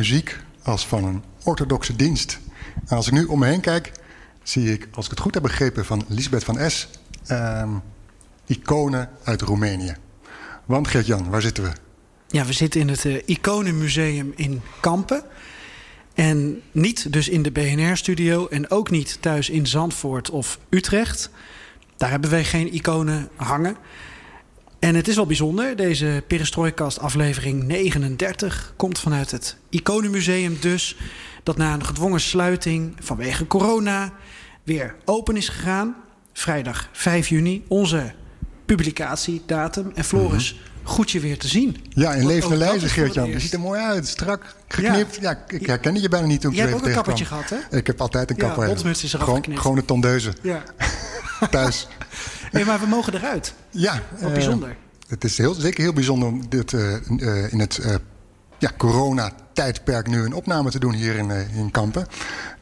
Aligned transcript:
Muziek 0.00 0.38
als 0.62 0.86
van 0.86 1.04
een 1.04 1.22
orthodoxe 1.42 1.96
dienst. 1.96 2.38
En 2.86 2.96
als 2.96 3.06
ik 3.06 3.12
nu 3.12 3.24
om 3.24 3.38
me 3.38 3.46
heen 3.46 3.60
kijk, 3.60 3.92
zie 4.42 4.72
ik, 4.72 4.88
als 4.92 5.04
ik 5.04 5.10
het 5.10 5.20
goed 5.20 5.34
heb 5.34 5.42
begrepen 5.42 5.84
van 5.84 6.04
Lisbeth 6.08 6.44
van 6.44 6.70
S, 6.70 6.88
ehm, 7.26 7.68
iconen 8.46 9.10
uit 9.24 9.42
Roemenië. 9.42 9.96
Want 10.64 10.88
Gert-Jan, 10.88 11.30
waar 11.30 11.42
zitten 11.42 11.64
we? 11.64 11.70
Ja, 12.28 12.44
we 12.44 12.52
zitten 12.52 12.80
in 12.80 12.88
het 12.88 13.04
uh, 13.04 13.22
Iconenmuseum 13.24 14.32
in 14.36 14.60
Kampen. 14.80 15.22
En 16.14 16.62
niet 16.72 17.12
dus 17.12 17.28
in 17.28 17.42
de 17.42 17.50
BNR-studio 17.50 18.46
en 18.46 18.70
ook 18.70 18.90
niet 18.90 19.18
thuis 19.20 19.50
in 19.50 19.66
Zandvoort 19.66 20.30
of 20.30 20.58
Utrecht. 20.68 21.30
Daar 21.96 22.10
hebben 22.10 22.30
wij 22.30 22.44
geen 22.44 22.74
iconen 22.74 23.28
hangen. 23.36 23.76
En 24.80 24.94
het 24.94 25.08
is 25.08 25.16
wel 25.16 25.26
bijzonder. 25.26 25.76
Deze 25.76 26.24
Perestrooikast 26.26 26.98
aflevering 26.98 27.62
39 27.62 28.72
komt 28.76 28.98
vanuit 28.98 29.30
het 29.30 29.56
Iconenmuseum 29.68 30.56
dus... 30.60 30.96
dat 31.42 31.56
na 31.56 31.74
een 31.74 31.84
gedwongen 31.84 32.20
sluiting 32.20 32.96
vanwege 32.98 33.46
corona 33.46 34.12
weer 34.62 34.94
open 35.04 35.36
is 35.36 35.48
gegaan. 35.48 35.96
Vrijdag 36.32 36.88
5 36.92 37.28
juni, 37.28 37.64
onze 37.68 38.12
publicatiedatum. 38.64 39.92
En 39.94 40.04
Floris, 40.04 40.54
mm 40.54 40.68
goed 40.82 41.10
je 41.10 41.20
weer 41.20 41.38
te 41.38 41.48
zien. 41.48 41.76
Ja, 41.88 42.12
in 42.12 42.26
levende 42.26 42.56
lijzen, 42.56 42.88
Geert-Jan. 42.88 43.28
Je 43.28 43.40
ziet 43.40 43.52
er 43.52 43.60
mooi 43.60 43.80
uit, 43.80 44.08
strak, 44.08 44.54
geknipt. 44.68 45.18
Ja, 45.20 45.44
ik 45.48 45.66
herkende 45.66 46.00
je 46.00 46.08
bijna 46.08 46.26
niet 46.26 46.40
toen 46.40 46.50
ik 46.50 46.56
Jij 46.56 46.66
hebt 46.66 46.78
ook 46.78 46.86
een 46.86 46.92
kappertje 46.94 47.24
gehad, 47.24 47.50
hè? 47.50 47.76
Ik 47.76 47.86
heb 47.86 48.00
altijd 48.00 48.30
een 48.30 48.36
kapper. 48.36 48.68
Ja, 48.68 48.90
is 48.90 49.12
er 49.12 49.20
gewoon, 49.20 49.44
gewoon 49.54 49.76
een 49.76 49.84
tondeuze. 49.84 50.32
Ja. 50.42 50.62
Thuis. 51.50 51.86
Nee, 52.52 52.64
maar 52.64 52.80
we 52.80 52.86
mogen 52.86 53.14
eruit. 53.14 53.54
Ja. 53.70 54.02
Wat 54.20 54.32
bijzonder. 54.32 54.68
Uh, 54.68 54.74
het 55.08 55.24
is 55.24 55.38
heel, 55.38 55.54
zeker 55.54 55.82
heel 55.82 55.92
bijzonder 55.92 56.28
om 56.28 56.48
dit, 56.48 56.72
uh, 56.72 56.92
uh, 57.16 57.52
in 57.52 57.60
het 57.60 57.80
ja, 58.58 58.70
coronatijdperk 58.76 60.06
nu 60.06 60.24
een 60.24 60.32
opname 60.32 60.70
te 60.70 60.78
doen 60.78 60.94
hier 60.94 61.16
in, 61.16 61.30
in 61.30 61.70
Kampen. 61.70 62.06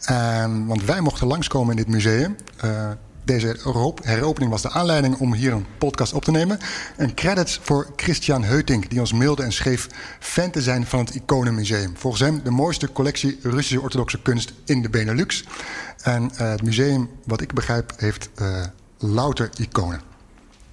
Ehm, 0.05 0.65
want 0.67 0.85
wij 0.85 1.01
mochten 1.01 1.27
langskomen 1.27 1.71
in 1.71 1.77
dit 1.77 1.89
museum. 1.89 2.37
Deze 3.29 3.57
heropening 4.03 4.51
was 4.51 4.63
de 4.63 4.71
aanleiding 4.71 5.17
om 5.19 5.35
hier 5.35 5.53
een 5.53 5.67
podcast 5.79 6.13
op 6.13 6.25
te 6.25 6.31
nemen. 6.31 6.59
En 6.97 7.15
credits 7.15 7.61
voor 7.63 7.93
Christian 7.97 8.45
Heutink, 8.45 8.91
die 8.91 9.01
ons 9.01 9.13
mailde 9.13 9.43
en 9.43 9.53
schreef 9.53 9.87
fan 10.21 10.51
te 10.51 10.63
zijn 10.63 10.87
van 10.87 10.99
het 10.99 11.15
Iconenmuseum. 11.15 11.97
Volgens 11.97 12.23
hem 12.23 12.41
de 12.45 12.51
mooiste 12.51 12.93
collectie 12.93 13.39
Russische 13.43 13.81
orthodoxe 13.81 14.23
kunst 14.23 14.53
in 14.65 14.83
de 14.83 14.91
Benelux. 14.91 15.45
En 16.03 16.31
het 16.35 16.63
museum, 16.63 17.11
wat 17.25 17.41
ik 17.41 17.53
begrijp, 17.55 17.93
heeft 17.97 18.31
louter 18.99 19.51
iconen. 19.59 20.01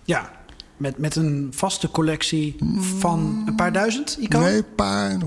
Ja, 0.04 0.32
met, 0.78 0.98
met 0.98 1.16
een 1.16 1.52
vaste 1.56 1.92
collectie 1.92 2.56
van 3.00 3.44
een 3.46 3.56
paar 3.56 3.72
duizend 3.72 4.18
iconen? 4.20 4.48
Nee, 4.48 4.58
een 4.58 4.76
paar. 4.76 5.18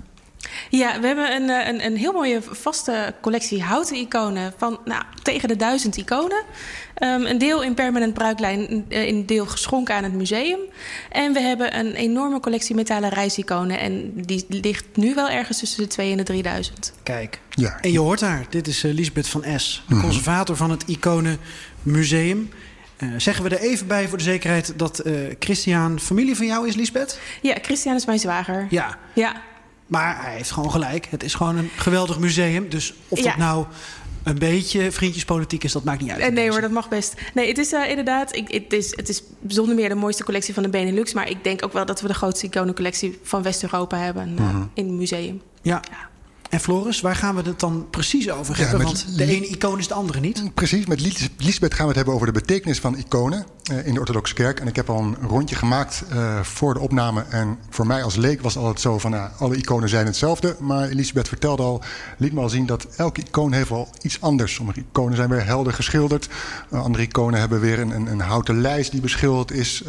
Ja, 0.70 1.00
we 1.00 1.06
hebben 1.06 1.34
een, 1.34 1.48
een, 1.48 1.84
een 1.84 1.96
heel 1.96 2.12
mooie 2.12 2.42
vaste 2.42 3.14
collectie 3.20 3.62
houten 3.62 3.96
iconen 3.96 4.52
van 4.56 4.78
nou, 4.84 5.04
tegen 5.22 5.48
de 5.48 5.56
duizend 5.56 5.96
iconen. 5.96 6.44
Um, 7.00 7.26
een 7.26 7.38
deel 7.38 7.62
in 7.62 7.74
permanent 7.74 8.14
bruiklijn, 8.14 8.84
een 8.88 9.26
deel 9.26 9.46
geschonken 9.46 9.94
aan 9.94 10.04
het 10.04 10.12
museum. 10.12 10.58
En 11.10 11.32
we 11.32 11.40
hebben 11.40 11.78
een 11.78 11.94
enorme 11.94 12.40
collectie 12.40 12.74
metalen 12.74 13.10
reisiconen. 13.10 13.78
En 13.78 14.12
die 14.14 14.44
ligt 14.48 14.84
nu 14.94 15.14
wel 15.14 15.28
ergens 15.28 15.58
tussen 15.58 15.82
de 15.82 15.88
2 15.88 16.10
en 16.10 16.16
de 16.16 16.22
3000. 16.22 16.92
Kijk, 17.02 17.40
ja. 17.50 17.78
en 17.80 17.92
je 17.92 17.98
hoort 17.98 18.20
haar. 18.20 18.46
Dit 18.50 18.66
is 18.66 18.84
uh, 18.84 18.94
Lisbeth 18.94 19.28
van 19.28 19.44
S, 19.56 19.84
de 19.88 20.00
conservator 20.00 20.56
van 20.56 20.70
het 20.70 20.82
Iconenmuseum. 20.86 22.50
Uh, 22.98 23.08
zeggen 23.16 23.44
we 23.44 23.50
er 23.50 23.60
even 23.60 23.86
bij 23.86 24.08
voor 24.08 24.18
de 24.18 24.24
zekerheid 24.24 24.72
dat 24.76 25.06
uh, 25.06 25.14
Christian 25.38 26.00
familie 26.00 26.36
van 26.36 26.46
jou 26.46 26.68
is, 26.68 26.74
Lisbeth? 26.74 27.20
Ja, 27.42 27.56
Christian 27.62 27.94
is 27.94 28.06
mijn 28.06 28.18
zwager. 28.18 28.66
Ja. 28.70 28.98
ja. 29.12 29.42
Maar 29.86 30.22
hij 30.22 30.34
heeft 30.34 30.50
gewoon 30.50 30.70
gelijk. 30.70 31.06
Het 31.10 31.22
is 31.22 31.34
gewoon 31.34 31.56
een 31.56 31.70
geweldig 31.76 32.18
museum. 32.18 32.68
Dus 32.68 32.94
of 33.08 33.20
dat 33.20 33.36
nou 33.36 33.66
een 34.28 34.38
beetje 34.38 34.92
vriendjespolitiek 34.92 35.64
is, 35.64 35.72
dat 35.72 35.84
maakt 35.84 36.00
niet 36.00 36.10
uit. 36.10 36.20
Eh, 36.20 36.30
nee 36.30 36.50
hoor, 36.50 36.60
dat 36.60 36.70
mag 36.70 36.88
best. 36.88 37.14
Nee, 37.34 37.48
het 37.48 37.58
is 37.58 37.72
uh, 37.72 37.88
inderdaad, 37.88 38.36
ik, 38.36 38.50
het, 38.50 38.72
is, 38.72 38.96
het 38.96 39.08
is 39.08 39.22
zonder 39.46 39.74
meer 39.74 39.88
de 39.88 39.94
mooiste 39.94 40.24
collectie 40.24 40.54
van 40.54 40.62
de 40.62 40.68
Benelux. 40.68 41.12
Maar 41.12 41.30
ik 41.30 41.44
denk 41.44 41.64
ook 41.64 41.72
wel 41.72 41.86
dat 41.86 42.00
we 42.00 42.08
de 42.08 42.14
grootste 42.14 42.46
iconencollectie 42.46 43.18
van 43.22 43.42
West-Europa 43.42 43.96
hebben 43.96 44.28
uh, 44.28 44.40
mm-hmm. 44.40 44.70
in 44.74 44.86
het 44.86 44.94
museum. 44.94 45.42
Ja. 45.62 45.82
ja. 45.90 46.08
En 46.48 46.60
Floris, 46.60 47.00
waar 47.00 47.16
gaan 47.16 47.34
we 47.34 47.42
het 47.42 47.60
dan 47.60 47.86
precies 47.90 48.30
over 48.30 48.58
hebben? 48.58 48.82
Want 48.82 49.16
de 49.16 49.24
ene 49.24 49.46
icoon 49.46 49.78
is 49.78 49.88
de 49.88 49.94
andere 49.94 50.20
niet. 50.20 50.54
Precies, 50.54 50.86
met 50.86 51.00
Lisbeth 51.36 51.74
gaan 51.74 51.82
we 51.82 51.88
het 51.88 51.96
hebben 51.96 52.14
over 52.14 52.26
de 52.26 52.32
betekenis 52.32 52.80
van 52.80 52.96
iconen 52.96 53.46
uh, 53.70 53.86
in 53.86 53.94
de 53.94 54.00
orthodoxe 54.00 54.34
kerk. 54.34 54.60
En 54.60 54.66
ik 54.66 54.76
heb 54.76 54.90
al 54.90 54.98
een 54.98 55.16
rondje 55.28 55.56
gemaakt 55.56 56.04
uh, 56.12 56.40
voor 56.40 56.74
de 56.74 56.80
opname. 56.80 57.24
En 57.30 57.58
voor 57.70 57.86
mij 57.86 58.02
als 58.02 58.16
leek 58.16 58.40
was 58.40 58.54
het 58.54 58.62
altijd 58.62 58.80
zo 58.80 58.98
van, 58.98 59.14
uh, 59.14 59.24
alle 59.38 59.56
iconen 59.56 59.88
zijn 59.88 60.06
hetzelfde. 60.06 60.56
Maar 60.58 60.88
Lisbeth 60.88 61.28
vertelde 61.28 61.62
al, 61.62 61.82
liet 62.18 62.32
me 62.32 62.40
al 62.40 62.48
zien 62.48 62.66
dat 62.66 62.86
elke 62.96 63.20
icoon 63.20 63.52
heeft 63.52 63.68
wel 63.68 63.88
iets 64.02 64.20
anders. 64.20 64.54
Sommige 64.54 64.80
iconen 64.80 65.16
zijn 65.16 65.28
weer 65.28 65.44
helder 65.44 65.72
geschilderd. 65.72 66.28
andere 66.70 67.04
iconen 67.04 67.40
hebben 67.40 67.60
weer 67.60 67.78
een, 67.78 67.90
een, 67.90 68.06
een, 68.06 68.20
houten 68.20 68.60
lijst 68.60 68.90
die 68.90 69.00
beschilderd 69.00 69.50
is 69.50 69.82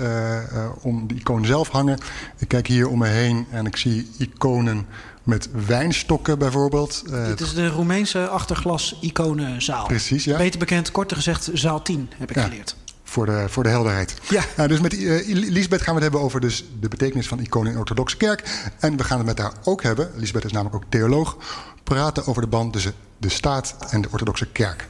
om 0.81 1.07
de 1.07 1.15
icoon 1.15 1.45
zelf 1.45 1.69
hangen. 1.69 1.99
Ik 2.37 2.47
kijk 2.47 2.67
hier 2.67 2.87
om 2.87 2.99
me 2.99 3.07
heen 3.07 3.45
en 3.51 3.65
ik 3.65 3.75
zie 3.75 4.09
iconen 4.17 4.87
met 5.29 5.49
wijnstokken 5.65 6.39
bijvoorbeeld. 6.39 7.03
Uh, 7.09 7.25
Dit 7.25 7.39
is 7.39 7.53
de 7.53 7.67
Roemeense 7.67 8.27
achterglas-iconenzaal. 8.27 9.85
Precies, 9.85 10.23
ja. 10.23 10.37
Beter 10.37 10.59
bekend, 10.59 10.91
korter 10.91 11.17
gezegd, 11.17 11.49
zaal 11.53 11.81
10, 11.81 12.09
heb 12.17 12.29
ik 12.29 12.35
ja, 12.35 12.43
geleerd. 12.43 12.75
Voor 13.03 13.25
de, 13.25 13.45
voor 13.47 13.63
de 13.63 13.69
helderheid. 13.69 14.15
Ja. 14.29 14.43
Nou, 14.57 14.69
dus 14.69 14.79
met 14.79 14.93
uh, 14.93 15.35
Lisbeth 15.49 15.81
gaan 15.81 15.95
we 15.95 16.01
het 16.01 16.11
hebben 16.11 16.21
over 16.21 16.41
dus 16.41 16.65
de 16.79 16.87
betekenis 16.87 17.27
van 17.27 17.39
iconen 17.39 17.67
in 17.67 17.73
de 17.73 17.79
orthodoxe 17.79 18.17
kerk. 18.17 18.71
En 18.79 18.97
we 18.97 19.03
gaan 19.03 19.17
het 19.17 19.27
met 19.27 19.37
haar 19.37 19.53
ook 19.63 19.83
hebben, 19.83 20.11
Lisbeth 20.15 20.45
is 20.45 20.51
namelijk 20.51 20.75
ook 20.75 20.89
theoloog, 20.89 21.37
praten 21.83 22.27
over 22.27 22.41
de 22.41 22.47
band 22.47 22.73
tussen 22.73 22.93
de 23.17 23.29
staat 23.29 23.75
en 23.89 24.01
de 24.01 24.07
orthodoxe 24.11 24.45
kerk. 24.45 24.87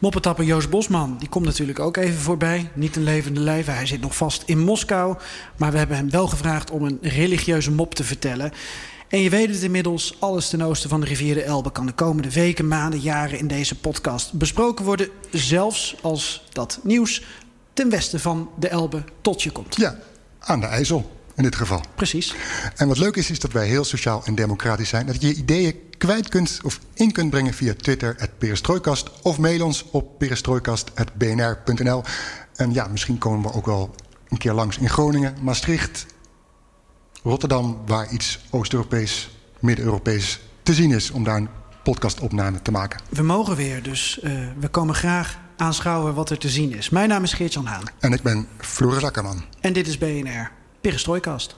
Moppetapper 0.00 0.44
Joost 0.44 0.70
Bosman, 0.70 1.16
die 1.18 1.28
komt 1.28 1.44
natuurlijk 1.44 1.78
ook 1.78 1.96
even 1.96 2.20
voorbij. 2.20 2.70
Niet 2.74 2.96
een 2.96 3.02
levende 3.02 3.40
lijve, 3.40 3.70
hij 3.70 3.86
zit 3.86 4.00
nog 4.00 4.16
vast 4.16 4.42
in 4.46 4.58
Moskou. 4.58 5.16
Maar 5.56 5.72
we 5.72 5.78
hebben 5.78 5.96
hem 5.96 6.10
wel 6.10 6.26
gevraagd 6.26 6.70
om 6.70 6.84
een 6.84 6.98
religieuze 7.02 7.70
mop 7.70 7.94
te 7.94 8.04
vertellen. 8.04 8.52
En 9.10 9.20
je 9.20 9.30
weet 9.30 9.48
het 9.48 9.62
inmiddels, 9.62 10.16
alles 10.18 10.48
ten 10.48 10.62
oosten 10.62 10.90
van 10.90 11.00
de 11.00 11.06
rivier 11.06 11.34
de 11.34 11.42
Elbe 11.42 11.72
kan 11.72 11.86
de 11.86 11.92
komende 11.92 12.30
weken, 12.30 12.68
maanden, 12.68 13.00
jaren 13.00 13.38
in 13.38 13.46
deze 13.46 13.78
podcast 13.78 14.32
besproken 14.32 14.84
worden. 14.84 15.08
Zelfs 15.30 15.96
als 16.02 16.44
dat 16.52 16.78
nieuws 16.82 17.24
ten 17.72 17.90
westen 17.90 18.20
van 18.20 18.50
de 18.58 18.68
Elbe 18.68 19.04
tot 19.20 19.42
je 19.42 19.50
komt. 19.50 19.76
Ja, 19.76 19.98
aan 20.38 20.60
de 20.60 20.66
IJssel 20.66 21.10
in 21.34 21.42
dit 21.42 21.56
geval. 21.56 21.80
Precies. 21.94 22.34
En 22.76 22.88
wat 22.88 22.98
leuk 22.98 23.16
is, 23.16 23.30
is 23.30 23.40
dat 23.40 23.52
wij 23.52 23.66
heel 23.66 23.84
sociaal 23.84 24.22
en 24.24 24.34
democratisch 24.34 24.88
zijn. 24.88 25.06
Dat 25.06 25.20
je 25.20 25.26
je 25.26 25.34
ideeën 25.34 25.74
kwijt 25.98 26.28
kunt 26.28 26.58
of 26.62 26.80
in 26.94 27.12
kunt 27.12 27.30
brengen 27.30 27.54
via 27.54 27.74
Twitter, 27.74 28.14
het 28.18 28.38
Perestrooikast. 28.38 29.10
Of 29.22 29.38
mail 29.38 29.64
ons 29.64 29.84
op 29.90 30.18
perestrooikast.bnr.nl. 30.18 32.02
En 32.54 32.72
ja, 32.72 32.86
misschien 32.86 33.18
komen 33.18 33.50
we 33.50 33.56
ook 33.56 33.66
wel 33.66 33.94
een 34.28 34.38
keer 34.38 34.52
langs 34.52 34.78
in 34.78 34.88
Groningen, 34.88 35.34
Maastricht, 35.40 36.06
Rotterdam 37.22 37.78
waar 37.86 38.12
iets 38.12 38.38
Oost-Europees, 38.50 39.30
Midden-Europees 39.58 40.40
te 40.62 40.74
zien 40.74 40.92
is 40.92 41.10
om 41.10 41.24
daar 41.24 41.36
een 41.36 41.48
podcastopname 41.82 42.62
te 42.62 42.70
maken. 42.70 43.00
We 43.08 43.22
mogen 43.22 43.56
weer, 43.56 43.82
dus 43.82 44.20
uh, 44.22 44.32
we 44.58 44.68
komen 44.68 44.94
graag 44.94 45.38
aanschouwen 45.56 46.14
wat 46.14 46.30
er 46.30 46.38
te 46.38 46.48
zien 46.48 46.76
is. 46.76 46.90
Mijn 46.90 47.08
naam 47.08 47.22
is 47.22 47.32
Geert-Jan 47.32 47.66
Haan. 47.66 47.84
En 47.98 48.12
ik 48.12 48.22
ben 48.22 48.48
Floris 48.58 49.02
Akkerman. 49.02 49.44
En 49.60 49.72
dit 49.72 49.86
is 49.86 49.98
BNR, 49.98 50.50
Perestrooikast. 50.80 51.56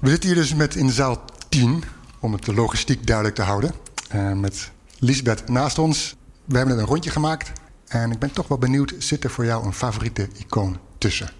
We 0.00 0.08
zitten 0.10 0.28
hier 0.28 0.38
dus 0.38 0.54
met 0.54 0.74
in 0.74 0.90
zaal 0.90 1.24
10, 1.48 1.84
om 2.18 2.32
het 2.32 2.44
de 2.44 2.54
logistiek 2.54 3.06
duidelijk 3.06 3.36
te 3.36 3.42
houden. 3.42 3.72
Uh, 4.14 4.32
met 4.32 4.70
Lisbeth 4.98 5.48
naast 5.48 5.78
ons. 5.78 6.16
We 6.44 6.56
hebben 6.56 6.74
net 6.74 6.84
een 6.84 6.90
rondje 6.90 7.10
gemaakt. 7.10 7.52
En 7.88 8.10
ik 8.10 8.18
ben 8.18 8.30
toch 8.30 8.48
wel 8.48 8.58
benieuwd, 8.58 8.94
zit 8.98 9.24
er 9.24 9.30
voor 9.30 9.44
jou 9.44 9.66
een 9.66 9.72
favoriete 9.72 10.28
icoon 10.38 10.78
tussen? 10.98 11.30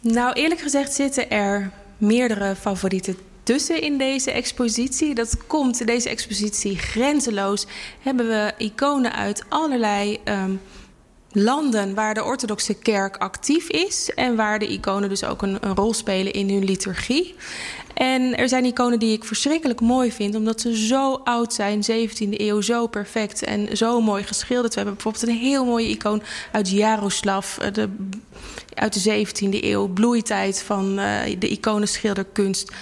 Nou, 0.00 0.32
eerlijk 0.32 0.60
gezegd 0.60 0.92
zitten 0.92 1.30
er 1.30 1.70
meerdere 1.96 2.56
favorieten 2.56 3.16
tussen 3.42 3.82
in 3.82 3.98
deze 3.98 4.30
expositie. 4.30 5.14
Dat 5.14 5.46
komt 5.46 5.86
deze 5.86 6.08
expositie 6.08 6.78
grenzeloos. 6.78 7.66
Hebben 8.00 8.28
we 8.28 8.54
iconen 8.58 9.12
uit 9.12 9.44
allerlei 9.48 10.20
um, 10.24 10.60
landen 11.32 11.94
waar 11.94 12.14
de 12.14 12.24
orthodoxe 12.24 12.74
kerk 12.74 13.16
actief 13.16 13.68
is 13.68 14.10
en 14.14 14.36
waar 14.36 14.58
de 14.58 14.68
iconen 14.68 15.08
dus 15.08 15.24
ook 15.24 15.42
een, 15.42 15.58
rol 15.58 15.94
spelen 15.94 16.32
in 16.32 16.50
hun 16.50 16.64
liturgie. 16.64 17.34
En 17.94 18.36
er 18.36 18.48
zijn 18.48 18.64
iconen 18.64 18.98
die 18.98 19.12
ik 19.12 19.24
verschrikkelijk 19.24 19.80
mooi 19.80 20.12
vind, 20.12 20.34
omdat 20.34 20.60
ze 20.60 20.86
zo 20.86 21.14
oud 21.24 21.54
zijn, 21.54 21.82
17e 21.82 22.28
eeuw, 22.30 22.60
zo 22.60 22.86
perfect 22.86 23.42
en 23.42 23.76
zo 23.76 24.00
mooi 24.00 24.22
geschilderd. 24.22 24.74
We 24.74 24.80
hebben 24.80 24.94
bijvoorbeeld 24.94 25.28
een 25.28 25.48
heel 25.48 25.64
mooie 25.64 25.88
icoon 25.88 26.22
uit 26.52 26.70
Jaroslav, 26.70 27.58
eh, 27.58 27.72
de, 27.72 27.88
uit 28.74 29.04
de 29.04 29.26
17e 29.26 29.64
eeuw, 29.64 29.88
bloeitijd 29.88 30.62
van 30.62 30.98
uh, 30.98 31.20
de 31.38 31.48
iconenschilderkunst. 31.48 32.72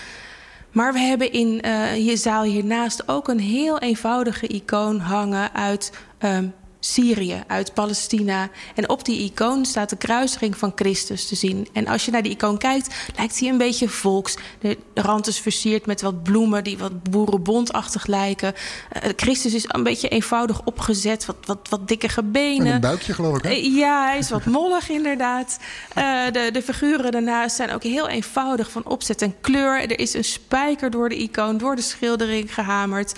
Maar 0.73 0.93
we 0.93 0.99
hebben 0.99 1.33
in 1.33 1.61
uh, 1.65 2.07
je 2.07 2.17
zaal 2.17 2.43
hiernaast 2.43 3.09
ook 3.09 3.29
een 3.29 3.41
heel 3.41 3.79
eenvoudige 3.79 4.47
icoon 4.47 4.99
hangen 4.99 5.55
uit 5.55 5.93
um, 6.25 6.53
Syrië, 6.93 7.43
uit 7.47 7.75
Palestina. 7.75 8.49
En 8.75 8.89
op 8.89 9.05
die 9.05 9.21
icoon 9.21 9.65
staat 9.65 9.91
de 9.91 9.97
kruisiging 9.97 10.57
van 10.57 10.73
Christus 10.75 11.27
te 11.27 11.35
zien. 11.35 11.69
En 11.73 11.87
als 11.87 12.05
je 12.05 12.11
naar 12.11 12.23
die 12.23 12.33
icoon 12.33 12.59
kijkt, 12.59 12.95
lijkt 13.17 13.41
hij 13.41 13.49
een 13.49 13.59
beetje 13.59 13.89
volks. 13.89 14.37
De 14.59 14.79
rand 14.95 15.27
is 15.27 15.39
versierd 15.39 15.87
met 15.87 16.03
wat 16.03 16.23
bloemen 16.23 16.65
die 16.65 16.79
wat 16.79 17.03
boerenbondachtig 17.03 18.07
lijken. 18.07 18.55
Uh, 18.55 19.11
Christus 19.17 19.55
is 19.55 19.65
een 19.69 19.83
beetje 19.83 20.09
eenvoudig 20.09 20.65
opgezet, 20.65 21.27
wat, 21.27 21.37
wat, 21.45 21.69
wat 21.69 21.89
dikkige 21.89 22.23
benen. 22.23 22.67
En 22.67 22.75
een 22.75 22.81
buikje 22.81 23.13
geloof 23.13 23.37
ik, 23.37 23.43
hè? 23.43 23.51
Uh, 23.51 23.77
ja, 23.77 24.07
hij 24.07 24.19
is 24.19 24.31
wat 24.31 24.45
mollig 24.59 24.89
inderdaad. 24.89 25.59
Uh, 25.99 26.25
de, 26.33 26.49
de 26.53 26.63
figuren 26.63 27.13
daarnaast 27.13 27.57
zijn 27.57 27.71
ook 27.71 27.83
heel 27.83 28.09
eenvoudig 28.09 28.71
van 28.71 28.85
opzet 28.85 29.23
en 29.23 29.35
kleur. 29.41 29.81
Er 29.81 29.99
is 29.99 30.15
een 30.15 30.25
spijker 30.25 30.91
door 30.91 31.09
de 31.09 31.17
icoon, 31.17 31.59
door 31.59 31.77
de 31.77 31.83
schildering 31.83 32.55
gehamerd. 32.55 33.15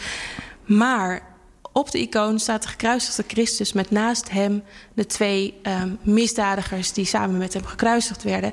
Maar 0.64 1.27
op 1.78 1.90
de 1.90 1.98
icoon 1.98 2.38
staat 2.38 2.62
de 2.62 2.68
gekruisigde 2.68 3.24
Christus 3.26 3.72
met 3.72 3.90
naast 3.90 4.30
hem 4.30 4.62
de 4.94 5.06
twee 5.06 5.54
um, 5.62 5.98
misdadigers 6.02 6.92
die 6.92 7.04
samen 7.04 7.38
met 7.38 7.52
hem 7.52 7.64
gekruisigd 7.64 8.22
werden. 8.22 8.52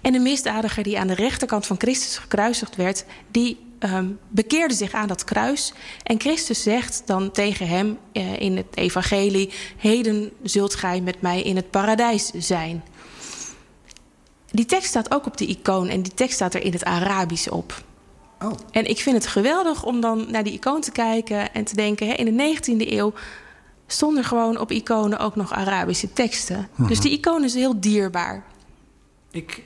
En 0.00 0.12
de 0.12 0.18
misdadiger 0.18 0.82
die 0.82 0.98
aan 0.98 1.06
de 1.06 1.14
rechterkant 1.14 1.66
van 1.66 1.76
Christus 1.78 2.18
gekruisigd 2.18 2.76
werd, 2.76 3.04
die 3.30 3.58
um, 3.78 4.18
bekeerde 4.28 4.74
zich 4.74 4.92
aan 4.92 5.08
dat 5.08 5.24
kruis. 5.24 5.72
En 6.02 6.20
Christus 6.20 6.62
zegt 6.62 7.02
dan 7.06 7.30
tegen 7.30 7.68
hem 7.68 7.98
uh, 8.12 8.40
in 8.40 8.56
het 8.56 8.76
evangelie: 8.76 9.52
Heden 9.76 10.30
zult 10.42 10.74
gij 10.74 11.00
met 11.00 11.20
mij 11.20 11.42
in 11.42 11.56
het 11.56 11.70
paradijs 11.70 12.30
zijn. 12.34 12.84
Die 14.50 14.66
tekst 14.66 14.88
staat 14.88 15.14
ook 15.14 15.26
op 15.26 15.36
de 15.36 15.46
icoon 15.46 15.88
en 15.88 16.02
die 16.02 16.14
tekst 16.14 16.34
staat 16.34 16.54
er 16.54 16.62
in 16.62 16.72
het 16.72 16.84
Arabisch 16.84 17.48
op. 17.48 17.84
Oh. 18.42 18.52
En 18.70 18.84
ik 18.84 18.98
vind 18.98 19.16
het 19.16 19.26
geweldig 19.26 19.84
om 19.84 20.00
dan 20.00 20.30
naar 20.30 20.44
die 20.44 20.52
icoon 20.52 20.80
te 20.80 20.92
kijken 20.92 21.54
en 21.54 21.64
te 21.64 21.74
denken: 21.74 22.06
hè, 22.06 22.12
in 22.12 22.36
de 22.36 22.56
19e 22.56 22.92
eeuw 22.92 23.12
stonden 23.86 24.24
gewoon 24.24 24.58
op 24.58 24.70
iconen 24.70 25.18
ook 25.18 25.36
nog 25.36 25.52
Arabische 25.52 26.12
teksten. 26.12 26.68
Mhm. 26.74 26.88
Dus 26.88 27.00
die 27.00 27.12
icoon 27.12 27.44
is 27.44 27.54
heel 27.54 27.80
dierbaar. 27.80 28.44
Ik 29.30 29.62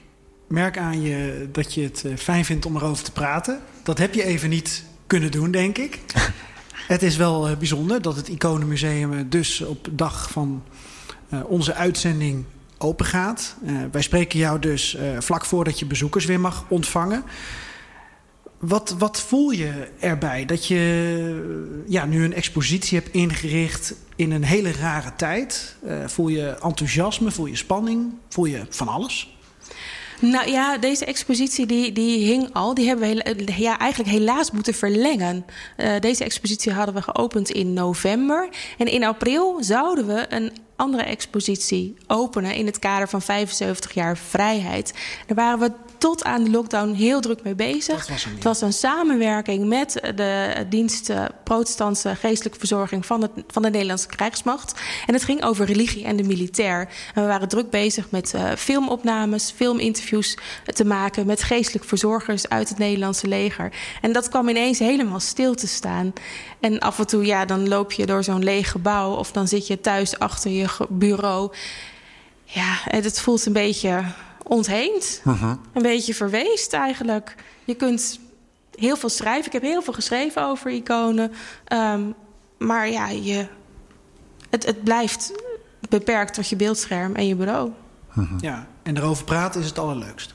merk 0.46 0.78
aan 0.78 1.02
je 1.02 1.48
dat 1.52 1.74
je 1.74 1.82
het 1.82 2.04
eh, 2.04 2.16
fijn 2.16 2.44
vindt 2.44 2.66
om 2.66 2.76
erover 2.76 3.04
te 3.04 3.12
praten. 3.12 3.60
Dat 3.82 3.98
heb 3.98 4.14
je 4.14 4.24
even 4.24 4.48
niet 4.48 4.84
kunnen 5.06 5.30
doen, 5.30 5.50
denk 5.50 5.78
ik. 5.78 5.98
het 6.94 7.02
is 7.02 7.16
wel 7.16 7.50
uh, 7.50 7.56
bijzonder 7.56 8.02
dat 8.02 8.16
het 8.16 8.28
Iconenmuseum 8.28 9.28
dus 9.28 9.60
op 9.60 9.88
dag 9.90 10.30
van 10.30 10.62
onze 11.44 11.74
uitzending 11.74 12.44
open 12.78 13.06
gaat. 13.06 13.56
wij 13.90 14.02
spreken 14.02 14.38
jou 14.38 14.58
dus 14.58 14.96
vlak 15.18 15.44
voordat 15.44 15.78
je 15.78 15.86
bezoekers 15.86 16.24
weer 16.24 16.40
mag 16.40 16.64
ontvangen. 16.68 17.24
Wat, 18.60 18.94
wat 18.98 19.20
voel 19.20 19.50
je 19.50 19.88
erbij 19.98 20.44
dat 20.44 20.66
je 20.66 21.82
ja, 21.86 22.04
nu 22.04 22.24
een 22.24 22.34
expositie 22.34 22.98
hebt 22.98 23.14
ingericht 23.14 23.94
in 24.16 24.30
een 24.32 24.44
hele 24.44 24.72
rare 24.72 25.12
tijd? 25.16 25.76
Uh, 25.84 26.06
voel 26.06 26.28
je 26.28 26.58
enthousiasme, 26.62 27.30
voel 27.30 27.46
je 27.46 27.56
spanning, 27.56 28.12
voel 28.28 28.44
je 28.44 28.62
van 28.68 28.88
alles? 28.88 29.38
Nou 30.20 30.50
ja, 30.50 30.78
deze 30.78 31.04
expositie 31.04 31.66
die, 31.66 31.92
die 31.92 32.26
hing 32.26 32.48
al. 32.52 32.74
Die 32.74 32.86
hebben 32.86 33.08
we 33.08 33.44
ja, 33.56 33.78
eigenlijk 33.78 34.10
helaas 34.10 34.50
moeten 34.50 34.74
verlengen. 34.74 35.44
Deze 36.00 36.24
expositie 36.24 36.72
hadden 36.72 36.94
we 36.94 37.02
geopend 37.02 37.50
in 37.50 37.72
november. 37.72 38.48
En 38.78 38.86
in 38.86 39.04
april 39.04 39.56
zouden 39.60 40.06
we 40.06 40.26
een 40.28 40.52
andere 40.76 41.02
expositie 41.02 41.96
openen 42.06 42.54
in 42.54 42.66
het 42.66 42.78
kader 42.78 43.08
van 43.08 43.22
75 43.22 43.92
jaar 43.92 44.16
vrijheid. 44.16 44.94
Daar 45.26 45.36
waren 45.36 45.58
we 45.58 45.72
tot 46.00 46.24
aan 46.24 46.44
de 46.44 46.50
lockdown 46.50 46.92
heel 46.92 47.20
druk 47.20 47.42
mee 47.42 47.54
bezig. 47.54 48.08
Was 48.08 48.24
het 48.24 48.44
was 48.44 48.60
een 48.60 48.72
samenwerking 48.72 49.68
met 49.68 50.12
de 50.14 50.66
dienst 50.68 51.12
protestantse 51.44 52.14
geestelijke 52.14 52.58
verzorging 52.58 53.06
van, 53.06 53.22
het, 53.22 53.30
van 53.46 53.62
de 53.62 53.70
Nederlandse 53.70 54.06
krijgsmacht. 54.06 54.80
En 55.06 55.14
het 55.14 55.24
ging 55.24 55.44
over 55.44 55.66
religie 55.66 56.04
en 56.04 56.16
de 56.16 56.22
militair. 56.22 56.88
En 57.14 57.22
we 57.22 57.28
waren 57.28 57.48
druk 57.48 57.70
bezig 57.70 58.10
met 58.10 58.32
uh, 58.34 58.52
filmopnames, 58.56 59.50
filminterviews 59.56 60.38
te 60.64 60.84
maken 60.84 61.26
met 61.26 61.42
geestelijke 61.42 61.88
verzorgers 61.88 62.48
uit 62.48 62.68
het 62.68 62.78
Nederlandse 62.78 63.28
leger. 63.28 63.72
En 64.00 64.12
dat 64.12 64.28
kwam 64.28 64.48
ineens 64.48 64.78
helemaal 64.78 65.20
stil 65.20 65.54
te 65.54 65.66
staan. 65.66 66.12
En 66.60 66.78
af 66.78 66.98
en 66.98 67.06
toe, 67.06 67.24
ja, 67.24 67.44
dan 67.44 67.68
loop 67.68 67.92
je 67.92 68.06
door 68.06 68.24
zo'n 68.24 68.44
leeg 68.44 68.70
gebouw 68.70 69.14
of 69.14 69.32
dan 69.32 69.48
zit 69.48 69.66
je 69.66 69.80
thuis 69.80 70.18
achter 70.18 70.50
je 70.50 70.66
bureau. 70.88 71.52
Ja, 72.44 72.78
het 72.84 73.20
voelt 73.20 73.46
een 73.46 73.52
beetje 73.52 74.04
ontheemd. 74.50 75.20
Mhm. 75.24 75.54
Een 75.72 75.82
beetje 75.82 76.14
verweest 76.14 76.72
eigenlijk. 76.72 77.34
Je 77.64 77.74
kunt 77.74 78.20
heel 78.74 78.96
veel 78.96 79.08
schrijven. 79.08 79.46
Ik 79.46 79.52
heb 79.52 79.62
heel 79.62 79.82
veel 79.82 79.92
geschreven 79.92 80.44
over 80.44 80.70
iconen. 80.70 81.32
Um, 81.72 82.14
maar 82.58 82.90
ja, 82.90 83.08
je, 83.08 83.46
het, 84.50 84.66
het 84.66 84.84
blijft 84.84 85.32
beperkt 85.88 86.34
tot 86.34 86.48
je 86.48 86.56
beeldscherm 86.56 87.14
en 87.14 87.26
je 87.26 87.34
bureau. 87.34 87.70
Mhm. 88.12 88.34
Ja, 88.40 88.66
en 88.82 88.96
erover 88.96 89.24
praten 89.24 89.60
is 89.60 89.66
het 89.66 89.78
allerleukst. 89.78 90.34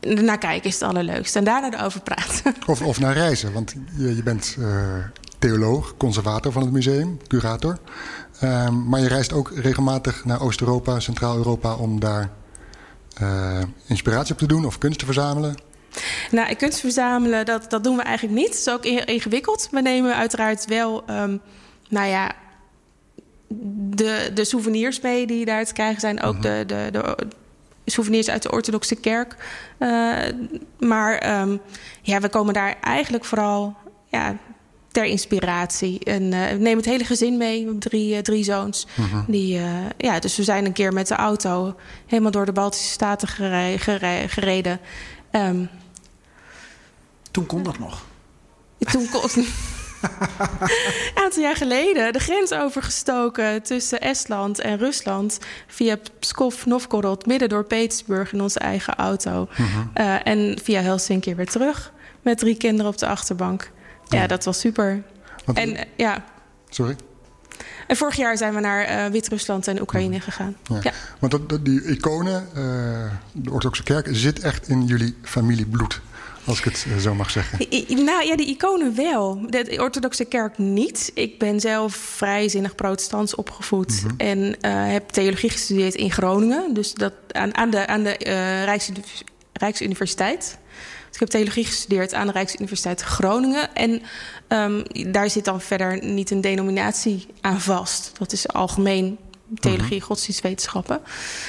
Naar 0.00 0.38
kijken 0.38 0.68
is 0.68 0.74
het 0.74 0.82
allerleukst. 0.82 1.36
En 1.36 1.44
daarna 1.44 1.72
erover 1.72 2.00
praten. 2.00 2.54
Of, 2.66 2.82
of 2.82 3.00
naar 3.00 3.14
reizen, 3.14 3.52
want 3.52 3.74
je, 3.96 4.16
je 4.16 4.22
bent 4.22 4.56
uh, 4.58 4.94
theoloog, 5.38 5.96
conservator 5.96 6.52
van 6.52 6.62
het 6.62 6.72
museum, 6.72 7.18
curator. 7.26 7.78
Um, 8.42 8.88
maar 8.88 9.00
je 9.00 9.08
reist 9.08 9.32
ook 9.32 9.50
regelmatig 9.54 10.24
naar 10.24 10.40
Oost-Europa, 10.40 11.00
Centraal-Europa 11.00 11.74
om 11.74 12.00
daar 12.00 12.30
inspiratie 13.86 14.32
op 14.32 14.38
te 14.38 14.46
doen 14.46 14.64
of 14.64 14.78
kunst 14.78 14.98
te 14.98 15.04
verzamelen? 15.04 15.54
Nou, 16.30 16.54
kunst 16.54 16.80
verzamelen, 16.80 17.44
dat, 17.44 17.70
dat 17.70 17.84
doen 17.84 17.96
we 17.96 18.02
eigenlijk 18.02 18.38
niet. 18.38 18.48
Dat 18.48 18.56
is 18.56 18.68
ook 18.68 19.06
ingewikkeld. 19.06 19.68
We 19.70 19.80
nemen 19.80 20.16
uiteraard 20.16 20.66
wel, 20.66 21.04
um, 21.10 21.40
nou 21.88 22.08
ja, 22.08 22.32
de, 23.94 24.30
de 24.34 24.44
souvenirs 24.44 25.00
mee 25.00 25.26
die 25.26 25.44
daar 25.44 25.64
te 25.64 25.72
krijgen 25.72 26.00
zijn. 26.00 26.22
Ook 26.22 26.34
mm 26.34 26.42
-hmm. 26.42 26.66
de, 26.66 26.88
de, 26.90 26.90
de 27.84 27.90
souvenirs 27.90 28.30
uit 28.30 28.42
de 28.42 28.50
orthodoxe 28.50 28.94
kerk. 28.94 29.36
Uh, 29.78 30.18
maar 30.78 31.40
um, 31.40 31.60
ja, 32.02 32.20
we 32.20 32.28
komen 32.28 32.54
daar 32.54 32.76
eigenlijk 32.80 33.24
vooral 33.24 33.76
ja, 34.08 34.36
ter 34.92 35.04
inspiratie. 35.04 36.04
En 36.04 36.22
uh, 36.22 36.48
we 36.48 36.56
nemen 36.56 36.76
het 36.76 36.84
hele 36.84 37.04
gezin 37.04 37.36
mee. 37.36 37.78
Drie, 37.78 38.14
uh, 38.14 38.18
drie 38.18 38.44
zoons. 38.44 38.86
Mhm. 38.94 39.06
Uh 39.06 39.12
-huh. 39.12 39.22
Die, 39.26 39.60
ja, 39.96 40.18
dus 40.18 40.36
we 40.36 40.42
zijn 40.42 40.64
een 40.64 40.72
keer 40.72 40.92
met 40.92 41.08
de 41.08 41.14
auto 41.14 41.74
helemaal 42.06 42.30
door 42.30 42.46
de 42.46 42.52
Baltische 42.52 42.90
Staten 42.90 43.28
gere 43.28 43.78
gere 43.78 44.28
gereden. 44.28 44.80
Um, 45.32 45.68
toen 47.30 47.46
kon 47.46 47.62
dat 47.62 47.78
nog. 47.78 48.04
Toen 48.92 49.08
kon... 49.10 49.30
een 51.14 51.22
aantal 51.22 51.42
jaar 51.42 51.56
geleden 51.56 52.12
de 52.12 52.18
grens 52.18 52.52
overgestoken 52.52 53.62
tussen 53.62 54.00
Estland 54.00 54.60
en 54.60 54.78
Rusland 54.78 55.38
via 55.66 55.96
Pskov, 56.18 56.64
Novgorod, 56.64 57.26
midden 57.26 57.48
door 57.48 57.64
Petersburg 57.64 58.32
in 58.32 58.40
onze 58.40 58.58
eigen 58.58 58.94
auto. 58.94 59.48
Mhm. 59.56 60.18
En 60.24 60.58
via 60.62 60.80
Helsinki 60.80 61.34
weer 61.34 61.50
terug 61.50 61.92
met 62.22 62.38
drie 62.38 62.56
kinderen 62.56 62.90
op 62.90 62.98
de 62.98 63.06
achterbank. 63.06 63.71
Ja, 64.12 64.26
dat 64.26 64.44
was 64.44 64.60
super. 64.60 65.02
Want- 65.44 65.58
En 65.58 65.76
eh, 65.76 65.84
ja. 65.96 66.24
Sorry? 66.68 66.96
En 67.86 67.96
vorig 67.96 68.16
jaar 68.16 68.36
zijn 68.36 68.54
we 68.54 68.60
naar 68.60 68.84
eh, 68.84 69.06
Wit-Rusland 69.10 69.66
en 69.68 69.80
Oekraïne 69.80 70.20
gegaan. 70.20 70.56
Ja. 70.68 70.78
Ja. 70.82 70.92
Want 71.18 71.32
dat, 71.32 71.48
dat- 71.48 71.64
die 71.64 71.82
iconen, 71.84 72.46
eh, 72.54 72.62
de 73.32 73.50
orthodoxe 73.50 73.82
kerk, 73.82 74.08
zit 74.10 74.40
echt 74.40 74.68
in 74.68 74.86
jullie 74.86 75.16
familiebloed. 75.22 76.00
Als 76.44 76.58
ik 76.58 76.64
het 76.64 76.86
zo 77.00 77.14
mag 77.14 77.30
zeggen. 77.30 77.60
I- 77.74 77.94
Nou 78.04 78.24
ja, 78.26 78.36
die 78.36 78.46
iconen 78.46 78.94
wel. 78.96 79.46
De 79.48 79.76
orthodoxe 79.80 80.24
kerk 80.24 80.58
niet. 80.58 81.10
Ik 81.14 81.38
ben 81.38 81.60
zelf 81.60 81.94
vrijzinnig 81.94 82.74
protestants 82.74 83.34
opgevoed. 83.34 84.02
En 84.16 84.60
eh, 84.60 84.72
heb 84.92 85.08
theologie 85.08 85.50
gestudeerd 85.50 85.94
in 85.94 86.10
Groningen. 86.12 86.74
Dus 86.74 86.94
dat 86.94 87.12
aan, 87.30 87.56
aan 87.56 87.70
de, 87.70 87.86
aan 87.86 88.02
de 88.02 88.16
Rijksuniv- 88.64 89.20
Rijksuniversiteit. 89.52 90.58
Dus 91.12 91.20
ik 91.20 91.28
heb 91.32 91.40
theologie 91.40 91.64
gestudeerd 91.64 92.14
aan 92.14 92.26
de 92.26 92.32
Rijksuniversiteit 92.32 93.00
Groningen. 93.00 93.74
En 93.74 94.02
ehm, 94.48 94.82
daar 95.12 95.30
zit 95.30 95.44
dan 95.44 95.60
verder 95.60 96.04
niet 96.04 96.30
een 96.30 96.40
denominatie 96.40 97.26
aan 97.40 97.60
vast. 97.60 98.12
Dat 98.18 98.32
is 98.32 98.48
algemeen 98.48 99.18
theologie, 99.54 100.00
godsdienstwetenschappen. 100.00 101.00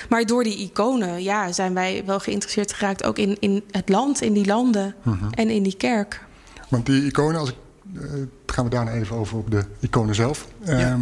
Maar 0.10 0.26
door 0.26 0.44
die 0.44 0.58
iconen 0.58 1.24
ja, 1.24 1.52
zijn 1.52 1.74
wij 1.74 2.04
wel 2.06 2.20
geïnteresseerd 2.20 2.74
geraakt... 2.74 3.04
ook 3.04 3.18
in, 3.18 3.38
in 3.40 3.64
het 3.72 3.90
land, 3.90 4.22
in 4.22 4.34
die 4.34 4.46
landen 4.46 4.96
en 5.32 5.50
in 5.50 5.64
die 5.64 5.78
kerk. 5.78 6.22
Want 6.70 6.86
die 6.86 7.06
iconen, 7.06 7.40
als 7.40 7.50
ik, 7.50 7.56
eh, 7.96 8.02
gaan 8.46 8.64
we 8.64 8.70
daarna 8.70 8.92
even 8.92 9.16
over 9.16 9.38
op 9.38 9.52
de 9.52 9.64
iconen 9.80 10.16
zelf. 10.16 10.48
Ehm, 10.66 11.02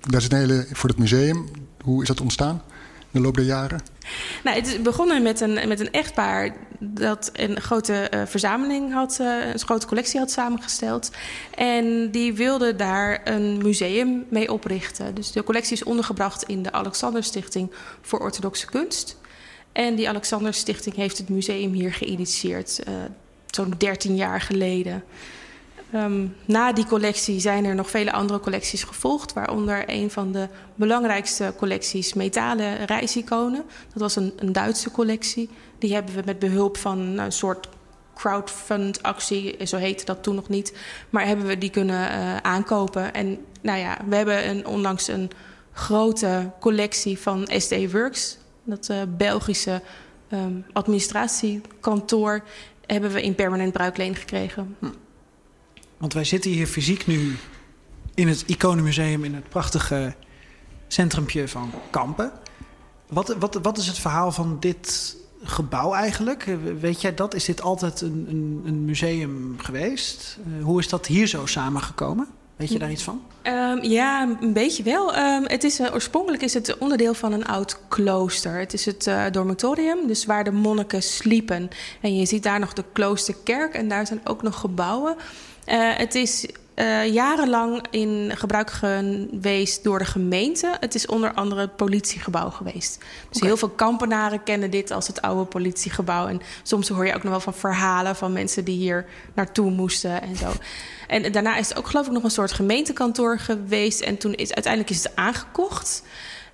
Daar 0.00 0.20
zit 0.20 0.32
een 0.32 0.38
hele, 0.38 0.66
voor 0.72 0.88
het 0.88 0.98
museum, 0.98 1.48
hoe 1.82 2.02
is 2.02 2.08
dat 2.08 2.20
ontstaan 2.20 2.62
de 3.10 3.20
loop 3.20 3.36
der 3.36 3.44
jaren? 3.44 3.80
Nou, 4.44 4.56
het 4.56 4.66
is 4.66 4.82
begonnen 4.82 5.22
met 5.22 5.40
een, 5.40 5.68
met 5.68 5.80
een 5.80 5.90
echtpaar 5.90 6.56
dat 6.78 7.30
een 7.32 7.60
grote 7.60 7.94
eh, 7.94 8.22
verzameling 8.26 8.92
had, 8.92 9.18
eh, 9.20 9.52
een 9.52 9.58
grote 9.58 9.86
collectie 9.86 10.18
had 10.18 10.30
samengesteld. 10.30 11.10
En 11.54 12.10
die 12.10 12.34
wilde 12.34 12.76
daar 12.76 13.20
een 13.24 13.58
museum 13.62 14.24
mee 14.28 14.52
oprichten. 14.52 15.14
Dus 15.14 15.32
de 15.32 15.44
collectie 15.44 15.72
is 15.72 15.84
ondergebracht 15.84 16.42
in 16.42 16.62
de 16.62 16.72
Alexander 16.72 17.24
Stichting 17.24 17.70
voor 18.00 18.20
Orthodoxe 18.20 18.66
Kunst. 18.66 19.16
En 19.72 19.94
die 19.94 20.08
Alexander 20.08 20.54
Stichting 20.54 20.94
heeft 20.94 21.18
het 21.18 21.28
museum 21.28 21.72
hier 21.72 21.92
geïnitieerd, 21.92 22.82
eh, 22.84 22.94
zo'n 23.46 23.74
13 23.78 24.16
jaar 24.16 24.40
geleden. 24.40 25.04
Ehm, 25.92 26.26
na 26.44 26.72
die 26.72 26.86
collectie 26.86 27.40
zijn 27.40 27.64
er 27.64 27.74
nog 27.74 27.90
vele 27.90 28.12
andere 28.12 28.40
collecties 28.40 28.82
gevolgd, 28.82 29.32
waaronder 29.32 29.84
een 29.86 30.10
van 30.10 30.32
de 30.32 30.48
belangrijkste 30.74 31.52
collecties 31.56 32.14
metalen 32.14 32.84
reisiconen. 32.84 33.64
Dat 33.92 34.02
was 34.02 34.16
een, 34.16 34.32
een 34.36 34.52
Duitse 34.52 34.90
collectie. 34.90 35.48
Die 35.78 35.94
hebben 35.94 36.14
we 36.14 36.22
met 36.24 36.38
behulp 36.38 36.76
van 36.76 36.98
een 36.98 37.32
soort 37.32 37.68
crowdfund-actie, 38.14 39.66
zo 39.66 39.76
heette 39.76 40.04
dat 40.04 40.22
toen 40.22 40.34
nog 40.34 40.48
niet, 40.48 40.76
maar 41.10 41.26
hebben 41.26 41.46
we 41.46 41.58
die 41.58 41.70
kunnen 41.70 42.10
eh, 42.10 42.36
aankopen. 42.36 43.14
En 43.14 43.38
nou 43.60 43.78
ja, 43.78 43.98
we 44.08 44.16
hebben 44.16 44.48
een, 44.48 44.66
onlangs 44.66 45.08
een 45.08 45.30
grote 45.72 46.50
collectie 46.60 47.18
van 47.18 47.48
SD 47.56 47.92
Works, 47.92 48.38
dat 48.64 48.88
eh, 48.88 48.96
Belgische 49.16 49.82
ehm, 50.28 50.52
administratiekantoor, 50.72 52.42
hebben 52.86 53.12
we 53.12 53.22
in 53.22 53.34
permanent 53.34 53.72
bruikleen 53.72 54.14
gekregen. 54.14 54.76
Want 56.00 56.12
wij 56.12 56.24
zitten 56.24 56.50
hier 56.50 56.66
fysiek 56.66 57.06
nu 57.06 57.36
in 58.14 58.28
het 58.28 58.44
Iconenmuseum 58.46 59.24
in 59.24 59.34
het 59.34 59.48
prachtige 59.48 60.14
centrumpje 60.88 61.48
van 61.48 61.72
Kampen. 61.90 62.32
Wat, 63.08 63.36
wat, 63.38 63.58
wat 63.62 63.78
is 63.78 63.86
het 63.86 63.98
verhaal 63.98 64.32
van 64.32 64.56
dit 64.60 65.16
gebouw 65.42 65.94
eigenlijk? 65.94 66.46
Eh, 66.46 66.54
Weet 66.80 67.00
jij 67.00 67.14
dat? 67.14 67.34
Is 67.34 67.44
dit 67.44 67.62
altijd 67.62 68.00
een, 68.00 68.26
een, 68.28 68.62
een 68.64 68.84
museum 68.84 69.54
geweest? 69.58 70.38
Eh, 70.44 70.64
hoe 70.64 70.78
is 70.78 70.88
dat 70.88 71.06
hier 71.06 71.26
zo 71.26 71.46
samengekomen? 71.46 72.28
Weet 72.60 72.72
je 72.72 72.78
daar 72.78 72.90
iets 72.90 73.02
van? 73.02 73.22
Ehm, 73.42 73.84
ja, 73.84 74.36
een 74.40 74.52
beetje 74.52 74.82
wel. 74.82 75.14
Ehm, 75.14 75.42
het 75.42 75.64
is, 75.64 75.78
eh, 75.80 75.94
oorspronkelijk 75.94 76.42
is 76.42 76.54
het 76.54 76.78
onderdeel 76.78 77.14
van 77.14 77.32
een 77.32 77.46
oud 77.46 77.78
klooster. 77.88 78.58
Het 78.58 78.72
is 78.72 78.84
het 78.84 79.06
eh, 79.06 79.24
dormitorium, 79.30 80.06
dus 80.06 80.24
waar 80.24 80.44
de 80.44 80.50
monniken 80.50 81.02
sliepen. 81.02 81.68
En 82.00 82.16
je 82.16 82.26
ziet 82.26 82.42
daar 82.42 82.60
nog 82.60 82.72
de 82.72 82.84
kloosterkerk 82.92 83.74
en 83.74 83.88
daar 83.88 84.06
zijn 84.06 84.20
ook 84.24 84.42
nog 84.42 84.60
gebouwen. 84.60 85.16
Eh, 85.70 85.96
het 85.96 86.14
is 86.14 86.46
eh, 86.74 87.12
jarenlang 87.12 87.82
in 87.90 88.32
gebruik 88.34 88.70
geweest 88.70 89.84
door 89.84 89.98
de 89.98 90.04
gemeente. 90.04 90.76
Het 90.80 90.94
is 90.94 91.06
onder 91.06 91.32
andere 91.32 91.60
het 91.60 91.76
politiegebouw 91.76 92.50
geweest. 92.50 93.04
Dus 93.30 93.40
heel 93.40 93.56
veel 93.56 93.68
kampenaren 93.68 94.42
kennen 94.42 94.70
dit 94.70 94.90
als 94.90 95.06
het 95.06 95.22
oude 95.22 95.44
politiegebouw. 95.44 96.26
En 96.26 96.40
soms 96.62 96.88
hoor 96.88 97.06
je 97.06 97.14
ook 97.14 97.22
nog 97.22 97.32
wel 97.32 97.40
van 97.40 97.54
verhalen 97.54 98.16
van 98.16 98.32
mensen 98.32 98.64
die 98.64 98.76
hier 98.76 99.06
naartoe 99.34 99.70
moesten 99.70 100.22
en 100.22 100.36
zo. 100.36 100.52
En 101.06 101.32
daarna 101.32 101.56
is 101.56 101.68
het 101.68 101.78
ook 101.78 101.86
geloof 101.86 102.06
ik 102.06 102.12
nog 102.12 102.22
een 102.22 102.30
soort 102.30 102.52
gemeentekantoor 102.52 103.38
geweest. 103.38 104.00
En 104.00 104.16
toen 104.16 104.34
is 104.34 104.54
uiteindelijk 104.54 104.92
is 104.92 105.02
het 105.02 105.16
aangekocht. 105.16 106.02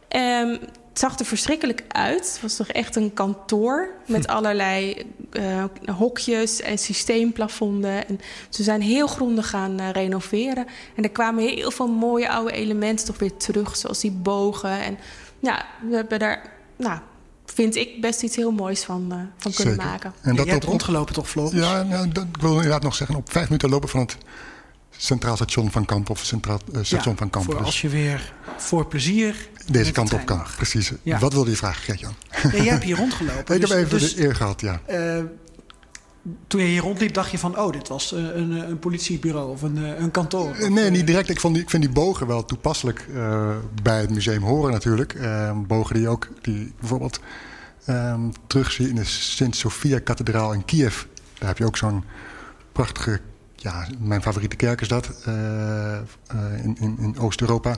Ehm, 0.09 0.57
het 0.97 1.05
zag 1.05 1.19
er 1.19 1.27
verschrikkelijk 1.27 1.85
uit. 1.89 2.33
Het 2.33 2.39
was 2.43 2.57
toch 2.57 2.69
echt 2.69 2.97
een 2.97 3.13
kantoor 3.13 3.89
met 4.07 4.27
allerlei 4.27 5.07
eh, 5.31 5.65
hokjes 5.87 6.61
en 6.61 6.79
systeemplafonden. 6.79 8.09
En 8.09 8.21
ze 8.49 8.63
zijn 8.63 8.81
heel 8.81 9.07
grondig 9.07 9.49
gaan 9.49 9.79
eh, 9.81 9.91
renoveren. 9.91 10.67
En 10.95 11.03
er 11.03 11.11
kwamen 11.11 11.45
heel 11.45 11.71
veel 11.71 11.89
mooie 11.89 12.31
oude 12.31 12.53
elementen 12.53 13.07
toch 13.07 13.19
weer 13.19 13.37
terug, 13.37 13.77
zoals 13.77 14.01
die 14.01 14.11
bogen. 14.11 14.71
En 14.71 14.99
ja, 15.41 15.67
we 15.89 15.95
hebben 15.95 16.19
daar, 16.19 16.51
nou, 16.77 16.99
vind 17.45 17.75
ik 17.77 18.01
best 18.01 18.23
iets 18.23 18.37
heel 18.37 18.53
moois 18.53 18.85
van, 18.85 19.07
eh, 19.13 19.17
van 19.37 19.53
kunnen 19.53 19.75
Zeker. 19.75 19.91
maken. 19.91 20.13
En 20.23 20.31
Ja, 20.31 20.37
dat 20.37 20.47
hebt 20.47 20.65
op, 20.65 20.71
rondgelopen 20.71 21.15
toch, 21.15 21.29
Floris? 21.29 21.61
Ja, 21.61 21.83
nou, 21.83 22.09
dat, 22.09 22.25
ik 22.25 22.37
wil 22.41 22.55
inderdaad 22.55 22.83
nog 22.83 22.95
zeggen, 22.95 23.17
op 23.17 23.33
vijf 23.33 23.45
minuten 23.45 23.69
lopen 23.69 23.89
van 23.89 24.01
het 24.01 24.17
Centraal 24.97 25.37
Station 25.37 25.71
van 25.71 25.85
Kampen 25.85 26.11
of 26.13 26.25
Centraal 26.25 26.59
Station 26.69 27.13
Ja, 27.13 27.17
van 27.17 27.31
Kampen. 27.31 27.43
Voor 27.43 27.55
Dus 27.57 27.67
als 27.67 27.81
je 27.81 27.89
weer 27.89 28.33
voor 28.57 28.87
plezier 28.87 29.49
deze 29.67 29.93
kant 29.93 30.13
op 30.13 30.25
kan. 30.25 30.37
mag. 30.37 30.57
Precies. 30.57 30.93
Ja. 31.03 31.19
Wat 31.19 31.33
wilde 31.33 31.51
je 31.51 31.57
vragen, 31.57 31.83
Gert-Jan? 31.83 32.15
Ja, 32.43 32.51
jij 32.51 32.65
hebt 32.65 32.85
hier 32.85 32.97
rondgelopen. 32.97 33.55
ik 33.55 33.61
dus- 33.61 33.71
heb 33.71 33.79
even 33.79 33.99
dus, 33.99 34.15
de 34.15 34.23
eer 34.23 34.35
gehad, 34.35 34.61
ja. 34.61 34.81
eh, 34.87 35.19
toen 36.47 36.61
je 36.61 36.67
hier 36.67 36.81
rondliep, 36.81 37.15
dacht 37.15 37.31
je 37.31 37.39
van... 37.39 37.59
oh, 37.59 37.73
dit 37.73 37.89
was 37.89 38.13
eh, 38.13 38.19
een, 38.21 38.63
eh, 38.63 38.69
een 38.69 38.79
politiebureau 38.79 39.51
of 39.51 39.63
een, 39.63 39.77
een 39.77 40.11
kantoor. 40.11 40.51
Of, 40.51 40.69
Nee, 40.69 40.91
niet 40.91 41.07
direct. 41.07 41.29
Ik, 41.29 41.41
vond 41.41 41.55
die, 41.55 41.63
ik 41.63 41.71
vind 41.71 41.83
die 41.83 41.93
bogen 41.93 42.27
wel 42.27 42.45
toepasselijk 42.45 43.07
bij 43.83 44.01
het 44.01 44.11
museum 44.11 44.43
horen 44.43 44.73
natuurlijk. 44.73 45.17
Bogen 45.67 45.95
die 45.95 46.09
ook 46.09 46.29
die 46.41 46.73
bijvoorbeeld 46.81 47.21
ehm 47.85 48.31
terug 48.47 48.73
zie 48.73 48.89
in 48.89 48.95
de 48.95 49.05
Sint-Sofia-kathedraal 49.05 50.53
in 50.53 50.65
Kiev. 50.65 51.03
Daar 51.39 51.49
heb 51.49 51.59
je 51.59 51.67
ook 51.67 51.77
zo'n 51.77 52.05
prachtige... 52.73 53.21
Ja, 53.67 53.87
mijn 53.99 54.23
favoriete 54.23 54.57
kerk 54.57 54.81
is 54.81 54.89
dat. 54.89 55.11
eh, 55.25 55.97
eh, 55.97 56.03
in 56.63 56.77
in, 56.81 56.97
in 56.99 57.19
Oost-Europa. 57.19 57.77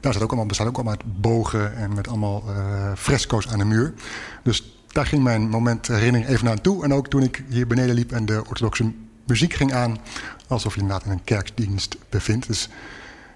Daar 0.00 0.12
staat 0.12 0.22
ook 0.22 0.28
allemaal, 0.28 0.46
bestaan 0.46 0.66
ook 0.66 0.74
allemaal 0.74 0.94
uit 0.94 1.20
bogen 1.20 1.76
en 1.76 1.94
met 1.94 2.08
allemaal 2.08 2.42
eh, 2.48 2.92
fresco's 2.96 3.48
aan 3.48 3.58
de 3.58 3.64
muur. 3.64 3.94
Dus 4.42 4.78
daar 4.86 5.06
ging 5.06 5.22
mijn 5.22 5.48
moment 5.48 5.86
herinnering 5.86 6.30
even 6.30 6.44
naartoe. 6.44 6.84
En 6.84 6.94
ook 6.94 7.08
toen 7.08 7.22
ik 7.22 7.44
hier 7.48 7.66
beneden 7.66 7.94
liep 7.94 8.12
en 8.12 8.26
de 8.26 8.42
orthodoxe 8.48 8.92
muziek 9.26 9.52
ging 9.52 9.72
aan... 9.72 9.98
alsof 10.46 10.74
je 10.74 10.80
inderdaad 10.80 11.04
in 11.04 11.12
een 11.12 11.24
kerkdienst 11.24 11.96
bevindt. 12.08 12.46
Dus 12.46 12.68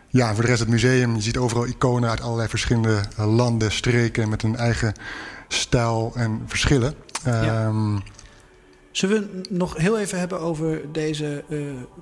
ja, 0.09 0.33
voor 0.35 0.43
de 0.43 0.49
rest 0.49 0.61
het 0.61 0.69
museum. 0.69 1.15
Je 1.15 1.23
ziet 1.23 1.37
overal 1.37 1.67
iconen 1.67 2.11
uit 2.11 2.21
allerlei 2.21 2.49
verschillende 2.49 3.01
landen, 3.17 3.73
streken... 3.73 4.29
met 4.29 4.43
hun 4.43 4.57
eigen 4.57 4.93
stijl 5.49 6.13
en 6.15 6.43
verschillen. 6.47 6.95
Ehm, 7.25 7.97
Zullen 8.93 9.31
we 9.31 9.39
het 9.39 9.51
nog 9.51 9.77
heel 9.77 9.99
even 9.99 10.19
hebben 10.19 10.41
over 10.41 10.93
deze 10.93 11.45
eh, 11.49 11.59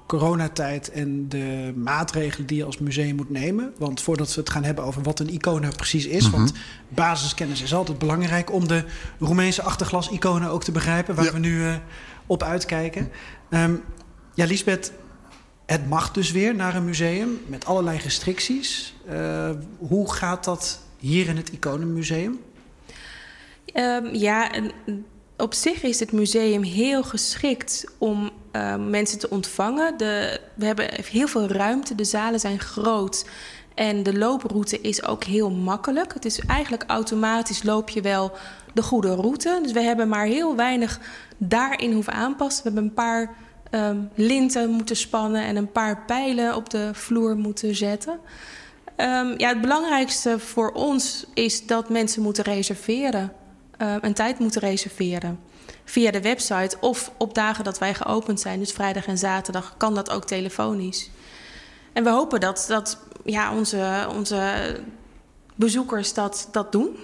coronatijd 0.06 0.90
en 0.90 1.28
de 1.28 1.72
maatregelen 1.76 2.46
die 2.46 2.56
je 2.56 2.64
als 2.64 2.78
museum 2.78 3.16
moet 3.16 3.30
nemen? 3.30 3.72
Want 3.78 4.00
voordat 4.00 4.34
we 4.34 4.40
het 4.40 4.50
gaan 4.50 4.64
hebben 4.64 4.84
over 4.84 5.02
wat 5.02 5.20
een 5.20 5.28
icoon 5.32 5.60
nou 5.60 5.74
precies 5.76 6.06
is, 6.06 6.22
Mhm. 6.26 6.36
want 6.36 6.52
basiskennis 6.88 7.62
is 7.62 7.74
altijd 7.74 7.98
belangrijk 7.98 8.52
om 8.52 8.68
de 8.68 8.84
Roemeense 9.18 9.62
achterglas-iconen 9.62 10.50
ook 10.50 10.64
te 10.64 10.72
begrijpen, 10.72 11.14
waar 11.14 11.24
Ja. 11.24 11.32
we 11.32 11.38
nu 11.38 11.64
eh, 11.66 11.74
op 12.26 12.42
uitkijken. 12.42 13.10
Ehm, 13.50 13.74
ja, 14.34 14.44
Lisbeth, 14.46 14.92
het 15.66 15.88
mag 15.88 16.12
dus 16.12 16.30
weer 16.30 16.54
naar 16.54 16.74
een 16.76 16.84
museum 16.84 17.38
met 17.46 17.64
allerlei 17.66 17.98
restricties. 17.98 18.94
Eh, 19.08 19.50
hoe 19.78 20.12
gaat 20.12 20.44
dat 20.44 20.80
hier 20.98 21.28
in 21.28 21.36
het 21.36 21.48
Iconenmuseum? 21.48 22.38
Ehm, 23.66 24.06
ja, 24.14 24.52
en 24.52 24.70
op 25.40 25.54
zich 25.54 25.82
is 25.82 26.00
het 26.00 26.12
museum 26.12 26.62
heel 26.62 27.02
geschikt 27.02 27.84
om 27.98 28.30
ehm, 28.52 28.90
mensen 28.90 29.18
te 29.18 29.30
ontvangen. 29.30 29.96
De, 29.96 30.40
we 30.54 30.66
hebben 30.66 30.88
heel 31.10 31.28
veel 31.28 31.46
ruimte, 31.46 31.94
de 31.94 32.04
zalen 32.04 32.40
zijn 32.40 32.60
groot. 32.60 33.24
En 33.74 34.02
de 34.02 34.18
looproute 34.18 34.80
is 34.80 35.04
ook 35.04 35.24
heel 35.24 35.50
makkelijk. 35.50 36.14
Het 36.14 36.24
is 36.24 36.40
eigenlijk 36.40 36.84
automatisch 36.86 37.62
loop 37.62 37.88
je 37.88 38.00
wel 38.00 38.32
de 38.74 38.82
goede 38.82 39.14
route. 39.14 39.58
Dus 39.62 39.72
we 39.72 39.80
hebben 39.80 40.08
maar 40.08 40.26
heel 40.26 40.56
weinig 40.56 41.00
daarin 41.36 41.92
hoeven 41.92 42.12
aanpassen. 42.12 42.62
We 42.62 42.68
hebben 42.68 42.88
een 42.88 42.94
paar 42.94 43.34
ehm, 43.70 43.98
linten 44.14 44.70
moeten 44.70 44.96
spannen 44.96 45.42
en 45.42 45.56
een 45.56 45.72
paar 45.72 46.04
pijlen 46.04 46.56
op 46.56 46.70
de 46.70 46.90
vloer 46.92 47.36
moeten 47.36 47.74
zetten. 47.74 48.18
Ehm, 48.96 49.34
ja, 49.36 49.48
het 49.48 49.60
belangrijkste 49.60 50.38
voor 50.38 50.72
ons 50.72 51.26
is 51.34 51.66
dat 51.66 51.88
mensen 51.88 52.22
moeten 52.22 52.44
reserveren. 52.44 53.32
Eh, 53.80 53.94
een 54.00 54.14
tijd 54.14 54.38
moeten 54.38 54.60
reserveren. 54.60 55.40
Via 55.84 56.10
de 56.10 56.20
website 56.20 56.76
of 56.80 57.12
op 57.18 57.34
dagen 57.34 57.64
dat 57.64 57.78
wij 57.78 57.94
geopend 57.94 58.40
zijn, 58.40 58.58
dus 58.58 58.72
vrijdag 58.72 59.06
en 59.06 59.18
zaterdag, 59.18 59.74
kan 59.76 59.94
dat 59.94 60.10
ook 60.10 60.24
telefonisch. 60.24 61.10
En 61.92 62.04
we 62.04 62.10
hopen 62.10 62.40
dat, 62.40 62.64
dat 62.68 62.98
ja, 63.24 63.54
onze, 63.54 64.06
onze 64.16 64.80
bezoekers 65.54 66.14
dat, 66.14 66.48
dat 66.52 66.72
doen. 66.72 66.96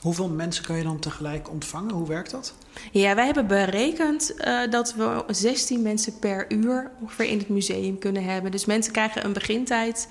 Hoeveel 0.00 0.28
mensen 0.28 0.64
kan 0.64 0.76
je 0.76 0.82
dan 0.82 0.98
tegelijk 0.98 1.50
ontvangen? 1.50 1.94
Hoe 1.94 2.08
werkt 2.08 2.30
dat? 2.30 2.54
Ja, 2.92 3.14
wij 3.14 3.24
hebben 3.24 3.46
berekend 3.46 4.34
uh, 4.38 4.70
dat 4.70 4.94
we 4.94 5.24
16 5.26 5.82
mensen 5.82 6.18
per 6.18 6.52
uur 6.52 6.90
ongeveer 7.00 7.26
in 7.26 7.38
het 7.38 7.48
museum 7.48 7.98
kunnen 7.98 8.24
hebben. 8.24 8.50
Dus 8.50 8.64
mensen 8.64 8.92
krijgen 8.92 9.24
een 9.24 9.32
begintijd 9.32 10.08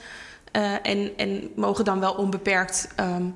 uh, 0.51 0.73
en, 0.81 1.17
en 1.17 1.51
mogen 1.55 1.85
dan 1.85 1.99
wel 1.99 2.13
onbeperkt 2.13 2.87
um, 2.99 3.35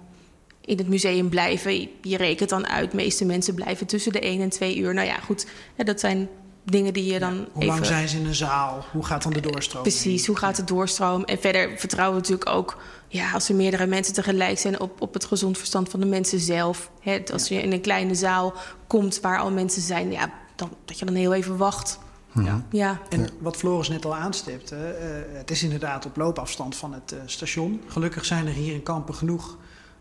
in 0.70 0.78
het 0.78 0.88
museum 0.88 1.30
blijven. 1.30 1.90
Je 2.02 2.18
rekent 2.18 2.50
dan 2.50 2.68
uit, 2.68 2.92
de 2.92 2.98
meeste 2.98 3.26
mensen 3.26 3.54
blijven 3.54 3.88
tussen 3.88 4.12
de 4.12 4.20
1 4.20 4.42
en 4.42 4.50
2 4.50 4.78
uur. 4.78 4.94
Nou 4.94 5.08
ja, 5.08 5.20
goed, 5.20 5.48
ja, 5.76 5.84
dat 5.84 6.00
zijn 6.00 6.30
dingen 6.64 6.94
die 6.94 7.14
je 7.14 7.20
dan. 7.20 7.36
Ja, 7.36 7.46
hoe 7.54 7.66
lang 7.66 7.86
zijn 7.86 8.08
ze 8.08 8.18
in 8.18 8.26
een 8.26 8.36
zaal? 8.36 8.86
Hoe 8.92 9.06
gaat 9.06 9.24
dan 9.24 9.34
de 9.34 9.40
doorstroom? 9.40 9.84
Precies, 9.84 10.28
hoe 10.28 10.38
gaat 10.38 10.58
het 10.58 10.68
doorstroom? 10.68 11.24
En 11.24 11.40
verder 11.40 11.70
vertrouwen 11.78 12.22
we 12.22 12.22
natuurlijk 12.22 12.58
ook, 12.58 12.78
ja, 13.08 13.32
als 13.32 13.50
er 13.50 13.56
meerdere 13.56 13.86
mensen 13.86 14.14
tegelijk 14.14 14.60
zijn, 14.60 14.80
op, 14.80 15.02
op 15.02 15.14
het 15.14 15.26
gezond 15.26 15.58
verstand 15.58 15.90
van 15.90 16.00
de 16.00 16.06
mensen 16.06 16.40
zelf. 16.40 16.92
Hè, 17.00 17.22
als 17.34 17.48
je 17.48 17.62
in 17.62 17.72
een 17.72 17.82
kleine 17.82 18.16
zaal 18.16 18.54
komt 18.88 19.20
waar 19.20 19.40
al 19.40 19.52
mensen 19.52 19.82
zijn, 19.82 20.12
ja, 20.12 20.32
dan, 20.56 20.70
dat 20.86 21.00
je 21.00 21.06
dan 21.06 21.16
heel 21.16 21.34
even 21.34 21.58
wacht. 21.58 22.00
Ja. 22.34 22.66
ja. 22.72 23.00
En 23.10 23.30
wat 23.40 23.58
Floris 23.58 23.90
net 23.90 24.06
al 24.06 24.16
aanstipte, 24.16 24.76
uh, 24.76 25.38
het 25.38 25.52
is 25.52 25.64
inderdaad 25.64 26.06
op 26.06 26.18
loopafstand 26.18 26.76
van 26.76 26.94
het 26.94 27.12
uh, 27.12 27.20
station. 27.26 27.82
Gelukkig 27.88 28.26
zijn 28.26 28.48
er 28.48 28.54
hier 28.54 28.74
in 28.74 28.84
Kampen 28.84 29.16
genoeg 29.16 29.58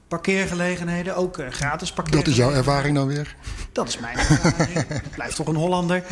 parkeergelegenheden, 0.08 1.16
ook 1.16 1.38
uh, 1.38 1.48
gratis 1.48 1.92
parkeergelegenheden. 1.92 2.24
Dat 2.24 2.26
is 2.26 2.36
jouw 2.36 2.74
ervaring 2.74 2.96
dan 2.96 3.06
weer? 3.06 3.36
Dat 3.72 3.88
is 3.88 3.98
mijn 3.98 4.18
ervaring. 4.18 4.86
Blijf 5.14 5.34
toch 5.34 5.46
een 5.46 5.54
Hollander. 5.54 6.04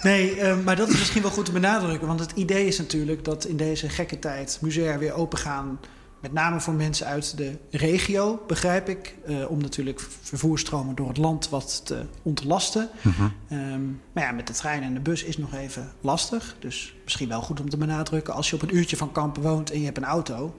Nee, 0.00 0.36
uh, 0.36 0.58
maar 0.64 0.76
dat 0.76 0.88
is 0.88 0.98
misschien 0.98 1.22
wel 1.22 1.30
goed 1.30 1.44
te 1.44 1.52
benadrukken. 1.52 2.06
Want 2.06 2.20
het 2.20 2.32
idee 2.32 2.66
is 2.66 2.78
natuurlijk 2.78 3.24
dat 3.24 3.44
in 3.44 3.56
deze 3.56 3.88
gekke 3.88 4.18
tijd 4.18 4.58
musea 4.60 4.98
weer 4.98 5.12
open 5.12 5.38
gaan. 5.38 5.80
Met 6.20 6.32
name 6.32 6.60
voor 6.60 6.74
mensen 6.74 7.06
uit 7.06 7.36
de 7.36 7.58
regio, 7.70 8.42
begrijp 8.46 8.88
ik. 8.88 9.14
Uh, 9.28 9.50
om 9.50 9.60
natuurlijk 9.60 10.00
vervoerstromen 10.22 10.94
door 10.94 11.08
het 11.08 11.16
land 11.16 11.48
wat 11.48 11.86
te 11.86 12.06
ontlasten. 12.22 12.88
-huh. 13.00 13.30
um, 13.50 14.00
maar 14.12 14.24
ja, 14.24 14.30
met 14.30 14.46
de 14.46 14.52
trein 14.52 14.82
en 14.82 14.94
de 14.94 15.00
bus 15.00 15.22
is 15.24 15.38
nog 15.38 15.54
even 15.54 15.92
lastig. 16.00 16.56
Dus 16.58 16.94
misschien 17.04 17.28
wel 17.28 17.42
goed 17.42 17.60
om 17.60 17.70
te 17.70 17.76
benadrukken. 17.76 18.34
Als 18.34 18.50
je 18.50 18.56
op 18.56 18.62
een 18.62 18.76
uurtje 18.76 18.96
van 18.96 19.12
Kampen 19.12 19.42
woont 19.42 19.70
en 19.70 19.78
je 19.78 19.84
hebt 19.84 19.96
een 19.96 20.04
auto 20.04 20.54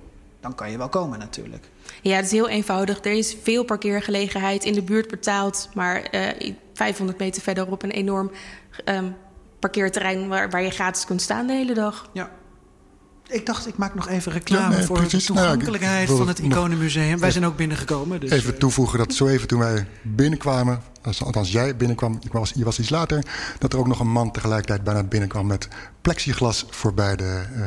dan 0.45 0.55
kan 0.55 0.71
je 0.71 0.77
wel 0.77 0.89
komen 0.89 1.19
natuurlijk. 1.19 1.69
Ja, 2.01 2.15
het 2.15 2.25
is 2.25 2.31
heel 2.31 2.49
eenvoudig. 2.49 3.05
Er 3.05 3.11
is 3.11 3.35
veel 3.43 3.63
parkeergelegenheid 3.63 4.63
in 4.63 4.73
de 4.73 4.81
buurt 4.81 5.07
betaald, 5.07 5.69
maar 5.73 6.07
uh, 6.11 6.53
500 6.73 7.19
meter 7.19 7.41
verderop 7.41 7.83
een 7.83 7.91
enorm 7.91 8.31
um, 8.85 9.15
parkeerterrein 9.59 10.27
waar, 10.27 10.49
waar 10.49 10.63
je 10.63 10.69
gratis 10.69 11.05
kunt 11.05 11.21
staan 11.21 11.47
de 11.47 11.53
hele 11.53 11.73
dag. 11.73 12.09
Ja. 12.13 12.31
Ik 13.29 13.45
dacht, 13.45 13.67
ik 13.67 13.77
maak 13.77 13.95
nog 13.95 14.07
even 14.07 14.31
reclame 14.31 14.71
ja, 14.71 14.77
nee, 14.77 14.85
voor 14.85 14.97
precies. 14.97 15.25
de 15.25 15.33
toegankelijkheid 15.33 16.07
nou, 16.07 16.17
van 16.17 16.27
het 16.27 16.39
Iconenmuseum. 16.39 17.19
Wij 17.19 17.31
zijn 17.31 17.45
ook 17.45 17.57
binnengekomen. 17.57 18.19
Dus, 18.19 18.29
even 18.29 18.57
toevoegen 18.57 18.97
dat 18.97 19.13
zo 19.13 19.27
even 19.27 19.47
toen 19.47 19.59
wij 19.59 19.87
binnenkwamen, 20.01 20.81
althans 21.19 21.51
jij 21.51 21.75
binnenkwam, 21.75 22.19
ik 22.23 22.31
was, 22.31 22.51
je 22.55 22.63
was 22.63 22.79
iets 22.79 22.89
later, 22.89 23.23
dat 23.59 23.73
er 23.73 23.79
ook 23.79 23.87
nog 23.87 23.99
een 23.99 24.11
man 24.11 24.31
tegelijkertijd 24.31 24.83
bijna 24.83 25.03
binnenkwam 25.03 25.47
met 25.47 25.67
plexiglas 26.01 26.65
voorbij 26.69 27.15
de 27.15 27.43
uh, 27.55 27.61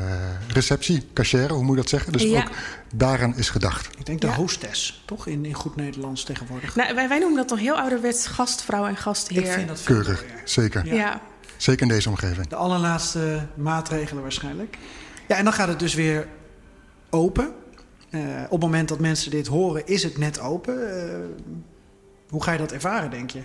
receptie, 0.48 1.08
cachère, 1.14 1.52
hoe 1.52 1.62
moet 1.62 1.74
je 1.74 1.80
dat 1.80 1.90
zeggen? 1.90 2.12
Dus 2.12 2.22
ja. 2.22 2.38
ook 2.38 2.50
daaraan 2.94 3.36
is 3.36 3.50
gedacht. 3.50 3.88
Ik 3.98 4.06
denk 4.06 4.20
de 4.20 4.26
ja. 4.26 4.34
hostess, 4.34 5.02
toch? 5.06 5.26
In, 5.26 5.44
in 5.44 5.54
goed 5.54 5.76
Nederlands 5.76 6.24
tegenwoordig. 6.24 6.76
Nou, 6.76 6.94
wij, 6.94 7.08
wij 7.08 7.18
noemen 7.18 7.36
dat 7.36 7.48
toch 7.48 7.58
heel 7.58 7.78
ouderwets 7.78 8.26
gastvrouw 8.26 8.86
en 8.86 8.96
gastheer. 8.96 9.42
Ik 9.42 9.52
vind 9.52 9.68
dat 9.68 9.82
Keurig, 9.82 10.24
zeker. 10.44 10.94
Ja. 10.94 11.20
Zeker 11.56 11.82
in 11.82 11.88
deze 11.88 12.08
omgeving. 12.08 12.46
De 12.46 12.56
allerlaatste 12.56 13.46
maatregelen 13.56 14.22
waarschijnlijk. 14.22 14.78
Ja, 15.28 15.36
en 15.36 15.44
dan 15.44 15.52
gaat 15.52 15.68
het 15.68 15.78
dus 15.78 15.94
weer 15.94 16.28
open. 17.10 17.52
Uh, 18.10 18.42
op 18.44 18.50
het 18.50 18.60
moment 18.60 18.88
dat 18.88 18.98
mensen 18.98 19.30
dit 19.30 19.46
horen, 19.46 19.86
is 19.86 20.02
het 20.02 20.18
net 20.18 20.40
open. 20.40 20.74
Uh, 20.74 21.54
hoe 22.28 22.42
ga 22.42 22.52
je 22.52 22.58
dat 22.58 22.72
ervaren, 22.72 23.10
denk 23.10 23.30
je? 23.30 23.42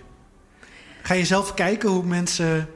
Ga 1.01 1.13
je 1.13 1.25
zelf 1.25 1.53
kijken 1.53 1.89
hoe 1.89 2.03
mensen 2.03 2.69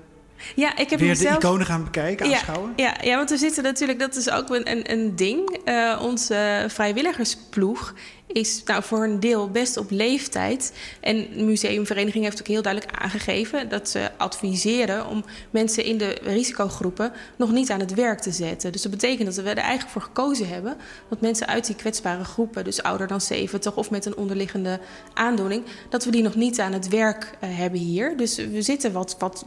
ja, 0.55 0.77
ik 0.77 0.89
heb 0.89 0.99
weer 0.99 1.09
mezelf... 1.09 1.37
de 1.37 1.47
iconen 1.47 1.65
gaan 1.65 1.83
bekijken, 1.83 2.25
aanschouwen? 2.25 2.73
Ja, 2.75 2.95
ja, 3.01 3.09
ja, 3.09 3.15
want 3.15 3.29
we 3.29 3.37
zitten 3.37 3.63
natuurlijk, 3.63 3.99
dat 3.99 4.15
is 4.15 4.29
ook 4.29 4.49
een, 4.49 4.91
een, 4.91 5.15
ding. 5.15 5.59
Uh, 5.65 5.99
onze 6.03 6.65
vrijwilligersploeg 6.67 7.93
is 8.27 8.63
nou, 8.65 8.83
voor 8.83 9.03
een 9.03 9.19
deel 9.19 9.49
best 9.49 9.77
op 9.77 9.91
leeftijd. 9.91 10.73
En 10.99 11.27
de 11.37 11.43
museumvereniging 11.43 12.23
heeft 12.23 12.39
ook 12.39 12.47
heel 12.47 12.61
duidelijk 12.61 12.99
aangegeven 12.99 13.69
dat 13.69 13.89
ze 13.89 14.11
adviseren 14.17 15.07
om 15.07 15.25
mensen 15.49 15.83
in 15.83 15.97
de 15.97 16.17
risicogroepen 16.21 17.11
nog 17.35 17.51
niet 17.51 17.71
aan 17.71 17.79
het 17.79 17.93
werk 17.93 18.19
te 18.19 18.31
zetten. 18.31 18.71
Dus 18.71 18.81
dat 18.81 18.91
betekent 18.91 19.35
dat 19.35 19.43
we 19.43 19.49
er 19.49 19.57
eigenlijk 19.57 19.91
voor 19.91 20.01
gekozen 20.01 20.47
hebben 20.47 20.77
dat 21.09 21.21
mensen 21.21 21.47
uit 21.47 21.65
die 21.65 21.75
kwetsbare 21.75 22.23
groepen, 22.23 22.63
dus 22.63 22.83
ouder 22.83 23.07
dan 23.07 23.21
70 23.21 23.75
of 23.75 23.89
met 23.89 24.05
een 24.05 24.17
onderliggende 24.17 24.79
aandoening, 25.13 25.63
dat 25.89 26.05
we 26.05 26.11
die 26.11 26.23
nog 26.23 26.35
niet 26.35 26.59
aan 26.59 26.73
het 26.73 26.87
werk 26.87 27.37
uh, 27.43 27.57
hebben 27.57 27.79
hier. 27.79 28.17
Dus 28.17 28.35
we 28.35 28.61
zitten 28.61 28.91
wat, 28.91 29.15
wat 29.19 29.45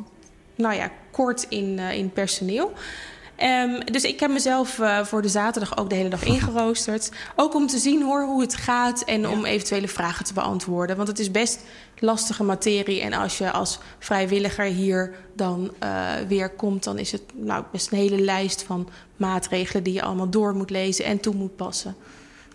nou 0.60 0.74
ja, 0.74 0.90
kort 1.10 1.46
in, 1.48 1.78
uh, 1.78 1.92
in 1.92 2.10
personeel. 2.10 2.72
Um, 3.42 3.84
dus 3.84 4.04
ik 4.04 4.20
heb 4.20 4.30
mezelf 4.30 4.78
uh, 4.78 5.04
voor 5.04 5.22
de 5.22 5.28
zaterdag 5.28 5.76
ook 5.76 5.88
de 5.88 5.94
hele 5.94 6.08
dag 6.08 6.24
ingeroosterd. 6.34 7.10
Ook 7.36 7.54
om 7.54 7.66
te 7.66 7.78
zien 7.78 8.02
hoor, 8.02 8.22
hoe 8.22 8.40
het 8.40 8.54
gaat 8.54 9.02
en 9.02 9.20
ja. 9.20 9.30
om 9.30 9.44
eventuele 9.44 9.88
vragen 9.88 10.24
te 10.24 10.32
beantwoorden. 10.32 10.96
Want 10.96 11.08
het 11.08 11.18
is 11.18 11.30
best 11.30 11.60
lastige 11.98 12.42
materie. 12.42 13.00
En 13.00 13.12
als 13.12 13.38
je 13.38 13.50
als 13.50 13.78
vrijwilliger 13.98 14.64
hier 14.64 15.14
dan 15.34 15.72
uh, 15.82 16.14
weer 16.28 16.50
komt, 16.50 16.84
dan 16.84 16.98
is 16.98 17.12
het 17.12 17.22
nou, 17.34 17.64
best 17.72 17.92
een 17.92 17.98
hele 17.98 18.20
lijst 18.20 18.62
van 18.62 18.88
maatregelen 19.16 19.82
die 19.82 19.92
je 19.92 20.02
allemaal 20.02 20.30
door 20.30 20.54
moet 20.54 20.70
lezen 20.70 21.04
en 21.04 21.20
toe 21.20 21.34
moet 21.34 21.56
passen. 21.56 21.96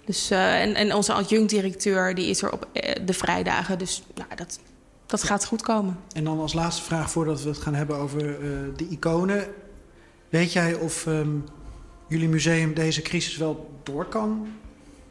Dus, 0.05 0.31
uh, 0.31 0.61
en, 0.61 0.75
en 0.75 0.93
onze 0.93 1.13
adjunct-directeur 1.13 2.15
die 2.15 2.29
is 2.29 2.41
er 2.41 2.51
op 2.51 2.67
de 3.05 3.13
vrijdagen. 3.13 3.77
Dus 3.77 4.03
nou, 4.15 4.29
dat, 4.35 4.59
dat 5.05 5.23
gaat 5.23 5.45
goed 5.45 5.61
komen. 5.61 5.97
En 6.13 6.23
dan 6.23 6.39
als 6.39 6.53
laatste 6.53 6.83
vraag 6.83 7.11
voordat 7.11 7.41
we 7.41 7.49
het 7.49 7.57
gaan 7.57 7.73
hebben 7.73 7.97
over 7.97 8.21
uh, 8.21 8.59
de 8.75 8.87
iconen. 8.87 9.47
Weet 10.29 10.53
jij 10.53 10.73
of 10.73 11.05
um, 11.05 11.43
jullie 12.07 12.29
museum 12.29 12.73
deze 12.73 13.01
crisis 13.01 13.37
wel 13.37 13.69
door 13.83 14.05
kan 14.05 14.47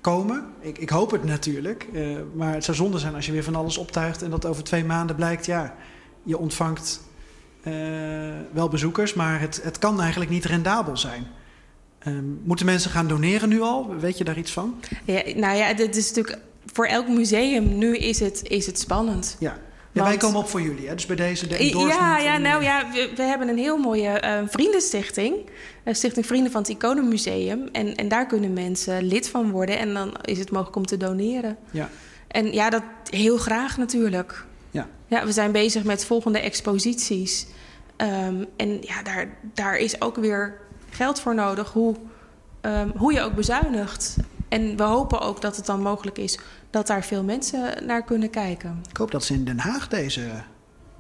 komen? 0.00 0.46
Ik, 0.60 0.78
ik 0.78 0.90
hoop 0.90 1.10
het 1.10 1.24
natuurlijk. 1.24 1.86
Uh, 1.92 2.16
maar 2.34 2.54
het 2.54 2.64
zou 2.64 2.76
zonde 2.76 2.98
zijn 2.98 3.14
als 3.14 3.26
je 3.26 3.32
weer 3.32 3.44
van 3.44 3.54
alles 3.54 3.76
optuigt 3.76 4.22
en 4.22 4.30
dat 4.30 4.46
over 4.46 4.64
twee 4.64 4.84
maanden 4.84 5.16
blijkt, 5.16 5.46
ja, 5.46 5.74
je 6.22 6.38
ontvangt 6.38 7.00
uh, 7.62 7.74
wel 8.52 8.68
bezoekers, 8.68 9.14
maar 9.14 9.40
het, 9.40 9.60
het 9.62 9.78
kan 9.78 10.00
eigenlijk 10.00 10.30
niet 10.30 10.44
rendabel 10.44 10.96
zijn. 10.96 11.26
Um, 12.06 12.40
moeten 12.44 12.66
mensen 12.66 12.90
gaan 12.90 13.08
doneren 13.08 13.48
nu 13.48 13.60
al? 13.60 13.96
Weet 13.96 14.18
je 14.18 14.24
daar 14.24 14.38
iets 14.38 14.52
van? 14.52 14.74
Ja, 15.04 15.22
nou 15.34 15.56
ja, 15.56 15.74
dit 15.74 15.96
is 15.96 16.12
natuurlijk 16.12 16.38
voor 16.72 16.86
elk 16.86 17.08
museum 17.08 17.78
nu 17.78 17.96
is 17.96 18.20
het, 18.20 18.42
is 18.42 18.66
het 18.66 18.78
spannend. 18.78 19.36
Ja. 19.38 19.58
Want, 19.94 20.08
wij 20.08 20.16
komen 20.16 20.40
op 20.40 20.48
voor 20.48 20.62
jullie, 20.62 20.88
hè? 20.88 20.94
dus 20.94 21.06
bij 21.06 21.16
deze 21.16 21.46
de 21.46 21.56
endorsement. 21.56 21.98
Ja, 21.98 22.18
ja 22.18 22.38
nou 22.38 22.62
ja, 22.62 22.90
we, 22.92 23.12
we 23.16 23.22
hebben 23.22 23.48
een 23.48 23.58
heel 23.58 23.76
mooie 23.76 24.22
uh, 24.24 24.48
vriendenstichting. 24.48 25.34
Uh, 25.84 25.94
Stichting 25.94 26.26
Vrienden 26.26 26.52
van 26.52 26.60
het 26.60 26.70
Iconenmuseum. 26.70 27.68
En, 27.72 27.94
en 27.94 28.08
daar 28.08 28.26
kunnen 28.26 28.52
mensen 28.52 29.02
lid 29.02 29.28
van 29.28 29.50
worden. 29.50 29.78
En 29.78 29.94
dan 29.94 30.14
is 30.22 30.38
het 30.38 30.50
mogelijk 30.50 30.76
om 30.76 30.86
te 30.86 30.96
doneren. 30.96 31.56
Ja. 31.70 31.88
En 32.28 32.52
ja, 32.52 32.70
dat 32.70 32.82
heel 33.10 33.36
graag 33.36 33.76
natuurlijk. 33.76 34.44
Ja. 34.70 34.88
Ja, 35.06 35.24
we 35.24 35.32
zijn 35.32 35.52
bezig 35.52 35.84
met 35.84 36.04
volgende 36.04 36.38
exposities. 36.38 37.46
Um, 37.96 38.46
en 38.56 38.78
ja, 38.80 39.02
daar, 39.02 39.36
daar 39.54 39.76
is 39.76 40.00
ook 40.00 40.16
weer 40.16 40.60
geld 40.90 41.20
voor 41.20 41.34
nodig. 41.34 41.72
Hoe, 41.72 41.94
um, 42.62 42.92
hoe 42.96 43.12
je 43.12 43.20
ook 43.20 43.34
bezuinigt. 43.34 44.16
En 44.48 44.76
we 44.76 44.82
hopen 44.82 45.20
ook 45.20 45.40
dat 45.40 45.56
het 45.56 45.66
dan 45.66 45.80
mogelijk 45.80 46.18
is 46.18 46.38
dat 46.74 46.86
daar 46.86 47.04
veel 47.04 47.22
mensen 47.22 47.86
naar 47.86 48.04
kunnen 48.04 48.30
kijken. 48.30 48.82
Ik 48.90 48.96
hoop 48.96 49.10
dat 49.10 49.24
ze 49.24 49.34
in 49.34 49.44
Den 49.44 49.58
Haag 49.58 49.88
deze 49.88 50.30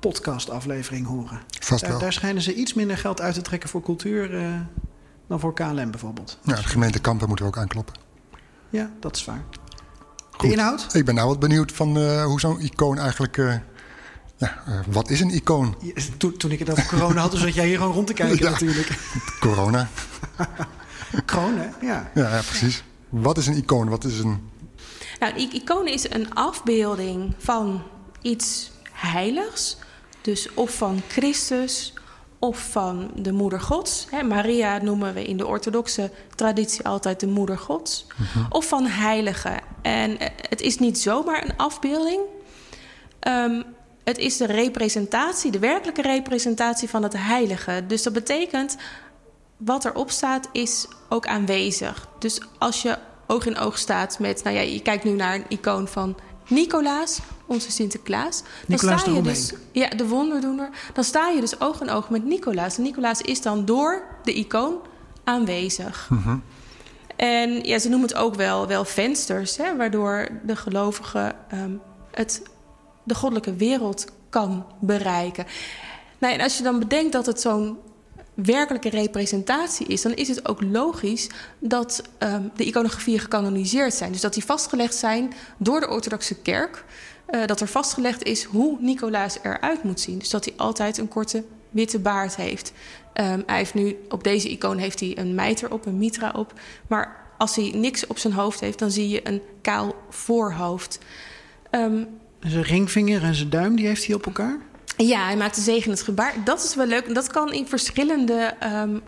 podcastaflevering 0.00 1.06
horen. 1.06 1.40
Vast 1.60 1.80
wel. 1.80 1.90
Daar, 1.90 2.00
daar 2.00 2.12
schijnen 2.12 2.42
ze 2.42 2.54
iets 2.54 2.74
minder 2.74 2.98
geld 2.98 3.20
uit 3.20 3.34
te 3.34 3.42
trekken 3.42 3.68
voor 3.68 3.82
cultuur 3.82 4.34
uh, 4.34 4.54
dan 5.28 5.40
voor 5.40 5.54
KLM 5.54 5.90
bijvoorbeeld. 5.90 6.38
Ja, 6.42 6.54
de 6.54 6.62
gemeente 6.62 6.98
Kampen 6.98 7.26
moeten 7.28 7.44
we 7.44 7.50
ook 7.50 7.58
aankloppen. 7.58 7.94
Ja, 8.70 8.90
dat 9.00 9.16
is 9.16 9.24
waar. 9.24 9.44
Goed. 10.30 10.40
De 10.40 10.52
inhoud? 10.52 10.94
Ik 10.94 11.04
ben 11.04 11.14
nou 11.14 11.28
wat 11.28 11.38
benieuwd 11.38 11.72
van 11.72 11.98
uh, 11.98 12.24
hoe 12.24 12.40
zo'n 12.40 12.60
icoon 12.60 12.98
eigenlijk... 12.98 13.36
Uh, 13.36 13.54
ja, 14.36 14.62
uh, 14.68 14.80
wat 14.86 15.10
is 15.10 15.20
een 15.20 15.30
icoon? 15.30 15.76
Toen, 16.16 16.36
toen 16.36 16.50
ik 16.50 16.58
het 16.58 16.70
over 16.70 16.86
corona 16.86 17.20
had, 17.20 17.36
zat 17.36 17.54
jij 17.54 17.66
hier 17.66 17.76
gewoon 17.76 17.92
rond 17.92 18.06
te 18.06 18.12
kijken 18.12 18.38
ja, 18.44 18.50
natuurlijk. 18.50 18.98
Corona. 19.40 19.88
corona, 21.32 21.70
ja. 21.80 22.10
ja. 22.14 22.34
Ja, 22.34 22.42
precies. 22.42 22.84
Wat 23.08 23.38
is 23.38 23.46
een 23.46 23.56
icoon? 23.56 23.88
Wat 23.88 24.04
is 24.04 24.18
een 24.18 24.52
nou, 25.18 25.32
een 25.34 25.52
icoon 25.52 25.86
is 25.86 26.10
een 26.10 26.34
afbeelding 26.34 27.34
van 27.38 27.82
iets 28.22 28.70
heiligs. 28.92 29.76
Dus 30.20 30.54
of 30.54 30.74
van 30.74 31.02
Christus 31.08 31.92
of 32.38 32.58
van 32.70 33.10
de 33.14 33.32
moeder 33.32 33.60
gods. 33.60 34.06
He, 34.10 34.22
Maria 34.22 34.78
noemen 34.78 35.14
we 35.14 35.24
in 35.24 35.36
de 35.36 35.46
orthodoxe 35.46 36.10
traditie 36.34 36.86
altijd 36.86 37.20
de 37.20 37.26
moeder 37.26 37.58
gods. 37.58 38.06
Uh 38.20 38.34
-huh. 38.34 38.46
Of 38.48 38.68
van 38.68 38.86
heiligen. 38.86 39.60
En 39.82 40.16
het 40.48 40.60
is 40.60 40.78
niet 40.78 40.98
zomaar 40.98 41.44
een 41.44 41.56
afbeelding. 41.56 42.20
Um, 43.28 43.64
het 44.04 44.18
is 44.18 44.36
de 44.36 44.46
representatie, 44.46 45.50
de 45.50 45.58
werkelijke 45.58 46.02
representatie 46.02 46.88
van 46.88 47.02
het 47.02 47.14
heilige. 47.16 47.84
Dus 47.86 48.02
dat 48.02 48.12
betekent 48.12 48.76
wat 49.56 49.84
erop 49.84 50.10
staat 50.10 50.48
is 50.52 50.86
ook 51.08 51.26
aanwezig. 51.26 52.08
Dus 52.18 52.40
als 52.58 52.82
je 52.82 52.98
oog 53.26 53.46
in 53.46 53.58
oog 53.58 53.78
staat 53.78 54.18
met, 54.18 54.42
nou 54.42 54.56
ja, 54.56 54.62
je 54.62 54.82
kijkt 54.82 55.04
nu 55.04 55.10
naar 55.10 55.34
een 55.34 55.44
icoon 55.48 55.88
van 55.88 56.16
Nicolaas, 56.48 57.18
onze 57.46 57.70
Sinterklaas. 57.70 58.42
Dan 58.42 58.50
Nicolaas 58.66 59.00
sta 59.00 59.10
je 59.10 59.22
dus, 59.22 59.52
ja, 59.72 59.88
de 59.88 60.06
wonderdoener. 60.06 60.70
Dan 60.92 61.04
sta 61.04 61.28
je 61.28 61.40
dus 61.40 61.60
oog 61.60 61.80
in 61.80 61.90
oog 61.90 62.10
met 62.10 62.24
Nicolaas. 62.24 62.76
En 62.76 62.82
Nicolaas 62.82 63.20
is 63.20 63.42
dan 63.42 63.64
door 63.64 64.02
de 64.22 64.32
icoon 64.32 64.80
aanwezig. 65.24 66.08
En 67.16 67.64
ja, 67.64 67.78
ze 67.78 67.88
noemen 67.88 68.08
het 68.08 68.16
ook 68.16 68.34
wel, 68.34 68.66
wel 68.66 68.84
vensters, 68.84 69.56
hè, 69.56 69.76
waardoor 69.76 70.28
de 70.42 70.56
gelovige 70.56 71.34
ehm, 71.48 71.72
het, 72.10 72.42
de 73.02 73.14
goddelijke 73.14 73.54
wereld 73.54 74.04
kan 74.30 74.66
bereiken. 74.80 75.46
Nou, 76.18 76.34
en 76.34 76.40
als 76.40 76.56
je 76.56 76.62
dan 76.62 76.78
bedenkt 76.78 77.12
dat 77.12 77.26
het 77.26 77.40
zo'n 77.40 77.78
werkelijke 78.34 78.88
representatie 78.90 79.86
is, 79.86 80.02
dan 80.02 80.14
is 80.14 80.28
het 80.28 80.48
ook 80.48 80.62
logisch 80.62 81.28
dat 81.58 82.02
ehm, 82.18 82.42
de 82.56 82.64
iconografieën 82.64 83.18
gecanoniseerd 83.18 83.94
zijn. 83.94 84.12
Dus 84.12 84.20
dat 84.20 84.34
die 84.34 84.44
vastgelegd 84.44 84.94
zijn 84.94 85.32
door 85.56 85.80
de 85.80 85.88
orthodoxe 85.88 86.34
kerk. 86.34 86.84
eh, 87.26 87.46
dat 87.46 87.60
er 87.60 87.66
vastgelegd 87.68 88.22
is 88.22 88.44
hoe 88.44 88.76
Nicolaas 88.80 89.38
eruit 89.42 89.82
moet 89.82 90.00
zien. 90.00 90.18
Dus 90.18 90.30
dat 90.30 90.44
hij 90.44 90.54
altijd 90.56 90.98
een 90.98 91.08
korte 91.08 91.44
witte 91.70 91.98
baard 91.98 92.36
heeft. 92.36 92.72
Ehm, 93.12 93.40
hij 93.46 93.56
heeft 93.56 93.74
nu 93.74 93.96
op 94.08 94.24
deze 94.24 94.48
icoon 94.50 94.78
heeft 94.78 95.00
hij 95.00 95.18
een 95.18 95.34
mijter 95.34 95.72
op, 95.72 95.86
een 95.86 95.98
mitra 95.98 96.32
op. 96.36 96.52
Maar 96.86 97.16
als 97.38 97.56
hij 97.56 97.72
niks 97.74 98.06
op 98.06 98.18
zijn 98.18 98.32
hoofd 98.32 98.60
heeft, 98.60 98.78
dan 98.78 98.90
zie 98.90 99.08
je 99.08 99.28
een 99.28 99.42
kaal 99.60 99.94
voorhoofd. 100.10 100.98
Ehm, 101.70 102.04
Zijn 102.40 102.62
ringvinger 102.62 103.22
en 103.22 103.34
zijn 103.34 103.50
duim, 103.50 103.76
die 103.76 103.86
heeft 103.86 104.06
hij 104.06 104.14
op 104.14 104.26
elkaar. 104.26 104.58
Ja, 104.96 105.24
hij 105.24 105.36
maakt 105.36 105.56
een 105.56 105.62
zegenend 105.62 106.02
gebaar. 106.02 106.34
Dat 106.44 106.64
is 106.64 106.74
wel 106.74 106.86
leuk. 106.86 107.14
Dat 107.14 107.26
kan 107.26 107.52
in 107.52 107.66
verschillende 107.66 108.54
ehm, 108.58 108.98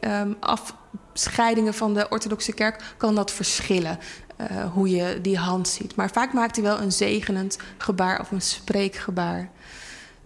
ehm, 0.00 0.32
afscheidingen 0.40 1.74
van 1.74 1.94
de 1.94 2.08
orthodoxe 2.08 2.52
kerk 2.52 2.94
kan 2.96 3.14
dat 3.14 3.30
verschillen. 3.30 3.98
eh, 4.38 4.72
hoe 4.72 4.90
je 4.90 5.18
die 5.22 5.38
hand 5.38 5.68
ziet. 5.68 5.94
Maar 5.94 6.10
vaak 6.10 6.32
maakt 6.32 6.56
hij 6.56 6.64
wel 6.64 6.80
een 6.80 6.92
zegenend 6.92 7.58
gebaar 7.78 8.20
of 8.20 8.30
een 8.30 8.42
spreekgebaar. 8.42 9.50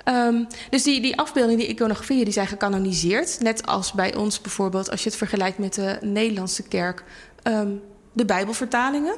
Ehm, 0.04 0.44
dus 0.70 0.82
die, 0.82 1.00
die 1.00 1.18
afbeeldingen, 1.18 1.58
die 1.58 1.68
iconografieën, 1.68 2.24
die 2.24 2.32
zijn 2.32 2.46
gecanoniseerd. 2.46 3.40
Net 3.40 3.66
als 3.66 3.92
bij 3.92 4.14
ons 4.16 4.40
bijvoorbeeld, 4.40 4.90
als 4.90 5.02
je 5.02 5.08
het 5.08 5.18
vergelijkt 5.18 5.58
met 5.58 5.74
de 5.74 5.98
Nederlandse 6.00 6.62
kerk... 6.62 7.04
de 8.12 8.24
Bijbelvertalingen. 8.24 9.14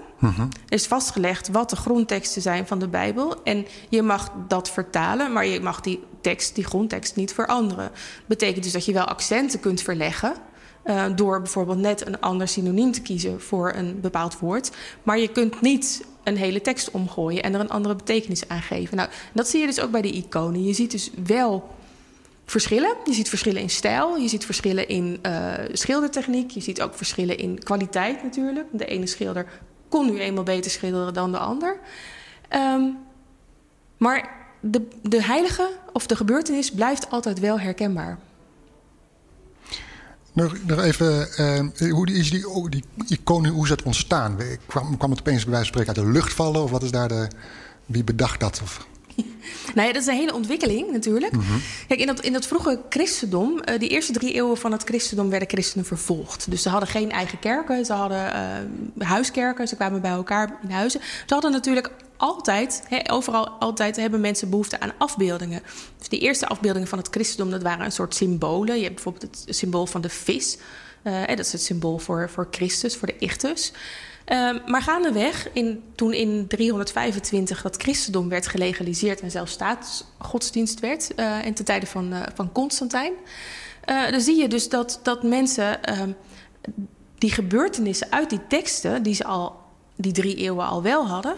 Er 0.49 0.75
is 0.75 0.87
vastgelegd 0.87 1.49
wat 1.49 1.71
de 1.71 1.77
grondteksten 1.77 2.43
zijn 2.43 2.67
van 2.67 2.79
de 2.79 2.89
Bijbel. 2.89 3.43
En 3.43 3.67
je 3.89 4.03
mag 4.03 4.33
dat 4.49 4.71
vertalen, 4.71 5.33
maar 5.33 5.47
je 5.47 5.61
mag 5.61 5.81
die 5.81 6.03
tekst, 6.21 6.55
die 6.55 6.65
grondtekst, 6.65 7.17
niet 7.17 7.33
veranderen. 7.35 7.91
betekent 8.27 8.63
dus 8.65 8.73
dat 8.73 8.85
je 8.85 8.93
wel 8.93 9.05
accenten 9.05 9.61
kunt 9.61 9.83
verleggen. 9.83 10.35
eh, 10.83 11.05
door 11.15 11.43
bijvoorbeeld 11.43 11.79
net 11.79 12.07
een 12.07 12.21
ander 12.21 12.49
synoniem 12.49 12.93
te 12.93 13.03
kiezen 13.03 13.41
voor 13.41 13.73
een 13.75 14.01
bepaald 14.01 14.39
woord. 14.39 14.71
Maar 15.03 15.19
je 15.19 15.29
kunt 15.29 15.61
niet 15.61 16.05
een 16.25 16.37
hele 16.37 16.61
tekst 16.61 16.91
omgooien 16.91 17.43
en 17.43 17.55
er 17.55 17.61
een 17.61 17.71
andere 17.71 17.97
betekenis 17.97 18.49
aan 18.49 18.63
geven. 18.63 18.97
Nou, 18.97 19.09
dat 19.33 19.49
zie 19.49 19.61
je 19.61 19.67
dus 19.67 19.81
ook 19.81 19.91
bij 19.91 20.03
de 20.03 20.13
iconen. 20.13 20.65
Je 20.65 20.73
ziet 20.73 20.91
dus 20.91 21.11
wel 21.27 21.69
verschillen. 22.45 22.97
Je 23.05 23.13
ziet 23.13 23.29
verschillen 23.29 23.63
in 23.63 23.71
stijl, 23.71 24.17
je 24.17 24.29
ziet 24.29 24.45
verschillen 24.45 24.89
in 24.89 25.19
eh, 25.23 25.53
schildertechniek, 25.73 26.51
je 26.51 26.61
ziet 26.61 26.83
ook 26.83 26.95
verschillen 26.95 27.39
in 27.39 27.59
kwaliteit 27.59 28.23
natuurlijk. 28.23 28.67
De 28.73 28.85
ene 28.85 29.07
schilder 29.07 29.47
kon 29.89 30.07
nu 30.07 30.21
eenmaal 30.21 30.45
beter 30.45 30.71
schilderen 30.71 31.15
dan 31.15 31.33
de 31.33 31.39
ander. 31.39 31.79
Ehm, 32.49 32.83
maar 33.97 34.47
de, 34.61 34.89
de 35.03 35.23
heilige 35.23 35.71
of 35.93 36.07
de 36.07 36.17
gebeurtenis 36.17 36.71
blijft 36.71 37.11
altijd 37.11 37.41
wel 37.41 37.61
herkenbaar. 37.61 38.19
Nog, 40.33 40.57
nog 40.67 40.81
even, 40.83 41.33
eh, 41.33 41.91
hoe 41.91 42.13
is 42.13 42.31
die, 42.31 42.49
oh, 42.49 42.71
die 42.71 42.85
icoon, 43.09 43.47
hoe 43.47 43.63
is 43.63 43.69
dat 43.69 43.83
ontstaan? 43.83 44.37
Kwam, 44.67 44.97
kwam 44.97 45.11
het 45.11 45.21
opeens 45.21 45.43
bij 45.43 45.53
wijze 45.53 45.73
van 45.73 45.83
spreken 45.83 45.95
uit 45.95 46.07
de 46.07 46.13
lucht 46.13 46.33
vallen? 46.33 46.63
Of 46.63 46.71
wat 46.71 46.83
is 46.83 46.91
daar 46.91 47.09
de, 47.09 47.29
wie 47.87 48.05
bedacht 48.05 48.41
dat? 48.41 48.61
Of, 48.63 48.87
Nou 49.75 49.87
ja, 49.87 49.93
dat 49.93 50.03
is 50.03 50.09
een 50.09 50.17
hele 50.17 50.35
ontwikkeling 50.35 50.91
natuurlijk. 50.93 51.33
Kijk, 51.89 52.01
in 52.01 52.07
dat, 52.07 52.21
in 52.21 52.33
dat 52.33 52.47
vroege 52.47 52.81
christendom, 52.89 53.61
eh, 53.61 53.79
die 53.79 53.89
eerste 53.89 54.13
drie 54.13 54.33
eeuwen 54.33 54.57
van 54.57 54.73
het 54.73 54.83
christendom 54.83 55.31
werden 55.31 55.49
christenen 55.49 55.87
vervolgd. 55.87 56.51
Dus 56.51 56.63
ze 56.63 56.69
hadden 56.69 56.89
geen 56.89 57.11
eigen 57.11 57.39
kerken, 57.39 57.85
ze 57.85 57.93
hadden 57.93 58.33
eh, 58.33 59.07
huiskerken, 59.09 59.69
ze 59.69 59.77
kwamen 59.77 60.01
bij 60.01 60.11
elkaar 60.11 60.59
in 60.63 60.71
huizen. 60.71 61.01
Ze 61.01 61.35
hadden 61.35 61.53
natuurlijk 61.53 61.91
altijd, 62.17 62.83
overal 63.07 63.49
altijd 63.49 63.97
hebben 63.97 64.21
mensen 64.21 64.51
behoefte 64.51 64.81
aan 64.81 64.93
afbeeldingen. 64.99 65.63
Dus 65.99 66.09
die 66.09 66.21
eerste 66.21 66.47
afbeeldingen 66.47 66.89
van 66.89 66.99
het 66.99 67.09
christendom, 67.11 67.51
dat 67.51 67.63
waren 67.63 67.85
een 67.85 67.93
soort 67.93 68.15
symbolen. 68.15 68.77
Je 68.77 68.83
hebt 68.83 68.95
bijvoorbeeld 68.95 69.45
het 69.47 69.57
symbool 69.57 69.87
van 69.87 70.01
de 70.01 70.09
vis. 70.09 70.59
Hè, 71.03 71.37
dat 71.37 71.47
is 71.47 71.53
het 71.53 71.63
symbool 71.63 71.99
voor, 71.99 72.31
voor 72.31 72.49
Christus, 72.51 72.97
voor 72.97 73.09
de 73.09 73.19
ichthus. 73.19 73.73
Um, 74.33 74.61
maar 74.67 74.83
gaandeweg, 74.83 75.49
in, 75.53 75.83
toen 75.95 76.13
in 76.13 76.47
325 76.49 77.63
dat 77.63 77.77
christendom 77.77 78.29
werd 78.29 78.47
gelegaliseerd 78.47 79.21
en 79.21 79.31
zelfs 79.31 79.53
staatsgodsdienst 79.53 80.81
werd, 80.81 81.11
uh, 81.17 81.47
en 81.47 81.55
ten 81.55 81.65
tijde 81.65 81.87
van, 81.87 82.13
uh, 82.13 82.23
van 82.35 82.53
Constantijn, 82.53 83.13
uh, 83.91 84.11
dan 84.11 84.21
zie 84.21 84.37
je 84.37 84.49
dus 84.49 84.69
dat, 84.69 85.01
dat 85.03 85.23
mensen 85.23 86.01
um, 86.01 86.17
die 87.19 87.31
gebeurtenissen 87.31 88.07
uit 88.11 88.31
die 88.31 88.47
teksten, 88.49 89.03
die 89.03 89.15
ze 89.15 89.25
al 89.25 89.57
die 89.97 90.13
drie 90.13 90.37
eeuwen 90.37 90.67
al 90.67 90.83
wel 90.83 91.07
hadden, 91.07 91.35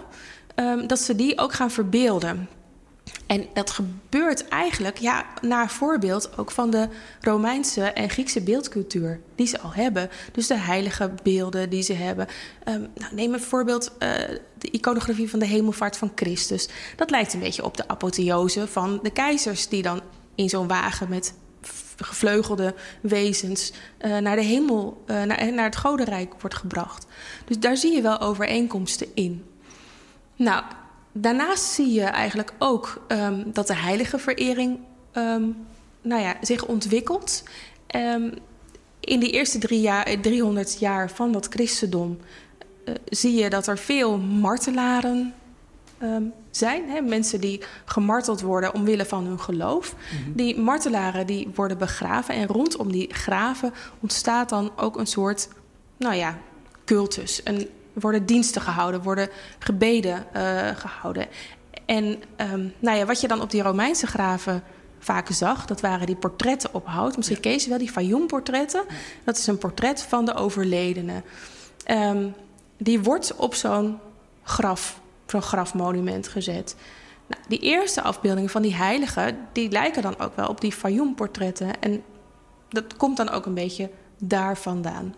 um, 0.56 0.86
dat 0.86 0.98
ze 0.98 1.16
die 1.16 1.38
ook 1.38 1.52
gaan 1.52 1.70
verbeelden. 1.70 2.48
En 3.26 3.46
dat 3.52 3.70
gebeurt 3.70 4.48
eigenlijk 4.48 4.98
ja, 4.98 5.26
naar 5.40 5.70
voorbeeld 5.70 6.38
ook 6.38 6.50
van 6.50 6.70
de 6.70 6.88
Romeinse 7.20 7.82
en 7.82 8.10
Griekse 8.10 8.40
beeldcultuur 8.40 9.20
die 9.34 9.46
ze 9.46 9.60
al 9.60 9.72
hebben. 9.72 10.10
Dus 10.32 10.46
de 10.46 10.58
heilige 10.58 11.12
beelden 11.22 11.70
die 11.70 11.82
ze 11.82 11.92
hebben. 11.92 12.26
Um, 12.68 12.88
nou, 12.94 13.14
neem 13.14 13.34
een 13.34 13.40
voorbeeld, 13.40 13.92
uh, 13.92 13.98
de 14.58 14.70
iconografie 14.70 15.30
van 15.30 15.38
de 15.38 15.46
hemelvaart 15.46 15.96
van 15.96 16.12
Christus. 16.14 16.68
Dat 16.96 17.10
lijkt 17.10 17.34
een 17.34 17.40
beetje 17.40 17.64
op 17.64 17.76
de 17.76 17.88
apotheose 17.88 18.66
van 18.66 18.98
de 19.02 19.10
keizers 19.10 19.68
die 19.68 19.82
dan 19.82 20.00
in 20.34 20.48
zo'n 20.48 20.68
wagen 20.68 21.08
met 21.08 21.34
gevleugelde 21.96 22.74
wezens 23.00 23.72
uh, 24.00 24.18
naar 24.18 24.36
de 24.36 24.42
hemel, 24.42 25.02
uh, 25.06 25.22
naar, 25.22 25.52
naar 25.52 25.64
het 25.64 25.76
godenrijk 25.76 26.40
wordt 26.40 26.56
gebracht. 26.56 27.06
Dus 27.44 27.58
daar 27.58 27.76
zie 27.76 27.92
je 27.92 28.02
wel 28.02 28.20
overeenkomsten 28.20 29.06
in. 29.14 29.44
Nou, 30.36 30.64
daarnaast 31.20 31.64
zie 31.64 31.92
je 31.92 32.04
eigenlijk 32.04 32.52
ook 32.58 33.04
um, 33.08 33.52
dat 33.52 33.66
de 33.66 33.76
heilige 33.76 34.18
verering 34.18 34.78
um, 35.12 35.56
nou 36.02 36.22
ja, 36.22 36.36
zich 36.40 36.66
ontwikkelt. 36.66 37.42
Um, 37.96 38.32
in 39.00 39.20
die 39.20 39.30
eerste 39.30 39.58
drie 39.58 39.80
jaar, 39.80 40.20
300 40.20 40.78
jaar 40.78 41.10
van 41.10 41.32
dat 41.32 41.46
christendom 41.46 42.18
uh, 42.84 42.94
zie 43.08 43.34
je 43.34 43.50
dat 43.50 43.66
er 43.66 43.78
veel 43.78 44.18
martelaren 44.18 45.34
zijn. 46.50 46.88
Hè? 46.88 47.00
Mensen 47.00 47.40
die 47.40 47.62
gemarteld 47.84 48.40
worden 48.40 48.74
omwille 48.74 49.04
van 49.04 49.26
hun 49.26 49.40
geloof. 49.40 49.94
Mm 49.94 50.24
-hmm. 50.24 50.32
Die 50.36 50.60
martelaren 50.60 51.26
die 51.26 51.48
worden 51.54 51.78
begraven. 51.78 52.34
En 52.34 52.46
rondom 52.46 52.92
die 52.92 53.14
graven 53.14 53.72
ontstaat 54.00 54.48
dan 54.48 54.70
ook 54.76 54.98
een 54.98 55.06
soort, 55.06 55.48
nou 55.96 56.14
ja, 56.14 56.38
cultus. 56.84 57.40
Een, 57.44 57.68
worden 58.00 58.26
diensten 58.26 58.62
gehouden, 58.62 59.02
worden 59.02 59.28
gebeden 59.58 60.26
uh, 60.36 60.68
gehouden. 60.74 61.26
En 61.84 62.04
um, 62.52 62.72
nou 62.78 62.98
ja, 62.98 63.04
wat 63.04 63.20
je 63.20 63.28
dan 63.28 63.40
op 63.40 63.50
die 63.50 63.62
Romeinse 63.62 64.06
graven 64.06 64.62
vaak 64.98 65.28
zag, 65.30 65.66
dat 65.66 65.80
waren 65.80 66.06
die 66.06 66.16
portretten 66.16 66.74
op 66.74 66.86
hout. 66.86 67.16
Misschien 67.16 67.38
ja. 67.40 67.50
kees 67.50 67.62
je 67.62 67.68
wel 67.68 67.78
die 67.78 67.90
Fayum-portretten. 67.90 68.84
Dat 69.24 69.36
is 69.36 69.46
een 69.46 69.58
portret 69.58 70.02
van 70.02 70.24
de 70.24 70.34
overledene. 70.34 71.22
Um, 71.90 72.34
die 72.76 73.00
wordt 73.00 73.36
op 73.36 73.54
zo'n 73.54 73.98
graf, 74.42 75.00
zo'n 75.26 75.42
grafmonument 75.42 76.28
gezet. 76.28 76.76
Nou, 77.26 77.42
die 77.48 77.58
eerste 77.58 78.02
afbeeldingen 78.02 78.50
van 78.50 78.62
die 78.62 78.74
heiligen, 78.74 79.38
die 79.52 79.70
lijken 79.70 80.02
dan 80.02 80.18
ook 80.18 80.36
wel 80.36 80.48
op 80.48 80.60
die 80.60 80.72
Fayum-portretten. 80.72 81.80
En 81.80 82.02
dat 82.68 82.96
komt 82.96 83.16
dan 83.16 83.28
ook 83.30 83.46
een 83.46 83.54
beetje 83.54 83.90
daar 84.18 84.56
vandaan. 84.56 85.14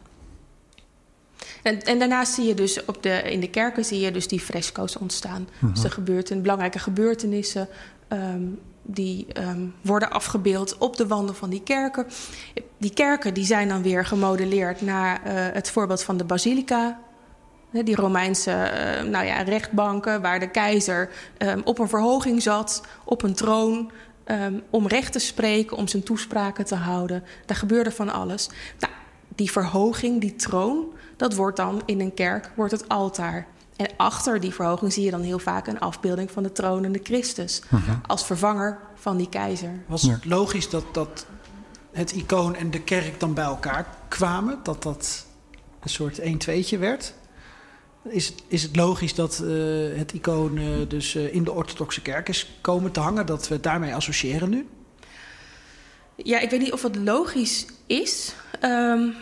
En, 1.62 1.83
en, 1.83 1.99
daarnaast 1.99 2.33
zie 2.33 2.47
je 2.47 2.55
dus 2.55 2.85
op 2.85 3.03
de, 3.03 3.23
in 3.23 3.40
de 3.40 3.51
kerken 3.51 3.85
zie 3.85 4.01
je 4.01 4.11
dus 4.11 4.29
die 4.29 4.40
fresco's 4.40 4.97
ontstaan. 4.97 5.49
Dus 5.61 5.85
er 5.85 5.90
gebeurt 5.90 6.42
belangrijke 6.42 6.79
gebeurtenissen 6.79 7.68
um, 8.09 8.59
die 8.83 9.27
um, 9.38 9.75
worden 9.81 10.11
afgebeeld 10.11 10.79
op 10.79 10.97
de 10.97 11.07
wanden 11.07 11.35
van 11.35 11.51
die 11.51 11.62
kerken. 11.62 12.07
Die 12.79 12.92
kerken 12.92 13.35
die 13.35 13.44
zijn 13.44 13.68
dan 13.68 13.83
weer 13.83 14.05
gemodelleerd 14.05 14.81
naar 14.81 15.21
uh, 15.27 15.33
het 15.35 15.71
voorbeeld 15.71 16.03
van 16.03 16.16
de 16.16 16.25
basilica. 16.25 16.99
Die 17.71 17.97
Romeinse 17.97 18.51
uh, 18.51 19.11
nou 19.11 19.27
ja, 19.27 19.42
rechtbanken 19.42 20.23
waar 20.23 20.40
de 20.40 20.51
keizer 20.51 21.11
um, 21.38 21.61
op 21.64 21.79
een 21.79 21.88
verhoging 21.88 22.42
zat, 22.42 22.83
op 23.05 23.23
een 23.23 23.35
troon. 23.35 23.90
om 24.71 24.87
recht 24.87 25.12
te 25.12 25.18
spreken, 25.18 25.77
om 25.77 25.88
zijn 25.88 26.03
toespraken 26.03 26.64
te 26.64 26.75
houden. 26.75 27.25
Daar 27.47 27.57
gebeurde 27.57 27.90
van 27.90 28.12
alles. 28.12 28.49
Nou, 28.79 28.92
die 29.35 29.51
verhoging, 29.51 30.21
die 30.21 30.37
troon, 30.37 30.87
dat 31.18 31.35
wordt 31.35 31.57
dan 31.57 31.83
in 31.85 32.00
een 32.00 32.14
kerk 32.14 32.50
wordt 32.54 32.72
het 32.72 32.88
altaar. 32.88 33.46
En 33.76 33.88
achter 33.96 34.40
die 34.40 34.54
verhoging 34.54 34.92
zie 34.92 35.04
je 35.04 35.11
dan 35.11 35.20
heel 35.20 35.38
vaak 35.38 35.66
een 35.66 35.81
afbeelding 35.81 36.31
van 36.31 36.42
de 36.42 36.52
tronende 36.52 37.00
Christus. 37.02 37.62
-huh. 37.68 37.81
Als 38.07 38.26
vervanger 38.26 38.78
van 38.94 39.16
die 39.16 39.28
keizer. 39.28 39.83
Was 39.87 40.02
het 40.02 40.24
logisch 40.24 40.70
dat, 40.70 40.85
dat 40.92 41.26
het 41.92 42.12
icoon 42.12 42.57
en 42.57 42.70
de 42.70 42.81
kerk 42.81 43.20
dan 43.20 43.35
bij 43.35 43.44
elkaar 43.44 43.87
kwamen. 44.09 44.59
Dat 44.62 44.83
dat 44.83 45.26
een 45.81 45.90
soort 45.90 46.20
1-2'tje 46.20 46.78
werd. 46.78 47.14
Is 48.09 48.26
het, 48.26 48.42
is 48.48 48.62
het 48.62 48.76
logisch 48.76 49.14
dat 49.14 49.40
uh, 49.44 49.98
het 49.98 50.12
icoon 50.12 50.57
uh, 50.57 50.88
dus 50.88 51.14
uh, 51.14 51.35
in 51.35 51.44
de 51.44 51.52
orthodoxe 51.52 52.02
kerk 52.02 52.28
is 52.28 52.59
komen 52.61 52.92
te 52.92 53.00
hangen? 53.00 53.26
Dat 53.26 53.48
we 53.48 53.54
het 53.54 53.62
daarmee 53.62 53.94
associëren 53.94 54.50
nu? 54.50 54.66
Ja, 56.16 56.38
ik 56.38 56.50
weet 56.50 56.61
niet 56.61 56.72
of 56.72 56.83
het 56.83 56.96
logisch 56.96 57.66
is. 57.87 58.35
Um, 58.62 59.14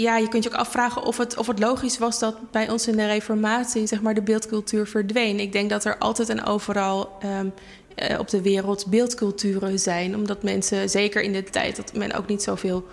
ja, 0.00 0.16
je 0.16 0.28
kunt 0.28 0.44
je 0.44 0.50
ook 0.50 0.56
afvragen 0.56 1.02
of 1.02 1.16
het, 1.16 1.36
of 1.36 1.46
het 1.46 1.58
logisch 1.58 1.98
was 1.98 2.18
dat 2.18 2.50
bij 2.50 2.70
ons 2.70 2.88
in 2.88 2.96
de 2.96 3.06
Reformatie 3.06 3.86
zeg 3.86 4.00
maar, 4.00 4.14
de 4.14 4.22
beeldcultuur 4.22 4.86
verdween. 4.86 5.40
Ik 5.40 5.52
denk 5.52 5.70
dat 5.70 5.84
er 5.84 5.98
altijd 5.98 6.28
en 6.28 6.44
overal 6.44 7.18
um, 7.24 7.52
uh, 7.96 8.18
op 8.18 8.28
de 8.28 8.42
wereld 8.42 8.86
beeldculturen 8.86 9.78
zijn. 9.78 10.16
Omdat 10.16 10.42
mensen, 10.42 10.90
zeker 10.90 11.22
in 11.22 11.32
de 11.32 11.42
tijd 11.42 11.76
dat 11.76 11.94
men 11.94 12.12
ook 12.12 12.26
niet 12.26 12.42
zoveel 12.42 12.86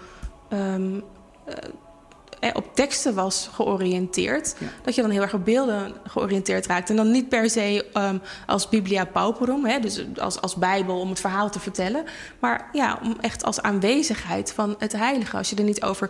um, 0.54 0.94
uh, 0.94 2.50
op 2.54 2.76
teksten 2.76 3.14
was 3.14 3.50
georiënteerd, 3.54 4.56
ja. 4.60 4.68
dat 4.84 4.96
je 4.96 5.02
dan 5.02 5.12
heel 5.12 5.22
erg 5.22 5.34
op 5.34 5.46
beelden 5.46 5.94
georiënteerd 6.08 6.66
raakt. 6.66 6.90
En 6.90 6.96
dan 6.96 7.12
niet 7.12 7.30
per 7.30 7.50
se 7.50 7.86
um, 7.94 8.22
als 8.46 8.70
Biblia 8.70 9.06
Pauperum, 9.06 9.66
hè, 9.66 9.80
dus 9.80 10.06
als, 10.18 10.42
als 10.42 10.56
Bijbel 10.56 11.00
om 11.00 11.10
het 11.10 11.20
verhaal 11.20 11.50
te 11.50 11.60
vertellen, 11.60 12.04
maar 12.40 12.70
ja, 12.72 13.00
om 13.04 13.16
echt 13.22 13.44
als 13.44 13.62
aanwezigheid 13.62 14.54
van 14.54 14.76
het 14.78 14.92
heilige. 14.92 15.38
Als 15.38 15.50
je 15.50 15.56
er 15.56 15.64
niet 15.64 15.84
over 15.84 16.10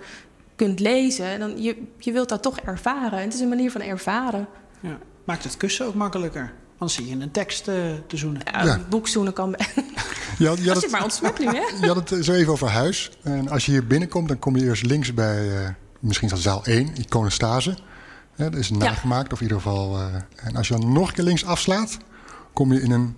kunt 0.57 0.79
lezen, 0.79 1.39
dan 1.39 1.61
je, 1.61 1.83
je 1.97 2.11
wilt 2.11 2.29
dat 2.29 2.41
toch 2.41 2.59
ervaren. 2.59 3.19
En 3.19 3.23
het 3.23 3.33
is 3.33 3.39
een 3.39 3.49
manier 3.49 3.71
van 3.71 3.81
ervaren. 3.81 4.47
Ja. 4.79 4.97
Maakt 5.23 5.43
het 5.43 5.57
kussen 5.57 5.85
ook 5.85 5.93
makkelijker? 5.93 6.53
Dan 6.77 6.89
zie 6.89 7.07
je 7.07 7.15
een 7.15 7.31
tekst 7.31 7.67
uh, 7.67 7.75
te 8.07 8.17
zoenen. 8.17 8.41
Ja, 8.51 8.63
ja. 8.63 8.79
boekzoenen 8.89 9.33
kan... 9.33 9.55
Je 10.37 10.47
had, 10.47 10.57
je 10.57 10.69
had 10.69 10.81
het 10.81 10.91
maar 10.91 11.03
ontsmet 11.03 11.39
nu, 11.39 11.45
hè? 11.45 11.63
Je 11.81 11.87
had 11.87 12.09
het 12.09 12.25
zo 12.25 12.33
even 12.33 12.51
over 12.51 12.67
huis. 12.67 13.11
En 13.23 13.49
als 13.49 13.65
je 13.65 13.71
hier 13.71 13.87
binnenkomt, 13.87 14.27
dan 14.27 14.39
kom 14.39 14.55
je 14.55 14.63
eerst 14.63 14.83
links 14.83 15.13
bij... 15.13 15.47
Uh, 15.47 15.69
misschien 15.99 16.31
is 16.31 16.41
zaal 16.41 16.65
1, 16.65 16.89
iconostase. 16.99 17.77
Ja, 18.35 18.49
dat 18.49 18.59
is 18.59 18.69
nagemaakt, 18.69 19.33
of 19.33 19.37
in 19.37 19.43
ieder 19.43 19.61
geval... 19.61 19.99
Uh, 19.99 20.05
en 20.35 20.55
als 20.55 20.67
je 20.67 20.73
dan 20.73 20.91
nog 20.91 21.07
een 21.07 21.13
keer 21.13 21.23
links 21.23 21.45
afslaat... 21.45 21.97
kom 22.53 22.73
je 22.73 22.81
in 22.81 22.91
een 22.91 23.15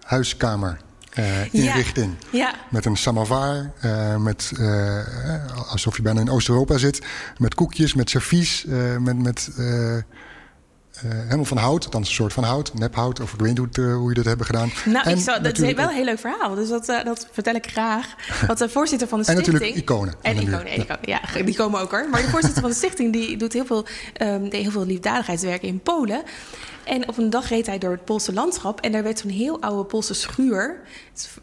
huiskamer 0.00 0.80
uh, 1.18 1.54
inrichting. 1.54 2.14
Ja. 2.30 2.38
Ja. 2.38 2.54
Met 2.70 2.84
een 2.84 2.96
samovar, 2.96 3.70
uh, 3.84 4.16
met, 4.16 4.52
uh, 4.60 4.98
alsof 5.70 5.96
je 5.96 6.02
bijna 6.02 6.20
in 6.20 6.30
Oost-Europa 6.30 6.78
zit. 6.78 7.06
Met 7.38 7.54
koekjes, 7.54 7.94
met 7.94 8.10
servies, 8.10 8.64
met, 8.98 9.18
met 9.18 9.50
helemaal 11.08 11.44
van 11.44 11.56
hout. 11.56 11.92
Dan 11.92 12.00
een 12.00 12.06
soort 12.06 12.32
van 12.32 12.44
hout, 12.44 12.74
nephout, 12.74 13.20
of 13.20 13.32
ik 13.32 13.40
weet 13.40 13.58
niet 13.58 13.76
hoe, 13.76 14.08
je 14.08 14.14
dat 14.14 14.24
hebben 14.24 14.46
gedaan. 14.46 14.70
Nou, 14.84 15.06
en 15.06 15.16
ik 15.16 15.22
zou, 15.22 15.42
dat 15.42 15.58
is 15.58 15.74
wel 15.74 15.88
een 15.88 15.94
heel 15.94 16.04
leuk 16.04 16.18
verhaal. 16.18 16.54
Dus 16.54 16.68
dat, 16.68 16.86
dat 16.86 17.28
vertel 17.32 17.54
ik 17.54 17.66
graag. 17.66 18.06
Want 18.46 18.58
de 18.58 18.68
voorzitter 18.68 19.08
van 19.08 19.18
de 19.18 19.24
stichting... 19.24 19.46
En 19.46 19.52
natuurlijk 19.52 19.82
iconen. 19.82 20.14
En 20.22 20.36
iconen, 20.36 20.66
en 20.66 20.80
iconen, 20.80 20.98
ja. 21.02 21.20
ja. 21.34 21.42
die 21.42 21.56
komen 21.56 21.80
ook 21.80 21.90
hoor. 21.90 22.08
Maar 22.10 22.22
de 22.22 22.28
voorzitter 22.28 22.60
van 22.60 22.70
de 22.70 22.76
stichting 22.76 23.12
die 23.12 23.36
doet 23.36 23.52
heel 23.52 23.66
veel, 23.66 23.86
um, 24.22 24.48
deed 24.48 24.62
heel 24.62 24.70
veel 24.70 24.86
liefdadigheidswerk 24.86 25.62
in 25.62 25.80
Polen. 25.80 26.22
En 26.84 27.08
op 27.08 27.18
een 27.18 27.30
dag 27.30 27.48
reed 27.48 27.66
hij 27.66 27.78
door 27.78 27.90
het 27.90 28.04
Poolse 28.04 28.32
landschap. 28.32 28.80
En 28.80 28.92
daar 28.92 29.02
werd 29.02 29.18
zo'n 29.18 29.30
heel 29.30 29.60
oude 29.62 29.84
Poolse 29.84 30.14
schuur. 30.14 30.80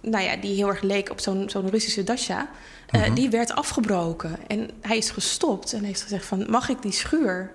Nou 0.01 0.23
ja, 0.23 0.35
die 0.35 0.55
heel 0.55 0.67
erg 0.67 0.81
leek 0.81 1.09
op 1.11 1.19
zo'n 1.19 1.49
zo'n 1.49 1.69
Russische 1.69 2.03
dasha. 2.03 2.49
Uh, 2.95 3.01
uh-huh. 3.01 3.15
Die 3.15 3.29
werd 3.29 3.51
afgebroken. 3.51 4.37
En 4.47 4.69
hij 4.81 4.97
is 4.97 5.09
gestopt 5.09 5.73
en 5.73 5.83
heeft 5.83 6.01
gezegd 6.01 6.25
van... 6.25 6.45
mag 6.49 6.69
ik 6.69 6.81
die 6.81 6.91
schuur? 6.91 7.51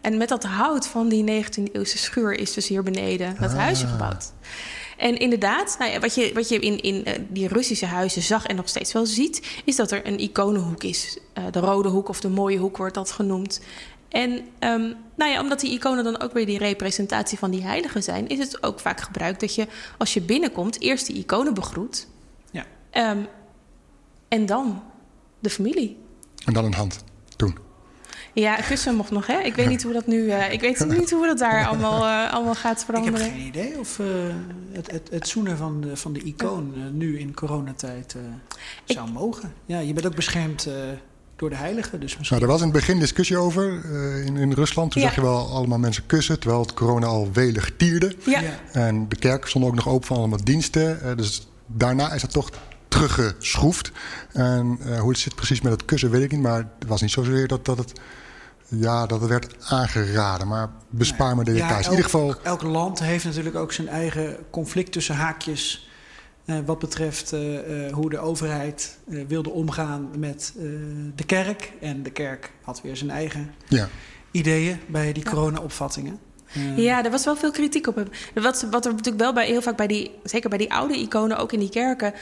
En 0.00 0.16
met 0.16 0.28
dat 0.28 0.44
hout 0.44 0.86
van 0.86 1.08
die 1.08 1.44
19e-eeuwse 1.44 1.98
schuur... 1.98 2.32
is 2.32 2.52
dus 2.52 2.68
hier 2.68 2.82
beneden 2.82 3.36
dat 3.40 3.50
ah. 3.50 3.56
huisje 3.56 3.86
gebouwd. 3.86 4.32
En 4.96 5.18
inderdaad, 5.18 5.76
nou 5.78 5.90
ja, 5.90 6.00
wat 6.00 6.14
je, 6.14 6.30
wat 6.34 6.48
je 6.48 6.58
in, 6.58 6.80
in 6.80 7.08
uh, 7.08 7.14
die 7.28 7.48
Russische 7.48 7.86
huizen 7.86 8.22
zag 8.22 8.46
en 8.46 8.56
nog 8.56 8.68
steeds 8.68 8.92
wel 8.92 9.06
ziet... 9.06 9.60
is 9.64 9.76
dat 9.76 9.90
er 9.90 10.06
een 10.06 10.20
iconenhoek 10.20 10.82
is. 10.82 11.18
Uh, 11.38 11.44
de 11.50 11.58
rode 11.58 11.88
hoek 11.88 12.08
of 12.08 12.20
de 12.20 12.28
mooie 12.28 12.58
hoek 12.58 12.76
wordt 12.76 12.94
dat 12.94 13.10
genoemd. 13.10 13.60
En 14.08 14.30
um, 14.60 14.96
nou 15.16 15.30
ja, 15.30 15.40
omdat 15.40 15.60
die 15.60 15.72
iconen 15.72 16.04
dan 16.04 16.20
ook 16.20 16.32
weer 16.32 16.46
die 16.46 16.58
representatie 16.58 17.38
van 17.38 17.50
die 17.50 17.62
heiligen 17.62 18.02
zijn, 18.02 18.28
is 18.28 18.38
het 18.38 18.62
ook 18.62 18.80
vaak 18.80 19.00
gebruikt 19.00 19.40
dat 19.40 19.54
je 19.54 19.66
als 19.98 20.14
je 20.14 20.20
binnenkomt 20.20 20.80
eerst 20.80 21.06
die 21.06 21.16
iconen 21.16 21.54
begroet. 21.54 22.06
Ja. 22.50 22.66
Um, 23.10 23.26
en 24.28 24.46
dan 24.46 24.82
de 25.38 25.50
familie. 25.50 25.96
En 26.44 26.52
dan 26.52 26.64
een 26.64 26.74
hand. 26.74 27.04
Ja, 28.40 28.56
kussen 28.56 28.94
mocht 28.94 29.10
nog, 29.10 29.26
hè? 29.26 29.38
Ik 29.38 29.54
weet 29.54 29.68
niet 29.68 29.82
hoe 29.82 29.92
dat 29.92 30.06
nu. 30.06 30.16
Uh, 30.16 30.52
ik 30.52 30.60
weet 30.60 30.86
niet 30.98 31.10
hoe 31.10 31.26
dat 31.26 31.38
daar 31.38 31.66
allemaal, 31.66 32.02
uh, 32.02 32.32
allemaal 32.32 32.54
gaat 32.54 32.84
veranderen. 32.84 33.20
Ik 33.20 33.24
heb 33.26 33.34
geen 33.34 33.46
idee 33.46 33.78
of 33.78 33.98
uh, 33.98 34.06
het, 34.72 34.90
het, 34.90 35.08
het 35.10 35.28
zoenen 35.28 35.56
van 35.56 35.80
de, 35.80 35.96
van 35.96 36.12
de 36.12 36.20
icoon 36.22 36.74
nu 36.92 37.18
in 37.18 37.34
coronatijd 37.34 38.16
zou 38.84 39.06
ik... 39.06 39.12
mogen. 39.12 39.52
Ja, 39.66 39.78
je 39.78 39.92
bent 39.92 40.06
ook 40.06 40.14
beschermd 40.14 40.68
door 41.40 41.50
de 41.50 41.56
heiligen. 41.56 42.00
Dus 42.00 42.16
nou, 42.30 42.42
er 42.42 42.48
was 42.48 42.58
in 42.58 42.64
het 42.64 42.72
begin 42.72 42.98
discussie 42.98 43.36
over 43.36 43.82
uh, 43.84 44.26
in, 44.26 44.36
in 44.36 44.52
Rusland. 44.52 44.92
Toen 44.92 45.02
ja. 45.02 45.08
zag 45.08 45.16
je 45.16 45.22
wel 45.22 45.48
allemaal 45.48 45.78
mensen 45.78 46.06
kussen, 46.06 46.40
terwijl 46.40 46.62
het 46.62 46.74
corona 46.74 47.06
al 47.06 47.28
welig 47.32 47.70
tierde. 47.76 48.16
Ja. 48.24 48.42
En 48.72 49.08
de 49.08 49.16
kerk 49.16 49.46
stond 49.46 49.64
ook 49.64 49.74
nog 49.74 49.88
open 49.88 50.06
van 50.06 50.16
allemaal 50.16 50.44
diensten. 50.44 50.98
Uh, 51.04 51.16
dus 51.16 51.48
daarna 51.66 52.12
is 52.12 52.20
dat 52.20 52.32
toch 52.32 52.50
teruggeschroefd. 52.88 53.92
En 54.32 54.78
uh, 54.86 55.00
hoe 55.00 55.10
het 55.10 55.18
zit 55.18 55.34
precies 55.34 55.60
met 55.60 55.72
het 55.72 55.84
kussen 55.84 56.10
weet 56.10 56.22
ik 56.22 56.32
niet. 56.32 56.40
Maar 56.40 56.58
het 56.78 56.88
was 56.88 57.00
niet 57.00 57.10
zozeer 57.10 57.48
dat, 57.48 57.64
dat 57.64 57.78
het... 57.78 57.92
Ja, 58.70 59.06
dat 59.06 59.26
werd 59.26 59.56
aangeraden, 59.68 60.48
maar 60.48 60.70
bespaar 60.88 61.36
me 61.36 61.44
de 61.44 61.52
details. 61.52 61.70
Ja, 61.70 61.76
elk, 61.76 61.84
in 61.84 61.90
ieder 61.90 62.04
geval... 62.04 62.34
elk 62.42 62.62
land 62.62 62.98
heeft 62.98 63.24
natuurlijk 63.24 63.56
ook 63.56 63.72
zijn 63.72 63.88
eigen 63.88 64.36
conflict 64.50 64.92
tussen 64.92 65.14
haakjes... 65.14 65.88
Uh, 66.44 66.58
wat 66.64 66.78
betreft 66.78 67.32
uh, 67.32 67.86
uh, 67.86 67.92
hoe 67.92 68.10
de 68.10 68.18
overheid 68.18 68.98
wilde 69.04 69.50
omgaan 69.50 70.10
met 70.18 70.52
de 71.14 71.24
kerk. 71.26 71.72
En 71.80 72.02
de 72.02 72.10
kerk 72.10 72.50
had 72.62 72.80
weer 72.82 72.96
zijn 72.96 73.10
eigen 73.10 73.54
ja. 73.68 73.88
ideeën 74.30 74.80
bij 74.86 75.12
die 75.12 75.24
corona-opvattingen. 75.24 76.18
Ja, 76.76 77.04
er 77.04 77.10
was 77.10 77.24
wel 77.24 77.36
veel 77.36 77.50
kritiek 77.50 77.86
op 77.86 77.94
hem. 77.94 78.08
Wat, 78.34 78.66
wat 78.70 78.84
er 78.84 78.90
natuurlijk 78.90 79.22
wel 79.22 79.32
bij, 79.32 79.46
heel 79.46 79.62
vaak 79.62 79.76
bij 79.76 79.86
die, 79.86 80.10
zeker 80.24 80.48
bij 80.48 80.58
die 80.58 80.72
oude 80.72 80.96
iconen, 80.96 81.38
ook 81.38 81.52
in 81.52 81.58
die 81.58 81.70
kerken, 81.70 82.14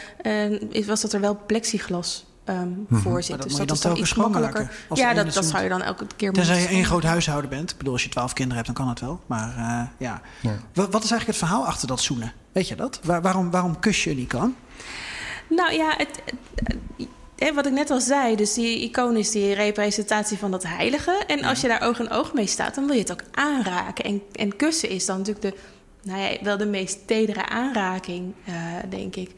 is, 0.70 0.86
was 0.86 1.00
dat 1.00 1.12
er 1.12 1.20
wel 1.20 1.40
plexiglas 1.46 2.26
Um, 2.48 2.86
voor 2.90 3.22
zit. 3.22 3.42
Dus 3.42 3.56
dat 3.56 3.70
is 3.70 3.80
dan 3.80 3.96
iets 3.96 4.14
makkelijker. 4.14 4.70
Ja, 4.94 5.14
dat, 5.14 5.44
zou 5.44 5.62
je 5.62 5.68
dan 5.68 5.82
elke 5.82 6.06
keer 6.16 6.32
Tenzij 6.32 6.54
je 6.54 6.60
moeten 6.60 6.76
één 6.76 6.86
groot 6.86 7.02
huishouden 7.02 7.50
bent. 7.50 7.70
Ik 7.70 7.76
bedoel, 7.78 7.92
als 7.92 8.02
je 8.02 8.08
twaalf 8.08 8.32
kinderen 8.32 8.64
hebt, 8.64 8.76
dan 8.76 8.84
kan 8.84 8.88
het 8.94 9.00
wel. 9.00 9.20
Maar 9.26 9.54
uh, 9.58 9.82
ja. 9.98 10.20
Ja. 10.40 10.56
Wat, 10.74 10.92
wat 10.92 11.04
is 11.04 11.10
eigenlijk 11.10 11.26
het 11.26 11.48
verhaal 11.48 11.66
achter 11.66 11.88
dat 11.88 12.00
zoenen? 12.00 12.32
Weet 12.52 12.68
je 12.68 12.74
dat? 12.76 13.00
Waar, 13.02 13.22
waarom, 13.22 13.50
waarom 13.50 13.78
kus 13.78 14.04
je 14.04 14.10
een 14.10 14.18
icoon? 14.18 14.54
Nou 15.48 15.72
ja, 15.72 15.94
het, 15.96 16.22
het- 16.64 17.08
hè, 17.38 17.54
wat 17.54 17.66
ik 17.66 17.72
net 17.72 17.90
al 17.90 18.00
zei, 18.00 18.36
dus 18.36 18.54
die 18.54 18.80
icoon 18.82 19.16
is 19.16 19.30
die 19.30 19.54
representatie 19.54 20.38
van 20.38 20.50
dat 20.50 20.62
heilige. 20.62 21.22
En 21.26 21.44
als 21.44 21.60
je 21.60 21.68
daar 21.68 21.82
oog 21.82 21.98
in 21.98 22.10
oog 22.10 22.34
mee 22.34 22.46
staat, 22.46 22.74
dan 22.74 22.84
wil 22.86 22.94
je 22.94 23.00
het 23.00 23.12
ook 23.12 23.22
aanraken. 23.30 24.04
En, 24.04 24.22
en 24.32 24.56
kussen 24.56 24.88
is 24.88 25.06
dan 25.06 25.18
natuurlijk 25.18 25.44
de, 25.54 25.60
nou 26.02 26.20
ja, 26.20 26.36
wel 26.42 26.56
de 26.56 26.66
meest 26.66 27.06
tedere 27.06 27.46
aanraking, 27.48 28.34
eh, 28.44 28.54
denk 28.90 29.16
ik. 29.16 29.30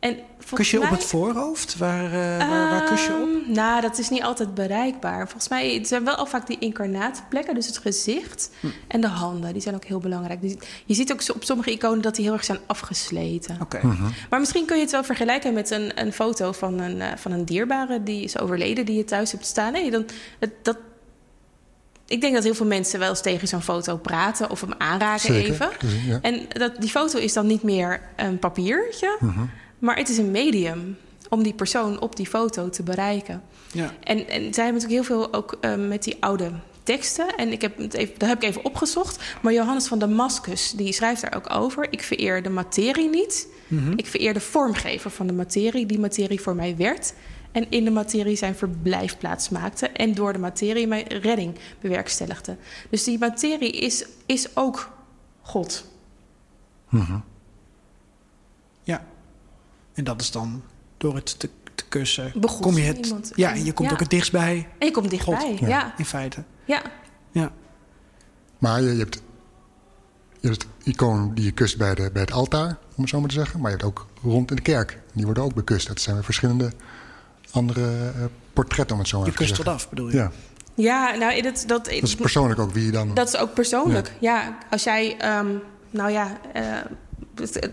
En 0.00 0.18
Kus 0.54 0.70
je 0.70 0.80
op 0.82 0.90
het 0.90 1.04
voorhoofd? 1.04 1.76
Waar, 1.76 2.04
uh, 2.04 2.48
waar, 2.48 2.70
waar 2.70 2.84
kus 2.84 3.06
je 3.06 3.12
op? 3.12 3.18
Ehm, 3.44 3.52
Nou, 3.52 3.80
dat 3.80 3.98
is 3.98 4.08
niet 4.08 4.22
altijd 4.22 4.54
bereikbaar. 4.54 5.24
Volgens 5.24 5.48
mij 5.48 5.74
het 5.74 5.88
zijn 5.88 6.04
wel 6.04 6.14
al 6.14 6.26
vaak 6.26 6.46
die 6.46 6.58
incarnaatplekken, 6.58 7.54
dus 7.54 7.66
het 7.66 7.78
gezicht 7.78 8.50
Hm. 8.60 8.66
en 8.88 9.00
de 9.00 9.06
handen. 9.06 9.52
Die 9.52 9.62
zijn 9.62 9.74
ook 9.74 9.84
heel 9.84 9.98
belangrijk. 9.98 10.40
Dus 10.40 10.54
je 10.84 10.94
ziet 10.94 11.12
ook 11.12 11.22
op 11.34 11.44
sommige 11.44 11.70
iconen 11.70 12.02
dat 12.02 12.14
die 12.14 12.24
heel 12.24 12.32
erg 12.32 12.44
zijn 12.44 12.58
afgesleten. 12.66 13.58
Oké. 13.60 13.80
Maar 14.30 14.38
misschien 14.40 14.64
kun 14.66 14.76
je 14.76 14.82
het 14.82 14.90
wel 14.90 15.04
vergelijken 15.04 15.52
met 15.54 15.70
een, 15.70 16.00
een 16.00 16.12
foto 16.12 16.52
van 16.52 16.78
een, 16.78 17.00
eh, 17.00 17.08
van 17.16 17.32
een 17.32 17.44
dierbare 17.44 18.02
die 18.02 18.22
is 18.24 18.38
overleden, 18.38 18.84
die 18.84 18.96
je 18.96 19.04
thuis 19.04 19.32
hebt 19.32 19.46
staan. 19.46 19.72
Nee, 19.72 19.90
dan, 19.90 20.04
het, 20.38 20.50
dat, 20.62 20.76
ik 22.06 22.20
denk 22.20 22.34
dat 22.34 22.44
heel 22.44 22.54
veel 22.54 22.66
mensen 22.66 22.98
wel 22.98 23.08
eens 23.08 23.20
tegen 23.22 23.48
zo'n 23.48 23.62
foto 23.62 23.96
praten 23.96 24.50
of 24.50 24.60
hem 24.60 24.74
aanraken 24.78 25.34
Zeker. 25.34 25.50
even. 25.52 25.68
Ja. 26.06 26.18
En 26.22 26.46
dat, 26.48 26.72
die 26.80 26.90
foto 26.90 27.18
is 27.18 27.32
dan 27.32 27.46
niet 27.46 27.62
meer 27.62 28.00
een 28.16 28.38
papiertje, 28.38 29.18
maar 29.80 29.96
het 29.96 30.08
is 30.08 30.18
een 30.18 30.30
medium 30.30 30.96
om 31.28 31.42
die 31.42 31.54
persoon 31.54 32.00
op 32.00 32.16
die 32.16 32.26
foto 32.26 32.70
te 32.70 32.82
bereiken. 32.82 33.42
Ja. 33.72 33.94
En, 34.00 34.28
en 34.28 34.54
zij 34.54 34.64
hebben 34.64 34.82
natuurlijk 34.82 35.08
heel 35.08 35.16
veel 35.16 35.32
ook 35.32 35.58
eh, 35.60 35.74
met 35.74 36.02
die 36.02 36.16
oude 36.20 36.50
teksten. 36.82 37.36
En 37.36 37.52
ik 37.52 37.60
heb 37.60 37.78
het 37.78 37.94
even, 37.94 38.14
dat 38.18 38.28
heb 38.28 38.42
ik 38.42 38.48
even 38.48 38.64
opgezocht. 38.64 39.36
Maar 39.42 39.52
Johannes 39.52 39.86
van 39.86 39.98
Damascus, 39.98 40.70
die 40.70 40.92
schrijft 40.92 41.22
daar 41.22 41.36
ook 41.36 41.54
over. 41.54 41.92
Ik 41.92 42.02
vereer 42.02 42.42
de 42.42 42.50
materie 42.50 43.08
niet. 43.08 43.48
Ik 43.96 44.06
vereer 44.06 44.34
de 44.34 44.40
vormgever 44.40 45.10
van 45.10 45.26
de 45.26 45.32
materie. 45.32 45.86
Die 45.86 45.98
materie 45.98 46.40
voor 46.40 46.54
mij 46.54 46.76
werd. 46.76 47.14
En 47.52 47.70
in 47.70 47.84
de 47.84 47.90
materie 47.90 48.36
zijn 48.36 48.54
verblijfplaats 48.54 49.48
maakte. 49.48 49.88
En 49.88 50.14
door 50.14 50.32
de 50.32 50.38
materie 50.38 50.86
mijn 50.86 51.06
redding 51.06 51.58
bewerkstelligde. 51.80 52.56
Dus 52.90 53.04
die 53.04 53.18
materie 53.18 53.72
is, 53.72 54.06
is 54.26 54.56
ook 54.56 54.90
God. 55.42 55.84
ja. 58.82 59.04
En 60.00 60.06
dat 60.06 60.20
is 60.20 60.30
dan 60.30 60.62
door 60.96 61.14
het 61.14 61.38
te, 61.38 61.48
te 61.74 61.84
kussen. 61.88 62.32
Begroet 62.34 62.60
kom 62.60 62.76
je 62.76 62.82
het, 62.82 63.06
iemand. 63.06 63.32
ja, 63.34 63.52
en 63.52 63.64
je 63.64 63.72
komt 63.72 63.88
Ja. 63.88 63.94
ook 63.94 64.00
het 64.00 64.10
dichtst 64.10 64.32
bij 64.32 64.68
En 64.78 64.86
je 64.86 64.92
komt 64.92 65.10
dichtbij. 65.10 65.56
God. 65.58 65.58
Ja. 65.58 65.94
in 65.96 66.04
feite. 66.04 66.42
ja. 66.64 66.82
Ja. 67.32 67.52
Maar 68.58 68.82
je, 68.82 68.92
je 68.92 68.98
hebt, 68.98 69.22
je 70.40 70.48
hebt 70.48 70.62
het 70.62 70.66
icoon 70.86 71.34
die 71.34 71.44
je 71.44 71.50
kust 71.50 71.78
bij, 71.78 71.94
de, 71.94 72.10
bij 72.12 72.22
het 72.22 72.32
altaar, 72.32 72.68
om 72.68 73.02
het 73.02 73.08
zo 73.08 73.20
maar 73.20 73.28
te 73.28 73.34
zeggen. 73.34 73.60
Maar 73.60 73.70
je 73.70 73.76
hebt 73.76 73.88
ook 73.88 74.06
rond 74.22 74.50
in 74.50 74.56
de 74.56 74.62
kerk. 74.62 74.98
Die 75.12 75.24
worden 75.24 75.42
ook 75.42 75.54
bekust. 75.54 75.86
Dat 75.86 76.00
zijn 76.00 76.14
weer 76.14 76.24
verschillende 76.24 76.72
andere 77.50 78.12
uh, 78.16 78.24
portret, 78.52 78.92
om 78.92 78.98
het 78.98 79.08
zo 79.08 79.18
maar 79.18 79.26
je 79.26 79.32
te 79.32 79.38
zeggen. 79.38 79.56
Je 79.56 79.62
kust 79.62 79.78
wat 79.80 79.82
af, 79.84 79.88
bedoel 79.88 80.08
je? 80.08 80.16
Ja. 80.16 80.30
Ja, 80.74 81.14
nou, 81.14 81.42
dat, 81.42 81.64
dat, 81.66 81.84
dat 81.84 81.88
is 81.88 82.14
persoonlijk 82.14 82.60
ook 82.60 82.72
wie 82.72 82.84
je 82.84 82.90
dan... 82.90 83.14
Dat 83.14 83.28
is 83.28 83.36
ook 83.36 83.54
persoonlijk, 83.54 84.12
ja. 84.20 84.42
ja 84.42 84.58
als 84.70 84.82
jij, 84.82 85.36
um, 85.38 85.60
nou 85.90 86.10
ja... 86.10 86.40
Uh, 86.56 86.62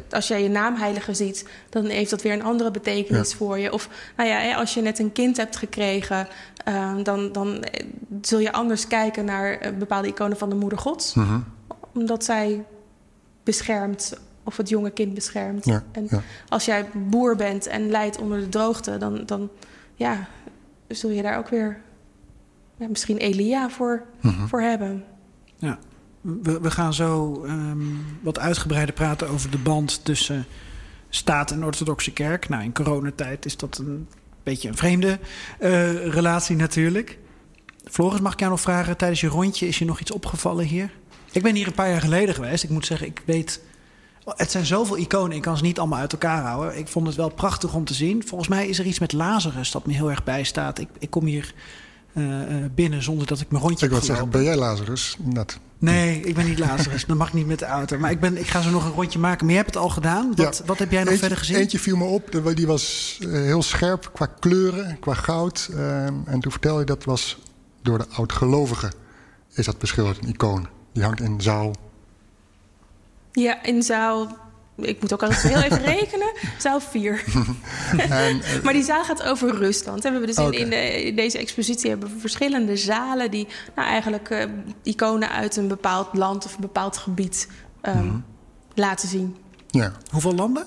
als 0.09 0.27
jij 0.27 0.43
je 0.43 0.49
naamheilige 0.49 1.13
ziet, 1.13 1.49
dan 1.69 1.85
heeft 1.85 2.09
dat 2.09 2.21
weer 2.21 2.33
een 2.33 2.43
andere 2.43 2.71
betekenis 2.71 3.31
ja. 3.31 3.37
voor 3.37 3.59
je. 3.59 3.73
Of 3.73 3.89
nou 4.17 4.29
ja, 4.29 4.55
als 4.55 4.73
je 4.73 4.81
net 4.81 4.99
een 4.99 5.11
kind 5.11 5.37
hebt 5.37 5.55
gekregen, 5.55 6.27
uh, 6.67 6.93
dan, 7.03 7.31
dan 7.31 7.63
zul 8.21 8.39
je 8.39 8.51
anders 8.51 8.87
kijken 8.87 9.25
naar 9.25 9.73
bepaalde 9.77 10.07
iconen 10.07 10.37
van 10.37 10.49
de 10.49 10.55
moeder 10.55 10.79
gods. 10.79 11.13
Mm 11.13 11.23
-hmm. 11.23 11.43
Omdat 11.93 12.23
zij 12.23 12.65
beschermt 13.43 14.13
of 14.43 14.57
het 14.57 14.69
jonge 14.69 14.91
kind 14.91 15.13
beschermt. 15.13 15.65
Ja, 15.65 15.83
en 15.91 16.07
ja. 16.09 16.21
als 16.49 16.65
jij 16.65 16.85
boer 16.93 17.35
bent 17.35 17.67
en 17.67 17.89
lijdt 17.89 18.17
onder 18.17 18.39
de 18.39 18.49
droogte, 18.49 18.97
dan, 18.97 19.25
dan 19.25 19.49
ja, 19.95 20.27
zul 20.87 21.09
je 21.09 21.21
daar 21.21 21.37
ook 21.37 21.47
weer 21.47 21.81
ja, 22.77 22.87
misschien 22.87 23.17
Elia 23.17 23.69
voor, 23.69 24.05
mm 24.21 24.31
-hmm. 24.31 24.47
voor 24.47 24.61
hebben. 24.61 25.03
Ja, 25.55 25.79
we, 26.21 26.61
we 26.61 26.71
gaan 26.71 26.93
zo 26.93 27.43
um, 27.45 28.05
wat 28.21 28.39
uitgebreider 28.39 28.93
praten 28.93 29.29
over 29.29 29.51
de 29.51 29.57
band 29.57 30.05
tussen 30.05 30.45
staat 31.09 31.51
en 31.51 31.65
orthodoxe 31.65 32.11
kerk. 32.11 32.49
Nou, 32.49 32.63
in 32.63 32.73
coronatijd 32.73 33.45
is 33.45 33.57
dat 33.57 33.77
een 33.77 34.07
beetje 34.43 34.67
een 34.67 34.77
vreemde 34.77 35.19
uh, 35.59 36.07
relatie 36.07 36.55
natuurlijk. 36.55 37.17
Floris, 37.83 38.19
mag 38.19 38.33
ik 38.33 38.39
jou 38.39 38.51
nog 38.51 38.61
vragen, 38.61 38.97
tijdens 38.97 39.21
je 39.21 39.27
rondje 39.27 39.67
is 39.67 39.79
je 39.79 39.85
nog 39.85 39.99
iets 39.99 40.11
opgevallen 40.11 40.65
hier? 40.65 40.91
Ik 41.31 41.43
ben 41.43 41.55
hier 41.55 41.67
een 41.67 41.73
paar 41.73 41.89
jaar 41.89 42.01
geleden 42.01 42.35
geweest. 42.35 42.63
Ik 42.63 42.69
moet 42.69 42.85
zeggen, 42.85 43.07
ik 43.07 43.21
weet... 43.25 43.61
Het 44.35 44.51
zijn 44.51 44.65
zoveel 44.65 44.97
iconen, 44.97 45.35
ik 45.35 45.41
kan 45.41 45.57
ze 45.57 45.63
niet 45.63 45.79
allemaal 45.79 45.99
uit 45.99 46.11
elkaar 46.11 46.41
houden. 46.41 46.77
Ik 46.77 46.87
vond 46.87 47.07
het 47.07 47.15
wel 47.15 47.29
prachtig 47.29 47.73
om 47.73 47.85
te 47.85 47.93
zien. 47.93 48.27
Volgens 48.27 48.49
mij 48.49 48.67
is 48.67 48.79
er 48.79 48.85
iets 48.85 48.99
met 48.99 49.13
Lazarus 49.13 49.71
dat 49.71 49.85
me 49.85 49.93
heel 49.93 50.09
erg 50.09 50.23
bijstaat. 50.23 50.79
Ik, 50.79 50.87
ik 50.99 51.09
kom 51.09 51.25
hier 51.25 51.53
binnen 52.75 53.03
zonder 53.03 53.27
dat 53.27 53.39
ik 53.39 53.51
mijn 53.51 53.63
rondje 53.63 53.85
Ik 53.85 53.91
wil 53.91 54.01
zeggen, 54.01 54.29
ben 54.29 54.43
jij 54.43 54.55
Lazarus? 54.55 55.17
Dat. 55.19 55.59
Nee, 55.79 56.21
ik 56.21 56.35
ben 56.35 56.45
niet 56.45 56.59
Lazarus. 56.59 57.05
Dan 57.05 57.17
mag 57.17 57.27
ik 57.27 57.33
niet 57.33 57.47
met 57.47 57.59
de 57.59 57.65
auto. 57.65 57.97
Maar 57.97 58.11
ik, 58.11 58.19
ben, 58.19 58.37
ik 58.37 58.47
ga 58.47 58.61
zo 58.61 58.69
nog 58.69 58.85
een 58.85 58.91
rondje 58.91 59.19
maken. 59.19 59.45
Maar 59.45 59.55
je 59.55 59.61
hebt 59.61 59.73
het 59.73 59.83
al 59.83 59.89
gedaan. 59.89 60.33
Wat, 60.35 60.57
Ja. 60.57 60.65
wat 60.65 60.79
heb 60.79 60.91
jij 60.91 60.99
nog 60.99 61.09
eentje, 61.09 61.19
verder 61.19 61.37
gezien? 61.37 61.55
Eentje 61.55 61.79
viel 61.79 61.97
me 61.97 62.03
op, 62.03 62.41
die 62.55 62.67
was 62.67 63.17
uh, 63.21 63.31
heel 63.31 63.61
scherp 63.61 64.09
qua 64.13 64.25
kleuren, 64.39 64.99
qua 64.99 65.13
goud. 65.13 65.69
En 66.25 66.39
toen 66.39 66.51
vertelde 66.51 66.79
je 66.79 66.85
dat 66.85 67.03
was 67.03 67.37
door 67.81 67.97
de 67.97 68.07
oud-gelovigen 68.11 68.91
is 69.57 69.65
dat 69.65 69.77
beschilderd, 69.77 70.17
een 70.23 70.29
icoon. 70.29 70.67
Die 70.93 71.03
hangt 71.03 71.21
in 71.21 71.41
zaal. 71.41 71.75
Ja, 73.31 73.63
in 73.63 73.83
zaal. 73.83 74.37
Ik 74.81 75.01
moet 75.01 75.13
ook 75.13 75.23
altijd 75.23 75.41
heel 75.41 75.61
even 75.61 75.81
rekenen. 75.95 76.31
Zaal 76.57 76.79
4. 76.79 77.23
en, 77.97 78.37
uh, 78.37 78.63
maar 78.63 78.73
die 78.73 78.83
zaal 78.83 79.03
gaat 79.03 79.23
over 79.23 79.55
Rusland. 79.55 80.05
En 80.05 80.13
we 80.13 80.17
hebben 80.17 80.35
dus 80.35 80.45
Okay. 80.45 80.59
in, 80.59 80.63
in, 80.63 80.69
de, 80.69 81.05
in, 81.05 81.15
deze 81.15 81.37
expositie 81.37 81.89
hebben 81.89 82.13
we 82.13 82.19
verschillende 82.19 82.77
zalen 82.77 83.31
die 83.31 83.47
nou, 83.75 83.87
eigenlijk 83.87 84.29
uh, 84.29 84.43
iconen 84.83 85.29
uit 85.31 85.55
een 85.55 85.67
bepaald 85.67 86.07
land 86.13 86.45
of 86.45 86.55
een 86.55 86.61
bepaald 86.61 86.97
gebied 86.97 87.47
um, 87.81 87.93
Mhm. 87.93 88.03
mm 88.03 88.09
-hmm. 88.09 88.23
laten 88.73 89.07
zien. 89.09 89.35
Ja. 89.67 89.91
Hoeveel 90.11 90.35
landen? 90.35 90.65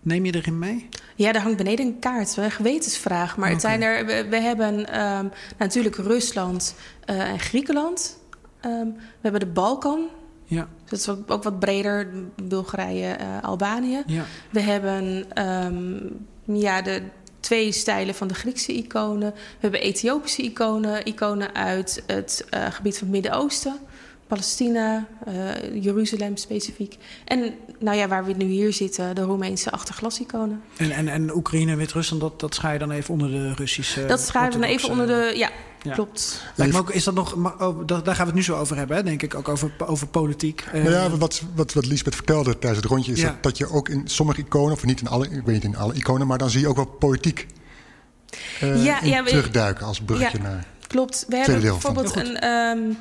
Neem 0.00 0.24
je 0.24 0.34
erin 0.34 0.58
mee? 0.58 0.88
Ja, 1.14 1.32
daar 1.32 1.42
hangt 1.42 1.56
beneden 1.56 1.86
een 1.86 1.98
kaart. 1.98 2.36
Een 2.36 2.50
gewetensvraag. 2.50 3.36
Maar 3.36 3.36
okay. 3.36 3.50
het 3.52 3.60
zijn 3.60 3.82
er. 3.82 4.06
We, 4.06 4.26
we 4.28 4.40
hebben 4.40 5.00
um, 5.00 5.30
natuurlijk 5.58 5.96
Rusland 5.96 6.74
uh, 7.10 7.28
en 7.28 7.40
Griekenland. 7.40 8.18
Um, 8.64 8.94
we 8.94 9.20
hebben 9.20 9.40
de 9.40 9.46
Balkan. 9.46 10.08
Ja. 10.44 10.68
Dus 10.88 11.04
dat 11.04 11.18
is 11.18 11.32
ook 11.32 11.42
wat 11.42 11.58
breder. 11.58 12.08
Bulgarije, 12.42 13.16
uh, 13.20 13.42
Albanië. 13.42 14.02
Ja. 14.06 14.24
We 14.50 14.60
hebben 14.60 15.26
um, 15.64 16.26
ja, 16.58 16.82
de 16.82 17.02
twee 17.40 17.72
stijlen 17.72 18.14
van 18.14 18.28
de 18.28 18.34
Griekse 18.34 18.72
iconen. 18.72 19.30
We 19.32 19.58
hebben 19.60 19.80
Ethiopische 19.80 20.42
iconen. 20.42 21.06
Iconen 21.06 21.54
uit 21.54 22.02
het 22.06 22.44
uh, 22.54 22.66
gebied 22.70 22.98
van 22.98 23.06
het 23.06 23.16
Midden-Oosten. 23.16 23.76
Palestina, 24.26 25.06
uh, 25.28 25.82
Jeruzalem 25.82 26.36
specifiek. 26.36 26.96
En 27.24 27.54
nou 27.78 27.96
ja, 27.96 28.08
waar 28.08 28.24
we 28.24 28.32
nu 28.32 28.44
hier 28.44 28.72
zitten, 28.72 29.14
de 29.14 29.22
Roemeense 29.22 29.70
achterglasiconen. 29.70 30.62
En, 30.76 30.90
en, 30.90 31.08
en 31.08 31.34
Oekraïne 31.34 31.70
en 31.70 31.76
Wit-Rusland, 31.76 32.22
dat, 32.22 32.40
dat 32.40 32.54
schaai 32.54 32.72
je 32.72 32.78
dan 32.78 32.90
even 32.90 33.14
onder 33.14 33.30
de 33.30 33.54
Russische. 33.54 34.06
Dat 34.06 34.20
schaai 34.20 34.44
je 34.44 34.58
dan 34.58 34.62
even 34.62 34.90
onder 34.90 35.06
de. 35.06 35.32
Ja, 35.36 35.50
ja. 35.86 35.94
klopt. 35.94 36.42
Lijkt 36.54 36.72
me 36.72 36.78
ook, 36.78 36.90
is 36.90 37.04
dat 37.04 37.14
nog, 37.14 37.36
maar, 37.36 37.66
oh, 37.66 37.86
daar 37.86 38.02
gaan 38.04 38.16
we 38.16 38.24
het 38.24 38.34
nu 38.34 38.42
zo 38.42 38.56
over 38.56 38.76
hebben, 38.76 38.96
hè, 38.96 39.02
denk 39.02 39.22
ik, 39.22 39.34
ook 39.34 39.48
over, 39.48 39.72
over 39.78 40.06
politiek. 40.06 40.64
Uh, 40.66 40.72
nou 40.72 40.90
ja, 40.90 41.16
wat, 41.16 41.42
wat, 41.54 41.72
wat 41.72 41.86
Lisbeth 41.86 42.14
vertelde 42.14 42.58
tijdens 42.58 42.82
het 42.82 42.90
rondje 42.90 43.12
is 43.12 43.20
ja. 43.20 43.26
dat, 43.26 43.42
dat, 43.42 43.58
je 43.58 43.70
ook 43.70 43.88
in 43.88 44.02
sommige 44.04 44.40
iconen, 44.40 44.72
of 44.72 44.84
niet 44.84 45.00
in 45.00 45.08
alle, 45.08 45.24
ik 45.24 45.30
weet 45.44 45.54
niet 45.54 45.64
in 45.64 45.76
alle 45.76 45.94
iconen, 45.94 46.26
maar 46.26 46.38
dan 46.38 46.50
zie 46.50 46.60
je 46.60 46.68
ook 46.68 46.76
wel 46.76 46.86
politiek 46.86 47.46
uh, 48.62 48.84
ja, 48.84 48.98
ja, 49.02 49.22
we, 49.22 49.28
terugduiken 49.28 49.86
als 49.86 50.00
bruggetje 50.00 50.38
naar. 50.38 50.66
Klopt. 50.86 51.24
We 51.28 51.36
hebben 51.36 51.60
bijvoorbeeld 51.60 52.16
een. 52.16 52.48
Um, 52.48 52.96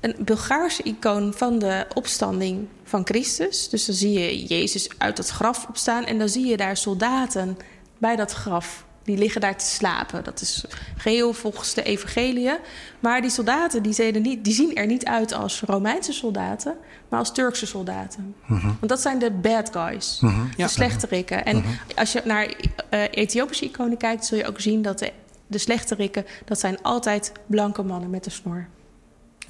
een 0.00 0.16
Bulgaarse 0.18 0.82
icoon 0.82 1.34
van 1.36 1.58
de 1.58 1.86
opstanding 1.94 2.68
van 2.84 3.00
Christus. 3.04 3.68
Dus 3.68 3.84
dan 3.84 3.94
zie 3.94 4.18
je 4.18 4.44
Jezus 4.44 4.88
uit 4.98 5.18
het 5.18 5.28
graf 5.28 5.66
opstaan 5.68 6.04
en 6.04 6.18
dan 6.18 6.28
zie 6.28 6.46
je 6.46 6.56
daar 6.56 6.76
soldaten 6.76 7.58
bij 7.98 8.16
dat 8.16 8.32
graf. 8.32 8.84
Die 9.04 9.18
liggen 9.18 9.40
daar 9.40 9.56
te 9.56 9.64
slapen. 9.64 10.24
Dat 10.24 10.40
is 10.40 10.64
geheel 10.96 11.32
volgens 11.32 11.74
de 11.74 11.82
evangeliën. 11.82 12.58
Maar 13.00 13.20
die 13.20 13.30
soldaten 13.30 13.82
die, 13.82 14.20
niet, 14.20 14.44
die 14.44 14.54
zien 14.54 14.74
er 14.74 14.86
niet 14.86 15.04
uit 15.04 15.32
als 15.32 15.60
Romeinse 15.60 16.12
soldaten, 16.12 16.76
maar 17.08 17.18
als 17.18 17.32
Turkse 17.32 17.66
soldaten. 17.66 18.34
Mhm. 18.44 18.52
Uh 18.52 18.62
-huh. 18.62 18.72
Want 18.78 18.88
dat 18.88 19.00
zijn 19.00 19.18
de 19.18 19.30
bad 19.30 19.70
guys, 19.72 20.20
uh 20.22 20.34
-huh. 20.34 20.50
de 20.50 20.54
ja. 20.56 20.68
slechterikken. 20.68 21.44
En 21.44 21.56
uh 21.56 21.64
-huh. 21.64 21.98
als 21.98 22.12
je 22.12 22.22
naar 22.24 22.46
uh, 22.46 23.02
Ethiopische 23.10 23.64
iconen 23.64 23.96
kijkt, 23.96 24.24
zul 24.24 24.38
je 24.38 24.46
ook 24.46 24.60
zien 24.60 24.82
dat 24.82 24.98
de, 24.98 25.12
de 25.46 25.58
slechterikken, 25.58 26.26
dat 26.44 26.60
zijn 26.60 26.82
altijd 26.82 27.32
blanke 27.46 27.82
mannen 27.82 28.10
met 28.10 28.26
een 28.26 28.32
snor. 28.32 28.68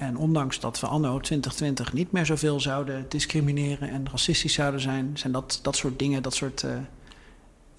En 0.01 0.17
ondanks 0.17 0.59
dat 0.59 0.79
we 0.79 0.87
anno 0.87 1.19
2020 1.19 1.93
niet 1.93 2.11
meer 2.11 2.25
zoveel 2.25 2.59
zouden 2.59 3.05
discrimineren 3.09 3.89
en 3.89 4.07
racistisch 4.11 4.53
zouden 4.53 4.81
zijn, 4.81 5.11
zijn 5.13 5.33
dat, 5.33 5.59
dat 5.61 5.75
soort 5.75 5.99
dingen, 5.99 6.23
dat 6.23 6.35
soort. 6.35 6.63
Uh, 6.63 6.71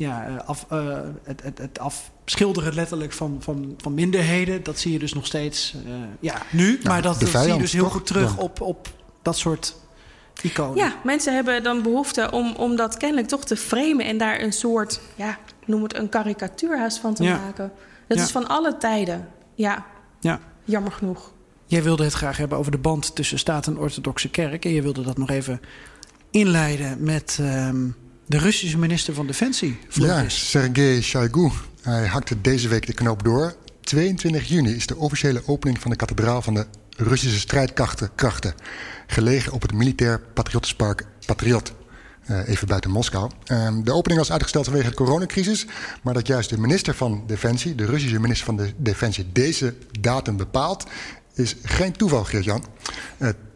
ja, 0.03 0.29
uh, 0.29 0.37
af, 0.45 0.67
uh, 0.73 0.99
het, 1.23 1.43
het, 1.43 1.59
het 1.59 1.79
afschilderen 1.79 2.75
letterlijk 2.75 3.13
van, 3.13 3.37
van, 3.41 3.75
van 3.77 3.95
minderheden, 3.95 4.63
dat 4.63 4.79
zie 4.79 4.93
je 4.93 4.99
dus 4.99 5.15
nog 5.15 5.27
steeds. 5.27 5.75
ja, 6.21 6.43
nu, 6.51 6.81
maar 6.83 7.03
dat, 7.03 7.21
dat 7.21 7.29
zie 7.29 7.53
je 7.53 7.59
dus 7.59 7.73
heel 7.73 7.83
toch? 7.83 7.93
goed 7.93 8.07
terug 8.07 8.37
op, 8.39 8.61
op 8.61 8.89
dat 9.23 9.37
soort 9.39 9.77
iconen. 10.43 10.77
Ja, 10.77 10.93
mensen 11.05 11.35
hebben 11.35 11.63
dan 11.63 11.83
behoefte 11.83 12.31
om, 12.31 12.55
om 12.57 12.77
dat 12.77 12.97
kennelijk 12.97 13.29
toch 13.29 13.45
te 13.45 13.57
framen 13.57 14.05
en 14.07 14.19
daar 14.19 14.41
een 14.41 14.53
soort, 14.53 15.01
ja, 15.15 15.39
noem 15.67 15.83
het 15.83 15.97
een 15.97 16.09
karikatuurhuis 16.09 16.99
van 16.99 17.15
te 17.15 17.23
ja. 17.23 17.37
maken. 17.39 17.73
Dat 18.07 18.19
Ja. 18.19 18.25
is 18.25 18.31
van 18.31 18.49
alle 18.49 18.77
tijden. 18.77 19.29
Ja, 19.55 19.87
Ja. 20.21 20.41
jammer 20.65 20.93
genoeg. 20.93 21.33
Jij 21.67 21.83
wilde 21.83 22.05
het 22.05 22.13
graag 22.13 22.37
hebben 22.37 22.59
over 22.59 22.73
de 22.73 22.79
band 22.79 23.15
tussen 23.15 23.39
staat 23.39 23.67
en 23.67 23.79
orthodoxe 23.79 24.31
kerk. 24.31 24.65
En 24.65 24.73
je 24.73 24.83
wilde 24.83 25.03
dat 25.03 25.19
nog 25.19 25.31
even 25.31 25.61
inleiden 26.31 27.03
met 27.03 27.39
ehm, 27.41 27.89
de 28.27 28.39
Russische 28.39 28.79
minister 28.79 29.15
van 29.15 29.27
Defensie. 29.27 29.69
Ja, 29.69 29.87
Floris. 29.89 30.51
Sergei 30.51 31.03
Shoigu. 31.03 31.51
Hij 31.83 32.07
hakte 32.07 32.41
deze 32.41 32.69
week 32.69 32.87
de 32.87 32.93
knoop 32.93 33.25
door. 33.25 33.55
22 33.81 34.49
juni 34.49 34.75
is 34.75 34.87
de 34.87 34.97
officiële 34.97 35.43
opening 35.47 35.81
van 35.81 35.91
de 35.91 35.97
kathedraal 35.97 36.43
van 36.43 36.55
de 36.55 36.67
Russische 36.97 37.39
strijdkrachten. 37.39 38.11
krachten, 38.15 38.55
Gelegen 39.07 39.53
op 39.53 39.63
het 39.63 39.73
militair 39.73 40.21
patriotispark 40.35 41.07
Patriot. 41.27 41.73
Uh, 42.31 42.49
even 42.49 42.69
buiten 42.69 42.91
Moskou. 42.91 43.31
Um, 43.47 43.85
de 43.85 43.93
opening 43.93 44.21
was 44.21 44.33
uitgesteld 44.33 44.65
vanwege 44.65 44.89
de 44.89 44.95
coronacrisis. 44.95 45.67
Maar 46.03 46.15
dat 46.15 46.27
juist 46.27 46.51
de 46.51 46.59
minister 46.59 46.95
van 46.95 47.23
Defensie, 47.27 47.75
de 47.75 47.85
Russische 47.85 48.21
minister 48.21 48.47
van 48.47 48.57
de 48.57 48.73
Defensie, 48.77 49.27
deze 49.33 49.75
datum 50.01 50.37
bepaalt, 50.37 50.87
is 51.35 51.57
geen 51.63 51.93
toeval, 51.93 52.25
Geert-Jan. 52.25 52.65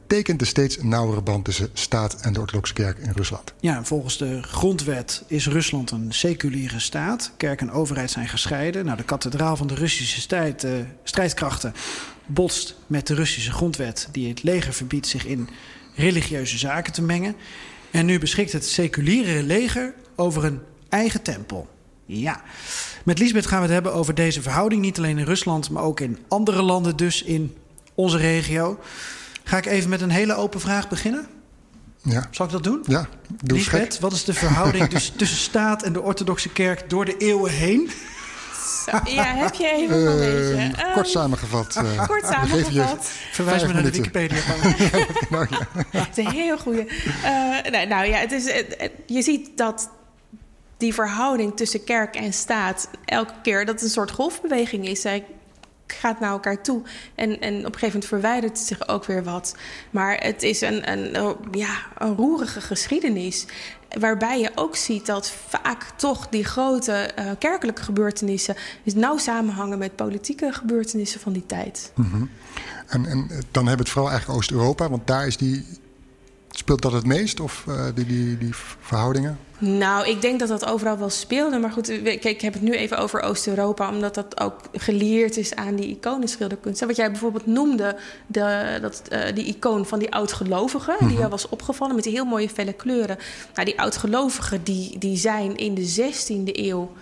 Tekent 0.07 0.39
de 0.39 0.45
steeds 0.45 0.83
nauwere 0.83 1.23
band 1.23 1.45
tussen 1.45 1.71
staat 1.73 2.21
en 2.21 2.33
de 2.33 2.41
orthodoxe 2.41 2.73
kerk 2.73 2.99
in 2.99 3.13
Rusland. 3.15 3.53
Ja, 3.61 3.85
volgens 3.85 4.19
de 4.19 4.43
grondwet 4.43 5.23
is 5.27 5.47
Rusland 5.47 5.91
een 5.91 6.13
seculiere 6.13 6.81
staat. 6.81 7.33
Kerk 7.37 7.61
en 7.61 7.71
overheid 7.71 8.11
zijn 8.11 8.29
gescheiden. 8.29 8.85
Nou, 8.85 8.97
de 8.97 9.05
kathedraal 9.05 9.57
van 9.57 9.67
de 9.67 9.75
Russische 9.75 10.55
uh, 10.65 10.73
strijdkrachten 11.03 11.75
botst 12.27 12.77
met 12.87 13.07
de 13.07 13.15
Russische 13.15 13.53
grondwet... 13.53 14.09
die 14.13 14.29
het 14.29 14.43
leger 14.43 14.73
verbiedt 14.73 15.07
zich 15.07 15.27
in 15.27 15.49
religieuze 15.95 16.59
zaken 16.59 16.93
te 16.93 17.03
mengen. 17.03 17.37
En 17.91 18.07
nu 18.07 18.19
beschikt 18.19 18.53
het 18.53 18.67
seculiere 18.67 19.43
leger 19.43 19.95
over 20.17 20.45
een 20.45 20.61
eigen 20.89 21.23
tempel. 21.23 21.69
Ja, 22.07 22.43
met 23.05 23.19
Lisbeth 23.19 23.47
gaan 23.47 23.59
we 23.59 23.65
het 23.65 23.73
hebben 23.73 23.95
over 23.95 24.15
deze 24.15 24.43
verhouding. 24.43 24.81
Niet 24.81 24.99
alleen 24.99 25.19
in 25.19 25.25
Rusland, 25.25 25.71
maar 25.71 25.83
ook 25.83 26.01
in 26.01 26.19
andere 26.29 26.63
landen, 26.63 26.97
dus 26.97 27.23
in 27.23 27.57
onze 27.95 28.17
regio. 28.17 28.79
Ga 29.49 29.57
ik 29.57 29.67
even 29.67 29.91
met 29.91 30.01
een 30.01 30.11
hele 30.11 30.35
open 30.35 30.61
vraag 30.61 30.89
beginnen? 30.89 31.27
Ja. 32.03 32.27
Zal 32.31 32.47
ik 32.47 32.53
dat 32.53 32.65
doen? 32.65 32.85
Ja, 32.87 33.07
doe 33.45 33.89
wat 34.01 34.13
is 34.13 34.25
de 34.25 34.35
verhouding 34.35 34.89
dus 34.95 35.13
tussen 35.17 35.39
staat 35.39 35.83
en 35.83 35.93
de 35.93 36.01
orthodoxe 36.03 36.49
kerk 36.53 36.91
door 36.91 37.05
de 37.05 37.17
eeuwen 37.17 37.53
heen? 37.53 37.91
Ja, 39.05 39.35
heb 39.35 39.55
je 39.55 39.73
even 39.73 39.97
een 40.07 40.21
Eh, 40.21 40.67
beetje. 40.69 40.93
kort 40.95 41.09
samengevat. 41.09 41.77
eh, 41.77 42.07
Kort 42.07 42.21
je- 42.21 42.27
samengevat. 42.33 43.11
Verwijs 43.33 43.67
me 43.67 43.73
naar 43.73 43.83
de. 43.83 43.91
Wikipedia. 43.91 44.39
nou, 45.31 45.47
ja. 45.91 45.99
Het 45.99 46.19
is 46.19 46.25
een 46.25 46.31
heel 46.33 46.59
goede. 46.59 46.87
nou, 47.71 47.87
nou 47.87 48.07
ja, 48.07 48.17
het 48.19 48.33
is, 48.33 48.53
het- 48.53 48.91
je 49.07 49.23
ziet 49.23 49.51
dat 49.57 49.91
die 50.77 50.95
verhouding 50.95 51.57
tussen 51.57 51.85
kerk 51.85 52.17
en 52.17 52.33
staat 52.33 52.89
elke 53.05 53.33
keer 53.43 53.65
dat 53.65 53.75
het 53.75 53.83
een 53.85 53.91
soort 53.91 54.11
golfbeweging 54.11 54.89
is. 54.89 55.01
Zij 55.01 55.25
gaat 55.87 56.21
naar 56.21 56.31
elkaar 56.31 56.63
toe. 56.63 56.83
En, 57.15 57.41
en 57.41 57.57
op 57.59 57.65
een 57.65 57.79
gegeven 57.79 57.87
moment 57.87 58.05
verwijdert 58.05 58.59
het 58.59 58.67
zich 58.67 58.89
ook 58.89 59.05
weer 59.05 59.25
wat. 59.25 59.57
Maar 59.91 60.17
het 60.17 60.43
is 60.43 60.61
een, 60.61 60.91
een, 60.93 61.37
ja, 61.51 61.77
een 61.99 62.17
roerige 62.17 62.61
geschiedenis. 62.61 63.47
Waarbij 63.99 64.41
je 64.41 64.51
ook 64.55 64.77
ziet 64.77 65.07
dat 65.07 65.31
vaak 65.49 65.91
toch 65.97 66.29
die 66.29 66.45
grote 66.45 67.11
uh, 67.19 67.31
kerkelijke 67.39 67.83
gebeurtenissen 67.83 68.57
nauw 68.95 69.19
samenhangen 69.19 69.79
met 69.79 69.97
politieke 69.97 70.53
gebeurtenissen 70.53 71.21
van 71.21 71.33
die 71.33 71.47
tijd. 71.47 71.93
-hmm. 71.95 72.31
en, 72.87 73.07
en 73.07 73.29
dan 73.29 73.67
hebben 73.67 73.77
we 73.77 73.83
het 73.83 73.89
vooral 73.89 74.11
eigenlijk 74.11 74.39
Oost-Europa, 74.39 74.89
want 74.89 75.07
daar 75.07 75.27
is 75.27 75.37
die 75.37 75.67
Speelt 76.59 76.83
dat 76.83 76.93
het 76.93 77.07
meest, 77.07 77.41
of 77.41 77.65
uh, 77.69 77.85
die, 77.95 78.07
die, 78.07 78.39
die 78.39 78.55
verhoudingen? 78.81 79.39
Nou, 79.59 80.09
ik 80.09 80.21
denk 80.21 80.39
dat 80.39 80.49
dat 80.49 80.67
overal 80.67 80.99
wel 80.99 81.11
speelde. 81.11 81.59
Maar 81.59 81.71
goed, 81.71 81.87
kijk, 82.03 82.25
ik 82.25 82.41
heb 82.41 82.53
het 82.53 82.63
nu 82.63 82.73
even 82.73 82.99
over 82.99 83.21
Oost-Europa... 83.21 83.91
omdat 83.91 84.15
dat 84.15 84.41
ook 84.41 84.61
geleerd 84.73 85.37
is 85.37 85.55
aan 85.55 85.77
die 85.77 85.89
iconenschilderkunst. 85.89 86.85
Wat 86.85 86.97
jij 86.97 87.11
bijvoorbeeld 87.11 87.47
noemde, 87.47 87.97
de, 88.27 88.79
dat, 88.81 89.03
uh, 89.13 89.35
die 89.35 89.45
icoon 89.45 89.87
van 89.87 89.99
die 89.99 90.13
oudgelovigen... 90.13 90.93
Mm 90.93 90.99
-hmm. 90.99 91.09
die 91.09 91.19
jou 91.19 91.31
was 91.31 91.49
opgevallen 91.49 91.95
met 91.95 92.05
die 92.05 92.13
heel 92.13 92.25
mooie 92.25 92.49
felle 92.49 92.73
kleuren. 92.73 93.19
Nou, 93.55 93.67
die 93.67 93.81
oudgelovigen 93.81 94.65
die, 94.65 94.99
die 94.99 95.17
zijn 95.17 95.57
in 95.57 95.75
de 95.75 96.13
16e 96.13 96.53
eeuw... 96.53 96.93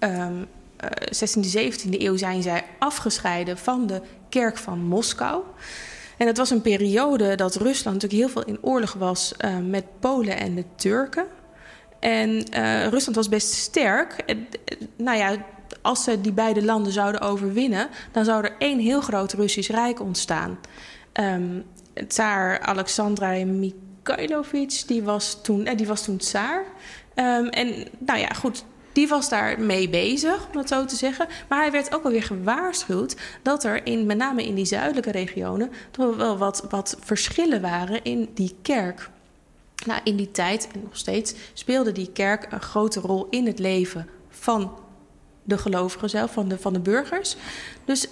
Um, 0.00 0.46
uh, 0.84 0.90
16e, 1.06 1.74
17e 1.74 1.88
eeuw 1.90 2.16
zijn 2.16 2.42
zij 2.42 2.64
afgescheiden 2.78 3.58
van 3.58 3.86
de 3.86 4.00
kerk 4.28 4.56
van 4.56 4.78
Moskou... 4.78 5.42
En 6.18 6.26
het 6.26 6.36
was 6.36 6.50
een 6.50 6.62
periode 6.62 7.34
dat 7.34 7.54
Rusland 7.54 8.02
natuurlijk 8.02 8.22
heel 8.22 8.42
veel 8.42 8.54
in 8.54 8.62
oorlog 8.62 8.92
was 8.92 9.34
uh, 9.44 9.58
met 9.58 9.84
Polen 10.00 10.38
en 10.38 10.54
de 10.54 10.64
Turken. 10.76 11.26
En 12.00 12.30
uh, 12.30 12.86
Rusland 12.86 13.16
was 13.16 13.28
best 13.28 13.52
sterk. 13.52 14.12
En, 14.26 14.46
nou 14.96 15.18
ja, 15.18 15.36
als 15.82 16.04
ze 16.04 16.20
die 16.20 16.32
beide 16.32 16.64
landen 16.64 16.92
zouden 16.92 17.20
overwinnen, 17.20 17.88
dan 18.12 18.24
zou 18.24 18.44
er 18.44 18.54
één 18.58 18.78
heel 18.78 19.00
groot 19.00 19.32
Russisch 19.32 19.70
Rijk 19.70 20.00
ontstaan. 20.00 20.58
Um, 21.20 21.64
tsaar 22.08 22.60
Alexandra 22.60 23.44
Mikhailovich, 23.44 24.84
die 24.84 25.02
was 25.02 25.38
toen, 25.42 25.66
eh, 25.66 25.76
die 25.76 25.86
was 25.86 26.04
toen 26.04 26.16
tsaar. 26.16 26.64
Um, 27.14 27.48
en 27.48 27.88
nou 27.98 28.18
ja, 28.18 28.28
goed, 28.28 28.64
die 28.94 29.08
was 29.08 29.28
daar 29.28 29.60
mee 29.60 29.88
bezig, 29.88 30.46
om 30.46 30.52
dat 30.52 30.68
zo 30.68 30.84
te 30.84 30.96
zeggen. 30.96 31.26
Maar 31.48 31.60
hij 31.60 31.70
werd 31.70 31.94
ook 31.94 32.04
alweer 32.04 32.22
gewaarschuwd 32.22 33.16
dat 33.42 33.64
er 33.64 33.86
in, 33.86 34.06
met 34.06 34.16
name 34.16 34.46
in 34.46 34.54
die 34.54 34.64
zuidelijke 34.64 35.10
regionen 35.10 35.70
toch 35.90 36.16
wel 36.16 36.38
wat, 36.38 36.66
wat 36.70 36.96
verschillen 37.00 37.60
waren 37.60 38.04
in 38.04 38.28
die 38.34 38.56
kerk. 38.62 39.10
Nou, 39.86 40.00
in 40.04 40.16
die 40.16 40.30
tijd 40.30 40.68
en 40.72 40.80
nog 40.82 40.96
steeds 40.96 41.34
speelde 41.52 41.92
die 41.92 42.12
kerk 42.12 42.46
een 42.52 42.60
grote 42.60 43.00
rol 43.00 43.26
in 43.30 43.46
het 43.46 43.58
leven 43.58 44.08
van 44.28 44.78
de 45.42 45.58
gelovigen 45.58 46.10
zelf, 46.10 46.32
van 46.32 46.48
de, 46.48 46.58
van 46.58 46.72
de 46.72 46.80
burgers. 46.80 47.36
Dus 47.84 48.08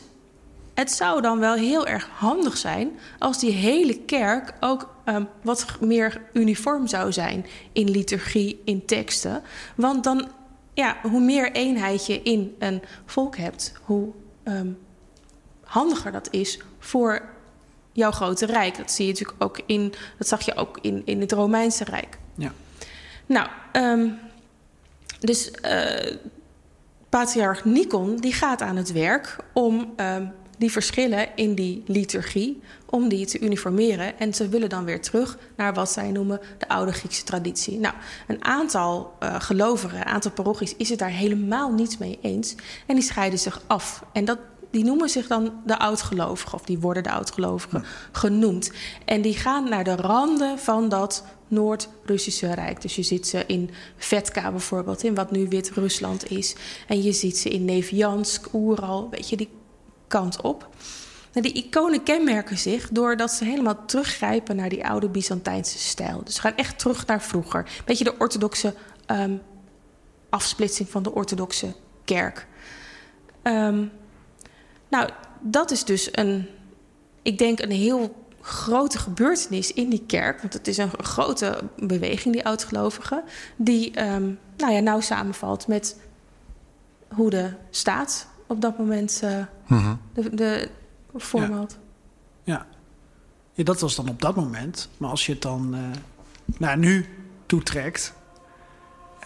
het 0.75 0.91
zou 0.91 1.21
dan 1.21 1.39
wel 1.39 1.55
heel 1.55 1.87
erg 1.87 2.09
handig 2.09 2.57
zijn 2.57 2.99
als 3.19 3.39
die 3.39 3.51
hele 3.51 3.99
kerk 3.99 4.53
ook 4.61 4.95
um, 5.05 5.29
wat 5.43 5.67
meer 5.81 6.23
uniform 6.33 6.87
zou 6.87 7.13
zijn 7.13 7.47
in 7.73 7.91
liturgie, 7.91 8.61
in 8.65 8.85
teksten. 8.85 9.43
Want 9.75 10.05
dan 10.05 10.29
ja, 10.75 10.97
hoe 11.03 11.21
meer 11.21 11.53
eenheid 11.53 12.07
je 12.07 12.23
in 12.23 12.55
een 12.59 12.83
volk 13.07 13.37
hebt, 13.37 13.73
hoe 13.83 14.09
um, 14.45 14.79
handiger 15.65 16.13
dat 16.13 16.29
is 16.31 16.61
voor 16.79 17.23
jouw 17.93 18.11
grote 18.11 18.47
rijk. 18.47 18.77
Dat 18.77 18.91
zie 18.91 19.07
je 19.07 19.13
natuurlijk 19.13 19.43
ook 19.43 19.61
in, 19.67 19.95
dat 20.19 20.29
zag 20.29 20.41
je 20.43 20.55
ook 20.55 20.79
in, 20.81 21.03
in 21.05 21.21
het 21.21 21.33
Romeinse 21.33 21.85
Rijk. 21.85 22.19
Ja. 22.35 22.53
Nou, 23.27 23.49
um, 23.73 24.19
dus 25.21 25.51
uh, 25.65 26.17
patriarch 27.09 27.65
Nikon 27.65 28.17
die 28.17 28.33
gaat 28.33 28.63
aan 28.63 28.77
het 28.77 28.93
werk 28.93 29.37
om 29.53 29.93
um, 29.97 30.33
die 30.59 30.73
verschillen 30.73 31.29
in 31.37 31.55
die 31.55 31.83
liturgie, 31.87 32.61
om 32.93 33.09
die 33.09 33.27
te 33.27 33.41
uniformeren. 33.41 34.19
En 34.19 34.35
ze 34.35 34.49
willen 34.49 34.69
dan 34.69 34.85
weer 34.85 35.01
terug 35.01 35.39
naar 35.57 35.75
wat 35.75 35.91
zij 35.91 36.11
noemen 36.11 36.41
de 36.59 36.69
oude 36.69 36.93
Griekse 36.93 37.25
traditie. 37.25 37.79
Nou, 37.79 37.95
een 38.27 38.45
aantal 38.45 39.17
uh, 39.23 39.41
gelovigen, 39.41 39.99
een 39.99 40.05
aantal 40.05 40.31
parochies 40.31 40.77
is 40.77 40.89
het 40.89 40.99
daar 40.99 41.11
helemaal 41.11 41.73
niet 41.73 41.99
mee 41.99 42.19
eens. 42.23 42.55
En 42.87 42.95
die 42.95 43.05
scheiden 43.05 43.39
zich 43.39 43.63
af. 43.67 44.05
En 44.13 44.25
dat, 44.25 44.39
die 44.71 44.85
noemen 44.85 45.09
zich 45.09 45.27
dan 45.27 45.53
de 45.67 45.79
oudgelovigen, 45.79 46.55
of 46.55 46.65
die 46.65 46.79
worden 46.79 47.03
de 47.03 47.11
oudgelovigen 47.11 47.81
ja. 47.83 47.89
genoemd. 48.13 48.71
En 49.05 49.23
die 49.23 49.35
gaan 49.35 49.69
naar 49.69 49.85
de 49.85 49.97
randen 49.97 50.59
van 50.59 50.89
dat 50.89 51.25
Noord-Russische 51.49 52.55
Rijk. 52.55 52.83
Dus 52.83 52.97
je 52.97 53.03
ziet 53.03 53.29
ze 53.29 53.45
in 53.47 53.71
Vetka 53.97 54.51
bijvoorbeeld, 54.51 55.03
in 55.03 55.15
wat 55.15 55.31
nu 55.31 55.49
Wit-Rusland 55.49 56.31
is. 56.31 56.57
En 56.89 57.03
je 57.03 57.13
ziet 57.13 57.39
ze 57.39 57.49
in 57.49 57.65
Neviansk, 57.65 58.49
Oeral, 58.53 59.09
weet 59.11 59.29
je, 59.29 59.37
die 59.37 59.51
kant 60.09 60.41
op. 60.41 60.69
Nou, 61.33 61.53
die 61.53 61.65
iconen 61.65 62.03
kenmerken 62.03 62.59
zich 62.59 62.89
doordat 62.89 63.31
ze 63.31 63.45
helemaal 63.45 63.85
teruggrijpen 63.87 64.57
naar 64.57 64.69
die 64.69 64.87
oude 64.87 65.09
Byzantijnse 65.09 65.79
stijl. 65.79 66.21
Dus 66.25 66.35
ze 66.35 66.41
gaan 66.41 66.57
echt 66.57 66.79
terug 66.79 67.07
naar 67.07 67.23
vroeger. 67.23 67.71
Beetje 67.85 68.05
de 68.05 68.19
orthodoxe 68.19 68.75
um, 69.07 69.41
afsplitsing 70.29 70.89
van 70.89 71.03
de 71.03 71.15
orthodoxe 71.15 71.75
kerk. 72.05 72.47
Um, 73.43 73.91
nou, 74.89 75.09
dat 75.41 75.71
is 75.71 75.85
dus 75.85 76.09
een, 76.13 76.49
ik 77.23 77.39
denk, 77.39 77.61
een 77.61 77.71
heel 77.71 78.25
grote 78.41 78.99
gebeurtenis 78.99 79.73
in 79.73 79.89
die 79.89 80.05
kerk. 80.07 80.41
Want 80.41 80.53
het 80.53 80.69
is 80.69 80.77
een 80.77 80.91
grote 81.03 81.59
beweging, 81.77 82.35
die 82.35 82.45
oudgelovigen. 82.45 83.23
Die 83.57 84.01
um, 84.01 84.39
nou 84.57 84.73
ja, 84.73 84.81
nauw 84.81 85.01
samenvalt 85.01 85.67
met 85.67 85.97
hoe 87.09 87.31
de 87.31 87.51
staat 87.71 88.27
op 88.47 88.61
dat 88.61 88.79
moment 88.79 89.21
uh, 89.25 89.45
mm-hmm. 89.67 90.01
de, 90.15 90.35
de 90.35 90.69
vorm 91.15 91.51
ja. 91.51 91.67
Ja. 92.45 92.67
dat 93.65 93.81
was 93.81 93.95
dan 93.95 94.09
op 94.09 94.21
dat 94.21 94.37
moment. 94.37 94.89
Maar 94.97 95.11
als 95.11 95.27
je 95.27 95.33
het 95.33 95.43
dan 95.43 95.75
uh, 95.75 95.81
naar 96.59 96.79
nu 96.79 97.07
toetrekt... 97.47 98.15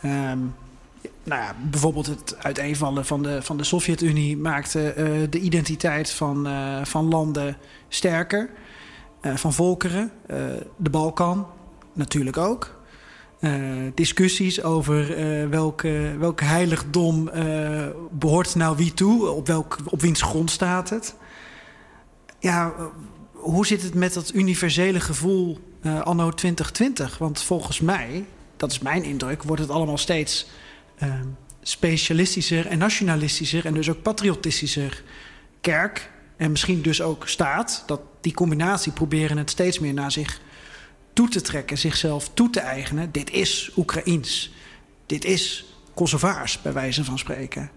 Um, 0.04 0.54
nou 1.24 1.42
ja, 1.42 1.54
bijvoorbeeld 1.70 2.06
het 2.06 2.36
uiteenvallen 2.38 3.06
van 3.06 3.22
de, 3.22 3.42
van 3.42 3.56
de 3.56 3.64
Sovjet-Unie... 3.64 4.36
maakte 4.36 4.94
uh, 4.96 5.30
de 5.30 5.38
identiteit 5.38 6.10
van, 6.10 6.46
uh, 6.46 6.84
van 6.84 7.08
landen 7.08 7.56
sterker. 7.88 8.50
van 9.20 9.52
volkeren. 9.52 10.10
de 10.76 10.90
Balkan 10.90 11.46
natuurlijk 11.92 12.36
ook. 12.36 12.74
Discussies 13.94 14.62
over 14.62 15.18
uh, 15.18 15.48
welke, 15.48 16.14
welk 16.18 16.40
heiligdom 16.40 17.30
behoort 18.10 18.54
nou 18.54 18.76
wie 18.76 18.94
toe, 18.94 19.30
op, 19.30 19.46
welk, 19.46 19.78
op 19.84 20.00
wiens 20.00 20.22
grond 20.22 20.50
staat 20.50 20.90
het. 20.90 21.14
Ja, 22.46 22.74
hoe 23.32 23.66
zit 23.66 23.82
het 23.82 23.94
met 23.94 24.14
dat 24.14 24.34
universele 24.34 25.00
gevoel 25.00 25.58
anno 25.82 26.30
2020? 26.30 27.18
Want 27.18 27.42
volgens 27.42 27.80
mij, 27.80 28.24
dat 28.56 28.72
is 28.72 28.78
mijn 28.78 29.04
indruk, 29.04 29.42
wordt 29.42 29.62
het 29.62 29.70
allemaal 29.70 29.98
steeds 29.98 30.46
specialistischer 31.62 32.66
en 32.66 32.78
nationalistischer 32.78 33.66
en 33.66 33.74
dus 33.74 33.90
ook 33.90 34.02
patriotistischer. 34.02 35.02
Kerk 35.60 36.10
en 36.36 36.50
misschien 36.50 36.82
dus 36.82 37.02
ook 37.02 37.28
staat, 37.28 37.82
dat 37.86 38.00
die 38.20 38.34
combinatie 38.34 38.92
proberen 38.92 39.36
het 39.36 39.50
steeds 39.50 39.78
meer 39.78 39.94
naar 39.94 40.12
zich 40.12 40.40
toe 41.12 41.28
te 41.28 41.40
trekken, 41.40 41.78
zichzelf 41.78 42.30
toe 42.34 42.50
te 42.50 42.60
eigenen. 42.60 43.12
Dit 43.12 43.30
is 43.30 43.70
Oekraïens. 43.76 44.52
Dit 45.06 45.24
is 45.24 45.74
Kosovaars, 45.94 46.62
bij 46.62 46.72
wijze 46.72 47.04
van 47.04 47.18
spreken. 47.18 47.70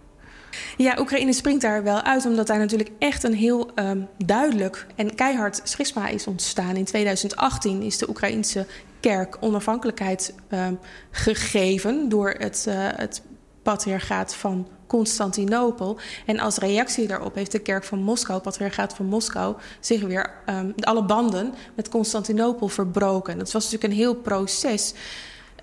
Ja, 0.77 0.95
Oekraïne 0.99 1.33
springt 1.33 1.61
daar 1.61 1.83
wel 1.83 2.01
uit, 2.01 2.25
omdat 2.25 2.47
daar 2.47 2.57
natuurlijk 2.57 2.91
echt 2.99 3.23
een 3.23 3.33
heel 3.33 3.69
um, 3.75 4.07
duidelijk 4.17 4.85
en 4.95 5.15
keihard 5.15 5.61
schisma 5.63 6.07
is 6.07 6.27
ontstaan. 6.27 6.75
In 6.75 6.85
2018 6.85 7.81
is 7.81 7.97
de 7.97 8.09
Oekraïense 8.09 8.65
kerk 8.99 9.37
onafhankelijkheid 9.39 10.33
um, 10.53 10.79
gegeven 11.11 12.09
door 12.09 12.35
het, 12.37 12.65
uh, 12.67 12.75
het 12.77 13.21
patriarchaat 13.63 14.35
van 14.35 14.67
Constantinopel. 14.87 15.99
En 16.25 16.39
als 16.39 16.57
reactie 16.57 17.07
daarop 17.07 17.35
heeft 17.35 17.51
de 17.51 17.59
kerk 17.59 17.83
van 17.83 17.99
Moskou, 17.99 18.41
patriarchaat 18.41 18.93
van 18.93 19.05
Moskou, 19.05 19.55
zich 19.79 20.01
weer 20.01 20.31
um, 20.49 20.73
alle 20.79 21.03
banden 21.03 21.53
met 21.75 21.89
Constantinopel 21.89 22.67
verbroken. 22.67 23.37
Dat 23.37 23.51
was 23.51 23.63
natuurlijk 23.63 23.93
een 23.93 23.99
heel 23.99 24.15
proces. 24.15 24.93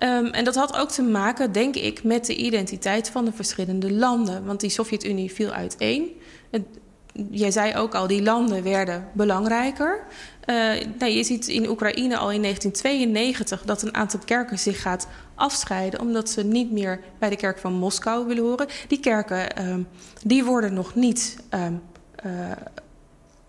Um, 0.03 0.25
en 0.25 0.43
dat 0.43 0.55
had 0.55 0.77
ook 0.77 0.91
te 0.91 1.01
maken, 1.01 1.51
denk 1.51 1.75
ik, 1.75 2.03
met 2.03 2.25
de 2.25 2.35
identiteit 2.35 3.09
van 3.09 3.25
de 3.25 3.31
verschillende 3.31 3.91
landen. 3.91 4.45
Want 4.45 4.59
die 4.59 4.69
Sovjet-Unie 4.69 5.31
viel 5.31 5.51
uiteen. 5.51 6.11
Het, 6.51 6.63
jij 7.31 7.51
zei 7.51 7.75
ook 7.75 7.95
al, 7.95 8.07
die 8.07 8.23
landen 8.23 8.63
werden 8.63 9.07
belangrijker. 9.13 9.99
Uh, 10.45 10.55
nou, 10.99 11.11
je 11.11 11.23
ziet 11.23 11.47
in 11.47 11.69
Oekraïne 11.69 12.17
al 12.17 12.31
in 12.31 12.41
1992 12.41 13.61
dat 13.61 13.81
een 13.81 13.95
aantal 13.95 14.19
kerken 14.25 14.59
zich 14.59 14.81
gaat 14.81 15.07
afscheiden... 15.35 15.99
omdat 15.99 16.29
ze 16.29 16.43
niet 16.43 16.71
meer 16.71 16.99
bij 17.19 17.29
de 17.29 17.35
kerk 17.35 17.59
van 17.59 17.73
Moskou 17.73 18.27
willen 18.27 18.43
horen. 18.43 18.67
Die 18.87 18.99
kerken 18.99 19.67
um, 19.67 19.87
die 20.23 20.43
worden 20.43 20.73
nog 20.73 20.95
niet... 20.95 21.37
Um, 21.53 21.81
uh, 22.25 22.31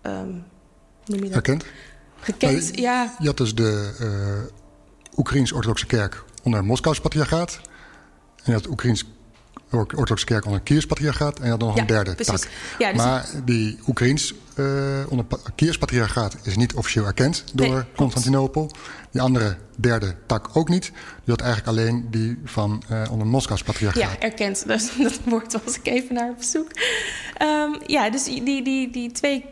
um, 0.01 0.43
noem 1.05 1.23
je 1.23 1.29
dat? 1.29 1.47
Gekend, 2.19 2.71
nou, 2.71 2.81
ja. 2.81 3.15
Je 3.19 3.27
had 3.27 3.37
dus 3.37 3.55
de 3.55 3.97
uh, 4.01 5.17
Oekraïns-orthodoxe 5.17 5.85
kerk 5.85 6.23
onder 6.49 6.65
Moskous 6.65 6.99
patriarchaat. 6.99 7.59
En 8.35 8.43
je 8.45 8.51
had 8.51 8.67
Oekraïns 8.67 9.05
orthodoxe 9.71 10.25
kerk 10.25 10.45
onder 10.45 10.61
Kiers 10.61 10.85
patriarchaat. 10.85 11.39
En 11.39 11.43
je 11.45 11.49
had 11.51 11.59
nog 11.59 11.75
Ja, 11.75 11.81
een 11.81 11.87
derde 11.87 12.15
precies. 12.15 12.41
tak. 12.41 12.49
Ja, 12.79 12.91
dus- 12.91 13.03
maar 13.03 13.25
die 13.45 13.79
Oekraïns 13.87 14.33
eh 14.55 14.65
onder 15.09 15.25
Kiers 15.55 15.77
patriarchaat 15.77 16.35
is 16.43 16.55
niet 16.55 16.73
officieel 16.73 17.05
erkend 17.05 17.43
door 17.53 17.67
Nee. 17.73 17.83
Constantinopel. 17.95 18.71
Die 19.11 19.21
andere 19.21 19.57
derde 19.77 20.15
tak 20.25 20.49
ook 20.53 20.69
niet. 20.69 20.85
Je 21.23 21.31
had 21.31 21.41
eigenlijk 21.41 21.77
alleen 21.77 22.07
die 22.11 22.39
van 22.45 22.83
eh, 22.89 23.03
onder 23.11 23.27
Moskous 23.27 23.63
patriarchaat. 23.63 24.11
Ja, 24.11 24.19
erkend. 24.19 24.63
Dus, 24.67 24.89
dat 24.97 25.19
woord 25.25 25.63
was 25.65 25.75
ik 25.77 25.87
even 25.87 26.15
naar 26.15 26.29
op 26.29 26.41
zoek. 26.43 26.67
Ehm, 27.37 27.69
ja, 27.87 28.09
dus 28.09 28.23
die, 28.23 28.63
die, 28.63 28.91
die 28.91 29.11
twee... 29.11 29.45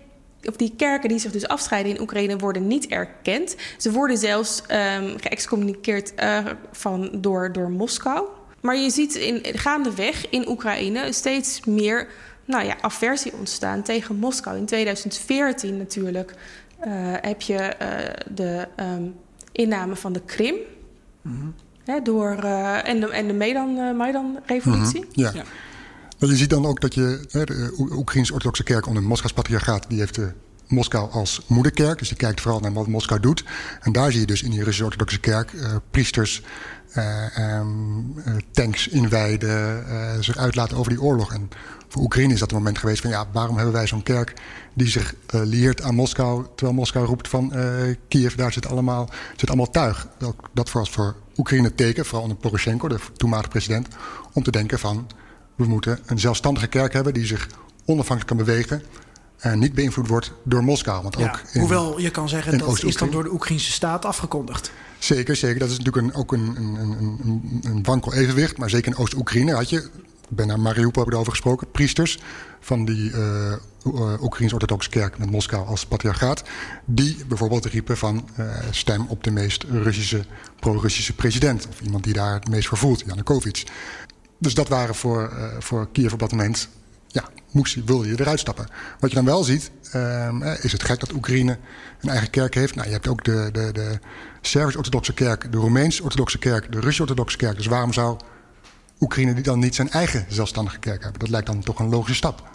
Of 0.44 0.56
die 0.56 0.74
kerken 0.78 1.10
die 1.10 1.20
zich 1.20 1.32
dus 1.32 1.48
afscheiden 1.48 1.96
in 1.96 2.02
Oekraïne 2.02 2.38
worden 2.38 2.68
niet 2.68 2.88
erkend. 2.88 3.56
Ze 3.78 3.92
worden 3.92 4.18
zelfs 4.18 4.62
ehm 4.68 5.18
geëxcommuniceerd 5.18 6.16
eh, 6.16 6.46
van, 6.72 7.10
door, 7.14 7.52
door 7.52 7.70
Moskou. 7.70 8.26
Maar 8.62 8.78
je 8.78 8.90
ziet 8.90 9.16
in, 9.16 9.40
gaandeweg 9.44 10.30
in 10.30 10.48
Oekraïne 10.50 11.14
steeds 11.14 11.66
meer 11.66 12.08
nou 12.46 12.66
ja, 12.66 12.76
aversie 12.82 13.34
ontstaan 13.34 13.84
tegen 13.84 14.16
Moskou. 14.16 14.58
In 14.58 14.66
2014 14.66 15.78
natuurlijk 15.78 16.34
eh, 16.80 16.92
heb 17.22 17.42
je 17.42 17.58
eh, 17.58 18.14
de 18.36 18.68
ehm, 18.76 19.04
inname 19.52 19.96
van 19.96 20.14
de 20.14 20.22
Krim. 20.22 20.56
Hè, 21.88 22.02
door, 22.02 22.38
eh, 22.44 22.88
en 22.88 23.00
de, 23.00 23.10
en 23.10 23.28
de 23.28 23.34
Maidan, 23.34 23.78
eh, 23.78 23.94
Maidan-revolutie. 23.94 25.06
Ja. 25.12 25.32
Ja. 25.34 25.44
Je 26.18 26.36
ziet 26.36 26.50
dan 26.50 26.66
ook 26.66 26.82
dat 26.82 26.94
je 26.94 27.26
hè, 27.30 27.44
de 27.44 27.74
Oe- 27.78 27.96
Oekraïnse 27.96 28.34
orthodoxe 28.34 28.64
kerk 28.64 28.88
onder 28.88 29.04
Moskous 29.04 29.34
patriarchaat, 29.34 29.86
die 29.90 30.00
heeft 30.00 30.16
de 30.16 30.32
Moskou 30.68 31.12
als 31.12 31.42
moederkerk. 31.48 32.00
Dus 32.00 32.08
die 32.08 32.18
kijkt 32.18 32.42
vooral 32.42 32.60
naar 32.60 32.74
wat 32.74 32.88
Moskou 32.88 33.20
doet. 33.20 33.44
En 33.82 33.92
daar 33.92 34.12
zie 34.12 34.20
je 34.20 34.26
dus 34.26 34.44
in 34.44 34.50
die 34.50 34.60
Russische 34.60 34.84
orthodoxe 34.84 35.20
kerk 35.20 35.54
eh, 35.54 35.76
priesters 35.92 36.44
eh, 36.92 37.38
ehm, 37.38 37.68
eh, 38.26 38.34
tanks 38.52 38.88
inwijden, 38.88 39.88
eh, 39.88 40.20
zich 40.20 40.38
uitlaten 40.38 40.78
over 40.78 40.92
die 40.92 41.02
oorlog. 41.02 41.34
En 41.34 41.50
voor 41.88 42.02
Oekraïne 42.02 42.34
is 42.34 42.40
dat 42.40 42.52
een 42.52 42.58
moment 42.58 42.78
geweest 42.78 43.02
van 43.02 43.10
ja, 43.10 43.26
waarom 43.34 43.56
hebben 43.56 43.74
wij 43.74 43.88
zo'n 43.88 44.04
kerk 44.04 44.34
die 44.74 44.88
zich 44.88 45.16
eh 45.28 45.42
lieert 45.44 45.82
aan 45.82 45.96
Moskou, 45.96 46.46
terwijl 46.56 46.78
Moskou 46.78 47.06
roept 47.06 47.28
van 47.28 47.54
eh, 47.54 47.96
Kiev, 48.08 48.36
daar 48.36 48.52
zit 48.52 48.68
allemaal, 48.68 49.10
zit 49.36 49.48
allemaal 49.48 49.72
tuig. 49.72 50.08
Dat, 50.18 50.36
dat 50.54 50.72
was 50.72 50.90
voor 50.90 51.16
Oekraïne 51.38 51.76
teken, 51.76 52.06
vooral 52.06 52.22
onder 52.24 52.38
Poroshenko, 52.38 52.88
de 52.88 53.00
toenmalige 53.18 53.50
president, 53.50 53.88
om 54.34 54.44
te 54.44 54.52
denken 54.52 54.80
van 54.80 55.08
we 55.58 55.66
moeten 55.66 56.00
een 56.06 56.20
zelfstandige 56.20 56.68
kerk 56.68 56.94
hebben 56.94 57.14
die 57.14 57.26
zich 57.26 57.48
onafhankelijk 57.86 58.28
kan 58.28 58.38
bewegen 58.46 58.82
en 59.38 59.60
niet 59.60 59.74
beïnvloed 59.74 60.08
wordt 60.08 60.32
door 60.44 60.64
Moskou. 60.64 61.04
Want 61.04 61.18
Ja, 61.18 61.24
ook 61.26 61.42
in- 61.52 61.60
hoewel 61.60 62.00
je 62.00 62.10
kan 62.10 62.30
zeggen 62.30 62.58
dat 62.58 62.84
is 62.84 62.96
dan 62.96 63.12
door 63.12 63.24
de 63.24 63.32
Oekraïnse 63.32 63.72
staat 63.72 64.06
afgekondigd. 64.06 64.72
Zeker, 65.00 65.36
zeker. 65.36 65.60
Dat 65.60 65.70
is 65.70 65.78
natuurlijk 65.78 66.08
een, 66.08 66.14
ook 66.14 66.32
een, 66.32 66.56
een, 66.58 67.62
een, 67.64 67.84
wankel 67.84 68.14
evenwicht. 68.14 68.58
Maar 68.58 68.70
zeker 68.70 68.92
in 68.92 68.98
Oost-Oekraïne 68.98 69.54
had 69.54 69.70
je, 69.70 69.78
ik 70.30 70.36
ben 70.36 70.48
naar 70.48 70.60
Mariupol 70.60 71.02
heb 71.02 71.08
ik 71.08 71.14
erover 71.14 71.32
gesproken, 71.32 71.72
priesters 71.72 72.20
van 72.60 72.86
die 72.86 73.12
uh, 73.12 73.54
Oekraïns-orthodoxe 74.22 74.90
kerk 74.90 75.18
met 75.18 75.32
Moskou 75.32 75.68
als 75.68 75.86
patriarchaat. 75.86 76.44
Die 76.86 77.26
bijvoorbeeld 77.28 77.66
riepen 77.66 77.98
van 77.98 78.30
eh, 78.36 78.56
stem 78.72 79.06
op 79.08 79.24
de 79.24 79.32
meest 79.32 79.64
Russische, 79.64 80.26
pro-Russische 80.60 81.14
president. 81.14 81.68
Of 81.68 81.82
iemand 81.82 82.04
die 82.04 82.14
daar 82.14 82.34
het 82.34 82.50
meest 82.50 82.68
voor 82.68 82.78
voelt, 82.78 83.04
Janukovic. 83.06 83.64
Dus 84.40 84.54
dat 84.54 84.68
waren 84.68 84.96
voor, 84.96 85.30
eh, 85.38 85.44
voor 85.60 85.88
Kiev 85.92 86.14
op 86.14 86.20
dat 86.20 86.32
moment 86.32 86.70
ja, 87.08 87.24
moest, 87.52 87.74
je- 87.74 87.84
wilde 87.84 88.08
je 88.08 88.20
eruit 88.20 88.40
stappen. 88.40 88.68
Wat 89.00 89.10
je 89.10 89.16
dan 89.16 89.26
wel 89.26 89.44
ziet, 89.44 89.72
ehm, 89.92 90.42
eh, 90.42 90.64
is 90.64 90.72
het 90.72 90.84
gek 90.84 91.00
dat 91.00 91.14
Oekraïne 91.14 91.58
een 92.02 92.10
eigen 92.10 92.30
kerk 92.30 92.54
heeft. 92.54 92.76
Nou, 92.76 92.88
je 92.88 92.94
hebt 92.94 93.08
ook 93.08 93.24
de, 93.24 93.50
de, 93.52 93.70
de 93.74 94.00
Servisch-orthodoxe 94.42 95.14
kerk, 95.14 95.52
de 95.52 95.58
Roemeens-orthodoxe 95.58 96.38
kerk, 96.38 96.72
de 96.72 96.80
Russisch-orthodoxe 96.80 97.38
kerk. 97.38 97.56
Dus 97.58 97.66
waarom 97.66 97.94
zou 97.94 98.18
Oekraïne 99.00 99.34
die 99.34 99.44
dan 99.44 99.60
niet 99.60 99.76
zijn 99.76 99.90
eigen 99.90 100.26
zelfstandige 100.30 100.80
kerk 100.80 101.02
hebben? 101.04 101.20
Dat 101.20 101.30
lijkt 101.30 101.48
dan 101.48 101.62
toch 101.64 101.80
een 101.80 101.90
logische 101.90 102.16
stap. 102.16 102.50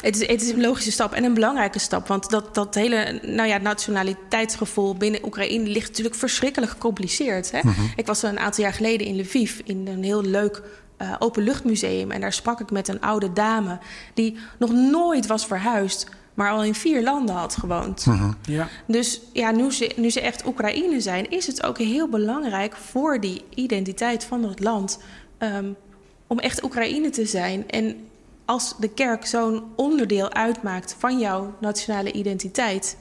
Het 0.00 0.20
is, 0.20 0.26
het 0.28 0.42
is 0.42 0.50
een 0.50 0.60
logische 0.60 0.90
stap 0.92 1.12
en 1.12 1.24
een 1.24 1.34
belangrijke 1.34 1.78
stap. 1.78 2.06
Want 2.08 2.30
dat, 2.30 2.54
dat 2.54 2.74
hele 2.74 3.20
nou 3.22 3.48
ja, 3.48 3.58
nationaliteitsgevoel 3.58 4.96
binnen 4.96 5.24
Oekraïne 5.24 5.68
ligt 5.68 5.88
natuurlijk 5.88 6.16
verschrikkelijk 6.16 6.72
gecompliceerd. 6.72 7.50
Hè? 7.50 7.60
Ik 7.96 8.06
was 8.06 8.22
een 8.22 8.38
aantal 8.38 8.64
jaar 8.64 8.72
geleden 8.72 9.06
in 9.06 9.20
Lviv 9.20 9.58
in 9.64 9.86
een 9.86 10.02
heel 10.02 10.22
leuk 10.22 10.62
eh, 10.96 11.14
openluchtmuseum. 11.18 12.10
En 12.10 12.20
daar 12.20 12.32
sprak 12.32 12.60
ik 12.60 12.70
met 12.70 12.88
een 12.88 13.00
oude 13.00 13.32
dame 13.32 13.78
die 14.14 14.36
nog 14.58 14.72
nooit 14.72 15.26
was 15.26 15.46
verhuisd, 15.46 16.08
maar 16.34 16.50
al 16.50 16.64
in 16.64 16.74
vier 16.74 17.02
landen 17.02 17.34
had 17.34 17.56
gewoond. 17.56 18.06
Ja. 18.42 18.68
Dus 18.86 19.20
ja, 19.32 19.50
nu 19.50 19.72
ze, 19.72 19.92
nu 19.96 20.10
ze 20.10 20.20
echt 20.20 20.46
Oekraïne 20.46 21.00
zijn, 21.00 21.30
is 21.30 21.46
het 21.46 21.62
ook 21.62 21.78
heel 21.78 22.08
belangrijk 22.08 22.76
voor 22.76 23.20
die 23.20 23.44
identiteit 23.54 24.24
van 24.24 24.44
het 24.44 24.60
land 24.60 24.98
ehm, 25.38 25.72
om 26.26 26.38
echt 26.38 26.64
Oekraïne 26.64 27.10
te 27.10 27.26
zijn. 27.26 27.70
En 27.70 27.96
als 28.44 28.74
de 28.78 28.88
kerk 28.88 29.26
zo'n 29.26 29.62
onderdeel 29.76 30.32
uitmaakt 30.32 30.96
van 30.98 31.18
jouw 31.18 31.54
nationale 31.60 32.12
identiteit, 32.12 32.96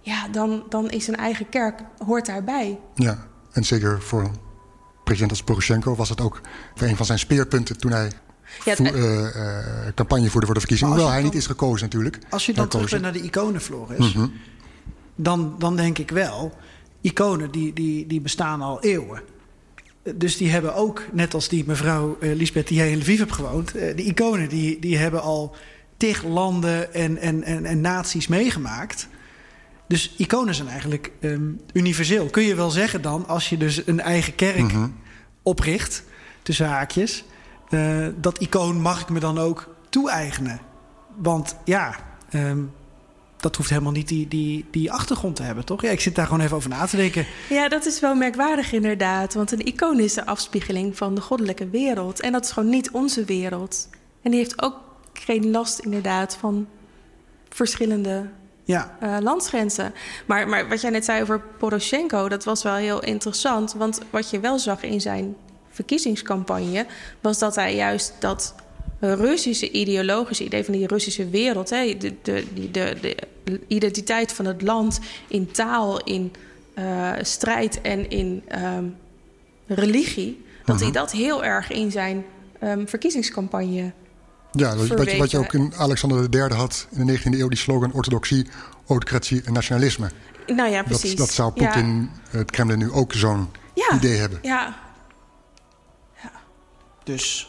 ja, 0.00 0.28
dan, 0.28 0.64
dan 0.68 0.90
is 0.90 1.08
een 1.08 1.16
eigen 1.16 1.48
kerk 1.48 1.82
hoort 2.06 2.26
daarbij. 2.26 2.78
Ja, 2.94 3.26
en 3.52 3.64
zeker 3.64 4.02
voor 4.02 4.30
president 5.04 5.30
als 5.30 5.42
Poroshenko 5.42 5.94
was 5.94 6.08
het 6.08 6.20
ook 6.20 6.40
een 6.76 6.96
van 6.96 7.06
zijn 7.06 7.18
speerpunten 7.18 7.78
toen 7.78 7.90
hij 7.90 8.10
Ja, 8.64 8.76
eh, 8.76 9.26
eh, 9.26 9.94
campagne 9.94 10.30
voerde 10.30 10.46
voor 10.46 10.54
de 10.54 10.60
verkiezingen. 10.60 10.94
Hoewel 10.94 11.12
hij 11.12 11.22
niet 11.22 11.34
is 11.34 11.46
gekozen 11.46 11.84
natuurlijk. 11.84 12.18
Als 12.30 12.46
je 12.46 12.52
dan 12.52 12.68
terug 12.68 12.90
bent 12.90 13.02
naar 13.02 13.12
de 13.12 13.22
iconen, 13.22 13.60
Floris, 13.60 14.16
dan, 15.14 15.54
dan 15.58 15.76
denk 15.76 15.98
ik 15.98 16.10
wel, 16.10 16.52
iconen 17.00 17.50
die, 17.50 17.72
die, 17.72 18.06
die 18.06 18.20
bestaan 18.20 18.62
al 18.62 18.82
eeuwen. 18.82 19.22
Dus 20.14 20.36
die 20.36 20.50
hebben 20.50 20.74
ook, 20.74 21.02
net 21.12 21.34
als 21.34 21.48
die 21.48 21.64
mevrouw 21.66 22.16
eh, 22.20 22.34
Lisbeth 22.34 22.68
die 22.68 22.76
jij 22.76 22.90
in 22.90 22.98
Lviv 22.98 23.18
hebt 23.18 23.32
gewoond, 23.32 23.74
eh, 23.74 23.96
die 23.96 24.06
iconen 24.06 24.48
die, 24.48 24.78
die 24.78 24.96
hebben 24.96 25.22
al 25.22 25.56
tig 25.96 26.24
landen 26.24 26.94
en, 26.94 27.16
en, 27.16 27.42
en, 27.42 27.64
en 27.64 27.80
naties 27.80 28.26
meegemaakt. 28.26 29.08
Dus 29.86 30.14
iconen 30.16 30.54
zijn 30.54 30.68
eigenlijk 30.68 31.12
ehm, 31.20 31.50
universeel. 31.72 32.26
Kun 32.26 32.42
je 32.42 32.54
wel 32.54 32.70
zeggen 32.70 33.02
dan, 33.02 33.28
als 33.28 33.48
je 33.48 33.56
dus 33.56 33.86
een 33.86 34.00
eigen 34.00 34.34
kerk 34.34 34.72
opricht, 35.42 36.04
tussen 36.42 36.66
haakjes, 36.66 37.24
eh, 37.68 38.06
dat 38.16 38.38
icoon 38.38 38.80
mag 38.80 39.00
ik 39.00 39.08
me 39.08 39.20
dan 39.20 39.38
ook 39.38 39.74
toe-eigenen. 39.88 40.60
Want 41.16 41.56
ja, 41.64 41.96
ehm, 42.30 42.58
dat 43.36 43.56
hoeft 43.56 43.70
helemaal 43.70 43.92
niet 43.92 44.08
die, 44.08 44.28
die, 44.28 44.64
die 44.70 44.92
achtergrond 44.92 45.36
te 45.36 45.42
hebben, 45.42 45.64
toch? 45.64 45.82
Ja, 45.82 45.90
ik 45.90 46.00
zit 46.00 46.14
daar 46.14 46.26
gewoon 46.26 46.40
even 46.40 46.56
over 46.56 46.70
na 46.70 46.86
te 46.86 46.96
denken. 46.96 47.26
Ja, 47.48 47.68
dat 47.68 47.86
is 47.86 48.00
wel 48.00 48.14
merkwaardig 48.14 48.72
inderdaad. 48.72 49.34
Want 49.34 49.52
een 49.52 49.66
icoon 49.66 50.00
is 50.00 50.14
de 50.14 50.26
afspiegeling 50.26 50.96
van 50.96 51.14
de 51.14 51.20
goddelijke 51.20 51.68
wereld. 51.68 52.20
En 52.20 52.32
dat 52.32 52.44
is 52.44 52.50
gewoon 52.50 52.68
niet 52.68 52.90
onze 52.90 53.24
wereld. 53.24 53.88
En 54.22 54.30
die 54.30 54.40
heeft 54.40 54.62
ook 54.62 54.76
geen 55.12 55.50
last 55.50 55.78
inderdaad 55.78 56.36
van 56.36 56.66
verschillende 57.48 58.30
Ja, 58.64 58.96
eh, 59.00 59.16
landsgrenzen. 59.20 59.94
Maar, 60.26 60.48
maar 60.48 60.68
wat 60.68 60.80
jij 60.80 60.90
net 60.90 61.04
zei 61.04 61.22
over 61.22 61.40
Poroshenko, 61.58 62.28
dat 62.28 62.44
was 62.44 62.62
wel 62.62 62.74
heel 62.74 63.02
interessant. 63.02 63.72
Want 63.72 64.00
wat 64.10 64.30
je 64.30 64.40
wel 64.40 64.58
zag 64.58 64.82
in 64.82 65.00
zijn 65.00 65.36
verkiezingscampagne, 65.70 66.86
was 67.20 67.38
dat 67.38 67.54
hij 67.54 67.74
juist 67.74 68.14
dat 68.18 68.54
Russische 69.00 69.70
ideologische 69.70 70.44
idee 70.44 70.64
van 70.64 70.74
die 70.74 70.86
Russische 70.86 71.28
wereld, 71.28 71.70
hè, 71.70 71.96
de, 71.96 72.14
de, 72.22 72.44
de, 72.70 72.96
de 73.44 73.60
identiteit 73.66 74.32
van 74.32 74.44
het 74.44 74.62
land 74.62 75.00
in 75.28 75.50
taal, 75.50 76.04
in 76.04 76.32
eh, 76.74 77.12
strijd 77.20 77.80
en 77.80 78.10
in 78.10 78.42
ehm, 78.48 78.84
religie, 79.66 80.44
dat 80.64 80.80
hij 80.80 80.90
dat 80.90 81.12
heel 81.12 81.44
erg 81.44 81.70
in 81.70 81.90
zijn 81.90 82.24
ehm, 82.58 82.86
verkiezingscampagne 82.86 83.92
Ja, 84.56 84.76
wat, 84.76 84.88
wat, 84.88 85.10
je, 85.10 85.16
wat 85.16 85.30
je 85.30 85.38
ook 85.38 85.52
in 85.52 85.72
Alexander 85.76 86.28
III 86.30 86.54
had 86.54 86.86
in 86.90 87.06
de 87.06 87.18
19e 87.18 87.22
eeuw, 87.24 87.48
die 87.48 87.58
slogan 87.58 87.92
orthodoxie, 87.92 88.46
autocratie 88.88 89.42
en 89.44 89.52
nationalisme. 89.52 90.10
Nou 90.46 90.70
ja, 90.70 90.78
Dat, 90.78 90.86
precies. 90.86 91.16
dat 91.16 91.30
zou 91.32 91.52
Ja. 91.54 91.64
Poetin, 91.72 92.10
het 92.30 92.50
Kremlin, 92.50 92.78
nu 92.78 92.90
ook 92.90 93.12
zo'n 93.12 93.48
Ja. 93.74 93.96
idee 93.96 94.16
hebben. 94.16 94.38
Ja, 94.42 94.76
dus 97.04 97.48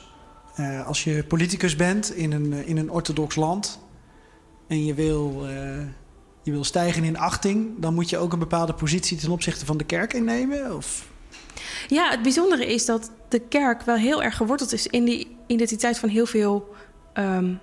eh, 0.56 0.88
als 0.88 1.04
je 1.04 1.24
politicus 1.24 1.76
bent 1.76 2.16
in 2.16 2.32
een, 2.32 2.54
eh, 2.54 2.68
in 2.68 2.78
een 2.78 2.92
orthodox 2.92 3.36
land 3.36 3.80
en 4.68 4.86
je 4.86 4.94
wil, 4.94 5.42
eh, 5.48 5.50
je 6.44 6.52
wil 6.52 6.64
stijgen 6.64 7.04
in 7.04 7.18
achting, 7.18 7.70
dan 7.78 7.94
moet 7.94 8.10
je 8.10 8.18
ook 8.18 8.34
een 8.34 8.40
bepaalde 8.40 8.74
positie 8.74 9.18
ten 9.18 9.32
opzichte 9.32 9.66
van 9.66 9.78
de 9.78 9.84
kerk 9.84 10.14
innemen? 10.14 10.76
Of? 10.76 11.08
Ja, 11.88 12.10
het 12.10 12.22
bijzondere 12.22 12.66
is 12.74 12.86
dat 12.86 13.12
de 13.30 13.40
kerk 13.40 13.82
wel 13.82 13.96
heel 13.96 14.24
erg 14.24 14.36
geworteld 14.38 14.74
is 14.74 14.88
in 14.88 15.06
die 15.06 15.38
identiteit 15.48 16.00
van 16.00 16.10
heel 16.10 16.26
veel 16.26 16.76
ehm, 17.16 17.54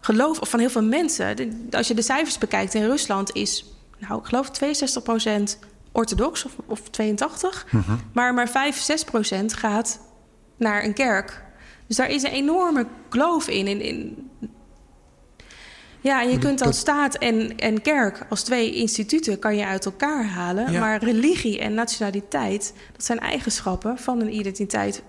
geloof, 0.00 0.40
of 0.40 0.48
van 0.48 0.60
heel 0.60 0.70
veel 0.70 0.82
mensen. 0.84 1.36
De- 1.36 1.66
als 1.70 1.88
je 1.88 1.94
de 1.94 2.02
cijfers 2.02 2.38
bekijkt 2.38 2.74
in 2.74 2.84
Rusland 2.84 3.34
is, 3.34 3.64
nou, 3.98 4.20
ik 4.20 4.26
geloof 4.26 4.50
62% 4.50 5.58
orthodox 5.92 6.44
of, 6.44 6.52
of 6.66 6.80
82, 6.90 7.66
maar 8.12 8.34
maar 8.34 8.48
5, 8.48 8.76
6% 8.80 9.44
gaat 9.54 10.00
naar 10.56 10.84
een 10.84 10.94
kerk. 10.94 11.42
Dus 11.86 11.96
daar 11.96 12.10
is 12.10 12.22
een 12.22 12.30
enorme 12.32 12.86
kloof 13.08 13.48
in. 13.48 13.66
in, 13.66 13.80
in 13.80 14.30
ja, 16.00 16.22
en 16.22 16.30
je 16.30 16.38
kunt 16.38 16.58
dan 16.58 16.68
dat- 16.68 16.76
staat 16.76 17.14
en, 17.14 17.56
en 17.58 17.82
kerk 17.82 18.26
als 18.28 18.42
twee 18.42 18.74
instituten 18.74 19.38
kan 19.38 19.56
je 19.56 19.66
uit 19.66 19.84
elkaar 19.84 20.24
halen. 20.26 20.72
Ja. 20.72 20.80
Maar 20.80 21.04
religie 21.04 21.58
en 21.58 21.74
nationaliteit, 21.74 22.74
dat 22.92 23.04
zijn 23.04 23.18
eigenschappen 23.18 23.98
van 23.98 24.20
een 24.20 24.34
identiteit 24.34 25.02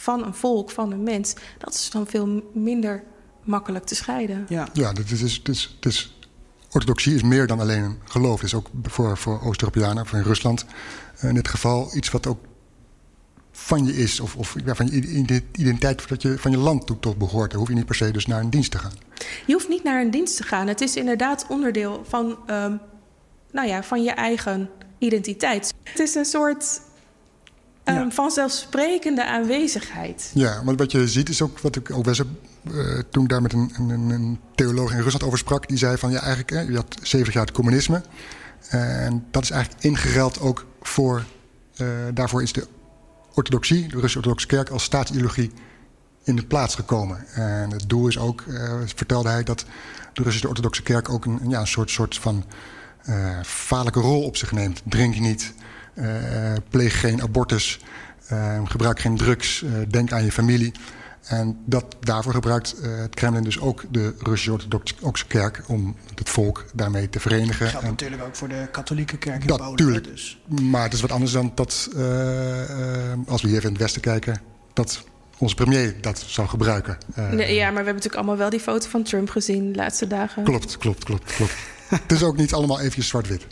van 0.00 0.24
een 0.24 0.34
volk, 0.34 0.70
van 0.70 0.92
een 0.92 1.02
mens, 1.02 1.34
dat 1.58 1.74
is 1.74 1.90
dan 1.90 2.06
veel 2.06 2.42
minder 2.52 3.02
makkelijk 3.44 3.84
te 3.84 3.94
scheiden. 3.94 4.46
Ja, 4.48 4.68
Ja, 4.72 4.92
dit 4.92 5.10
is, 5.10 5.18
dit 5.42 5.54
is, 5.54 5.76
dit 5.80 5.92
is, 5.92 6.16
orthodoxie 6.70 7.14
is 7.14 7.22
meer 7.22 7.46
dan 7.46 7.60
alleen 7.60 7.82
een 7.82 7.98
geloof. 8.04 8.34
Het 8.40 8.46
is 8.46 8.54
ook 8.54 8.66
voor, 8.82 9.16
voor 9.18 9.42
Oost-Europeanen, 9.42 10.06
voor 10.06 10.18
in 10.18 10.24
Rusland 10.24 10.64
eh, 11.18 11.28
in 11.28 11.34
dit 11.34 11.48
geval, 11.48 11.96
iets 11.96 12.10
wat 12.10 12.26
ook 12.26 12.38
van 13.52 13.84
je 13.86 13.96
is. 13.96 14.20
Of, 14.20 14.36
of 14.36 14.56
ja, 14.64 14.74
van 14.74 14.86
je 14.86 14.92
ide- 14.92 15.42
identiteit 15.52 16.08
dat 16.08 16.22
je, 16.22 16.38
van 16.38 16.50
je 16.50 16.56
land 16.58 16.86
toe 16.86 16.98
tot 16.98 17.18
behoort. 17.18 17.50
Dan 17.50 17.58
hoef 17.58 17.68
je 17.68 17.74
niet 17.74 17.86
per 17.86 17.94
se 17.94 18.10
dus 18.10 18.26
naar 18.26 18.40
een 18.40 18.50
dienst 18.50 18.70
te 18.70 18.78
gaan. 18.78 18.92
Je 19.46 19.52
hoeft 19.52 19.68
niet 19.68 19.82
naar 19.82 20.00
een 20.00 20.10
dienst 20.10 20.36
te 20.36 20.42
gaan. 20.42 20.66
Het 20.66 20.80
is 20.80 20.96
inderdaad 20.96 21.46
onderdeel 21.48 22.04
van, 22.08 22.36
ehm, 22.46 22.76
nou 23.52 23.68
ja, 23.68 23.82
van 23.82 24.02
je 24.02 24.10
eigen 24.10 24.70
identiteit. 24.98 25.74
Het 25.82 25.98
is 25.98 26.14
een 26.14 26.24
soort 26.24 26.80
ehm, 27.94 28.04
Ja. 28.04 28.10
vanzelfsprekende 28.10 29.26
aanwezigheid. 29.26 30.30
Ja, 30.34 30.64
want 30.64 30.78
wat 30.78 30.92
je 30.92 31.08
ziet 31.08 31.28
is 31.28 31.42
ook 31.42 31.58
wat 31.58 31.76
ik 31.76 31.90
ook 31.90 32.04
wel 32.04 32.14
eens 32.14 32.22
eh, 32.64 32.98
toen 33.10 33.22
ik 33.22 33.28
daar 33.28 33.42
met 33.42 33.52
een, 33.52 33.72
een, 33.78 33.90
een 34.10 34.40
theoloog 34.54 34.92
in 34.92 35.00
Rusland 35.00 35.24
over 35.24 35.38
sprak, 35.38 35.68
die 35.68 35.78
zei 35.78 35.96
van 35.98 36.10
ja, 36.10 36.18
eigenlijk, 36.18 36.50
hè, 36.50 36.60
je 36.60 36.74
had 36.76 36.96
70 37.02 37.34
jaar 37.34 37.44
het 37.44 37.54
communisme. 37.54 38.02
En 38.68 39.26
dat 39.30 39.42
is 39.42 39.50
eigenlijk 39.50 39.84
ingeruild 39.84 40.40
ook 40.40 40.66
voor, 40.82 41.24
eh, 41.76 41.86
daarvoor 42.14 42.42
is 42.42 42.52
de 42.52 42.66
orthodoxie, 43.34 43.82
de 43.82 43.92
Russische 43.92 44.16
orthodoxe 44.16 44.46
kerk, 44.46 44.68
als 44.68 44.82
staatsideologie 44.82 45.50
in 46.24 46.36
de 46.36 46.44
plaats 46.46 46.74
gekomen. 46.74 47.26
En 47.34 47.70
het 47.70 47.88
doel 47.88 48.08
is 48.08 48.18
ook, 48.18 48.44
eh, 48.48 48.74
vertelde 48.94 49.28
hij, 49.28 49.42
dat 49.42 49.64
de 50.12 50.22
Russische 50.22 50.48
orthodoxe 50.48 50.82
kerk 50.82 51.08
ook 51.08 51.24
een, 51.24 51.40
ja, 51.48 51.60
een 51.60 51.66
soort, 51.66 51.90
soort 51.90 52.18
van 52.18 52.44
vaarlijke 53.42 54.00
rol 54.00 54.22
op 54.22 54.36
zich 54.36 54.52
neemt. 54.52 54.82
Drink 54.84 55.18
niet, 55.18 55.52
pleeg 56.68 57.00
geen 57.00 57.22
abortus, 57.22 57.80
eh, 58.26 58.60
gebruik 58.64 59.00
geen 59.00 59.16
drugs, 59.16 59.62
eh, 59.62 59.70
denk 59.88 60.12
aan 60.12 60.24
je 60.24 60.32
familie. 60.32 60.72
En 61.20 61.58
dat, 61.66 61.84
daarvoor 62.00 62.32
gebruikt 62.32 62.74
eh, 62.80 62.90
het 62.98 63.14
Kremlin 63.14 63.42
dus 63.42 63.60
ook 63.60 63.84
de 63.90 64.14
Russische 64.18 64.52
orthodoxe 64.52 65.26
kerk 65.26 65.62
om 65.66 65.96
het 66.14 66.28
volk 66.28 66.64
daarmee 66.74 67.08
te 67.08 67.20
verenigen. 67.20 67.66
geldt 67.68 67.84
En- 67.84 67.90
natuurlijk 67.90 68.22
ook 68.22 68.36
voor 68.36 68.48
de 68.48 68.68
katholieke 68.72 69.16
kerk 69.18 69.40
in 69.40 69.46
dat 69.46 69.58
Polen. 69.58 69.76
tuurlijk. 69.76 70.04
Dus. 70.04 70.40
maar 70.62 70.82
het 70.82 70.92
is 70.92 71.00
wat 71.00 71.12
anders 71.12 71.32
dan 71.32 71.52
dat, 71.54 71.88
eh, 71.96 72.62
eh, 73.12 73.18
als 73.26 73.42
we 73.42 73.48
hier 73.48 73.56
even 73.56 73.68
in 73.68 73.74
het 73.74 73.82
Westen 73.82 74.00
kijken, 74.02 74.40
dat 74.72 75.04
onze 75.38 75.54
premier 75.54 75.94
dat 76.00 76.24
zou 76.26 76.48
gebruiken. 76.48 76.98
Eh, 77.14 77.30
Nee, 77.30 77.54
ja, 77.54 77.60
maar 77.64 77.70
we 77.70 77.76
hebben 77.76 77.84
natuurlijk 77.94 78.14
allemaal 78.14 78.36
wel 78.36 78.50
die 78.50 78.60
foto 78.60 78.88
van 78.88 79.02
Trump 79.02 79.30
gezien 79.30 79.72
de 79.72 79.78
laatste 79.78 80.06
dagen. 80.06 80.44
Klopt, 80.44 80.78
klopt, 80.78 81.04
klopt, 81.04 81.34
klopt. 81.36 81.52
het 81.88 82.12
is 82.12 82.22
ook 82.22 82.36
niet 82.36 82.52
allemaal 82.54 82.78
eventjes 82.80 83.08
zwart-wit. 83.08 83.46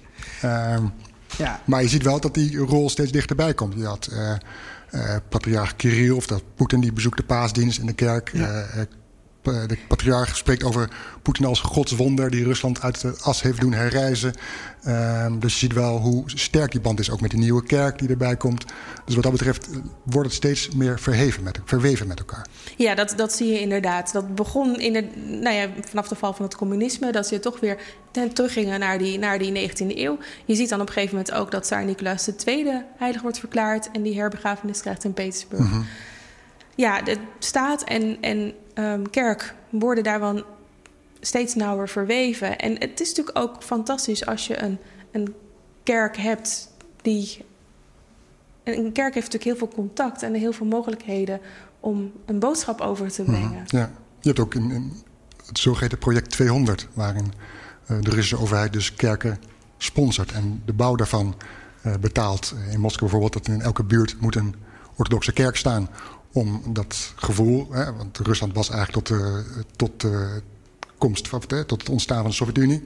Ja, 1.36 1.60
maar 1.64 1.82
je 1.82 1.88
ziet 1.88 2.02
wel 2.02 2.20
dat 2.20 2.34
die 2.34 2.56
rol 2.56 2.90
steeds 2.90 3.12
dichterbij 3.12 3.54
komt. 3.54 3.74
Je 3.74 3.86
had 3.86 4.06
eh 4.06 4.34
eh, 4.90 5.16
patriarch 5.28 5.76
Kirill, 5.76 6.10
of 6.10 6.26
dat 6.26 6.42
Poetin, 6.54 6.80
die 6.80 6.92
bezoekt 6.92 7.16
de 7.16 7.22
paasdienst 7.22 7.78
in 7.78 7.86
de 7.86 7.92
kerk. 7.92 8.30
Ja. 8.32 8.64
Eh, 9.42 9.66
de 9.66 9.78
patriarch 9.88 10.36
spreekt 10.36 10.64
over 10.64 10.88
Poetin 11.22 11.44
als 11.44 11.60
godswonder... 11.60 12.30
die 12.30 12.44
Rusland 12.44 12.82
uit 12.82 13.00
de 13.00 13.14
as 13.22 13.42
heeft 13.42 13.60
doen 13.60 13.72
herreizen. 13.72 14.32
Ehm, 14.82 15.38
dus 15.38 15.52
je 15.52 15.58
ziet 15.58 15.72
wel 15.72 15.98
hoe 15.98 16.22
sterk 16.26 16.72
die 16.72 16.80
band 16.80 17.00
is, 17.00 17.10
ook 17.10 17.20
met 17.20 17.30
die 17.30 17.40
nieuwe 17.40 17.62
kerk 17.62 17.98
die 17.98 18.08
erbij 18.08 18.36
komt. 18.36 18.64
Dus 19.04 19.14
wat 19.14 19.22
dat 19.22 19.32
betreft 19.32 19.70
eh, 19.70 19.76
wordt 20.02 20.28
het 20.28 20.36
steeds 20.36 20.68
meer 20.70 21.00
verheven 21.00 21.42
met, 21.42 21.60
verweven 21.64 22.06
met 22.06 22.18
elkaar. 22.18 22.46
Ja, 22.76 22.94
dat, 22.94 23.14
dat 23.16 23.32
zie 23.32 23.52
je 23.52 23.60
inderdaad. 23.60 24.12
Dat 24.12 24.34
begon 24.34 24.80
in 24.80 24.92
de, 24.92 25.08
nou 25.26 25.56
ja, 25.56 25.68
vanaf 25.88 26.08
de 26.08 26.14
val 26.14 26.32
van 26.32 26.44
het 26.44 26.56
communisme, 26.56 27.12
dat 27.12 27.26
ze 27.26 27.40
toch 27.40 27.60
weer 27.60 27.80
ten- 28.10 28.32
teruggingen 28.32 28.80
naar 28.80 28.98
die, 28.98 29.18
naar 29.18 29.38
die 29.38 29.70
19e 29.70 29.96
eeuw. 29.96 30.18
Je 30.44 30.54
ziet 30.54 30.68
dan 30.68 30.80
op 30.80 30.86
een 30.86 30.92
gegeven 30.92 31.16
moment 31.16 31.34
ook 31.34 31.50
dat 31.50 31.62
Tsaar 31.62 31.84
Nicolaas 31.84 32.28
II 32.46 32.82
heilig 32.96 33.22
wordt 33.22 33.38
verklaard 33.38 33.90
en 33.90 34.02
die 34.02 34.18
herbegrafenis 34.18 34.80
krijgt 34.80 35.04
in 35.04 35.12
Petersburg. 35.12 35.66
Ja, 36.74 37.02
de 37.02 37.16
staat 37.38 37.82
en, 37.82 38.18
en 38.20 38.54
ehm, 38.84 39.02
kerk 39.10 39.54
worden 39.70 40.04
daar 40.04 40.20
wel 40.20 40.44
steeds 41.20 41.54
nauwer 41.54 41.88
verweven. 41.88 42.58
En 42.58 42.78
het 42.78 43.00
is 43.00 43.08
natuurlijk 43.08 43.38
ook 43.38 43.62
fantastisch 43.62 44.26
als 44.26 44.46
je 44.46 44.62
een, 44.62 44.78
een 45.12 45.34
kerk 45.82 46.16
hebt 46.16 46.70
die. 47.02 47.44
en 48.62 48.78
Een 48.78 48.92
kerk 48.92 49.14
heeft 49.14 49.32
natuurlijk 49.32 49.58
heel 49.58 49.68
veel 49.68 49.84
contact 49.84 50.22
en 50.22 50.34
heel 50.34 50.52
veel 50.52 50.66
mogelijkheden 50.66 51.40
om 51.80 52.12
een 52.26 52.38
boodschap 52.38 52.80
over 52.80 53.10
te 53.10 53.22
brengen. 53.22 53.64
Ja. 53.66 53.90
Je 54.20 54.28
hebt 54.28 54.38
ook 54.38 54.54
in, 54.54 54.70
in 54.70 54.92
het 55.46 55.58
zogeheten 55.58 55.98
project 55.98 56.30
200, 56.30 56.88
waarin 56.94 57.32
eh, 57.86 57.96
de 58.00 58.10
Russische 58.10 58.38
overheid 58.38 58.72
dus 58.72 58.94
kerken 58.94 59.38
sponsort 59.78 60.32
en 60.32 60.62
de 60.64 60.72
bouw 60.72 60.94
daarvan 60.94 61.34
eh, 61.82 61.94
betaalt. 62.00 62.54
In 62.70 62.80
Moskou 62.80 63.10
bijvoorbeeld, 63.10 63.32
dat 63.32 63.54
in 63.54 63.60
elke 63.60 63.84
buurt 63.84 64.20
moet 64.20 64.36
een 64.36 64.54
orthodoxe 64.96 65.32
kerk 65.32 65.56
staan 65.56 65.88
om 66.32 66.62
dat 66.72 67.12
gevoel, 67.16 67.72
hè, 67.72 67.92
want 67.94 68.18
Rusland 68.18 68.54
was 68.54 68.70
eigenlijk 68.70 69.06
tot, 69.06 69.18
de 69.18 69.44
tot 69.76 70.00
de 70.00 70.42
komst 70.98 71.28
van, 71.28 71.42
hè, 71.46 71.64
tot 71.64 71.80
het 71.80 71.90
ontstaan 71.90 72.20
van 72.20 72.30
de 72.30 72.36
Sovjet-Unie. 72.36 72.76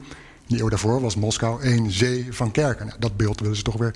In 0.49 0.57
de 0.57 0.61
eeuw 0.63 0.69
daarvoor 0.69 1.01
was 1.01 1.17
Moskou 1.17 1.63
één 1.63 1.91
zee 1.91 2.27
van 2.31 2.51
kerken. 2.51 2.87
Nou, 2.87 2.99
dat 3.01 3.17
beeld 3.17 3.41
willen 3.41 3.57
ze 3.57 3.63
toch 3.63 3.77
weer 3.77 3.95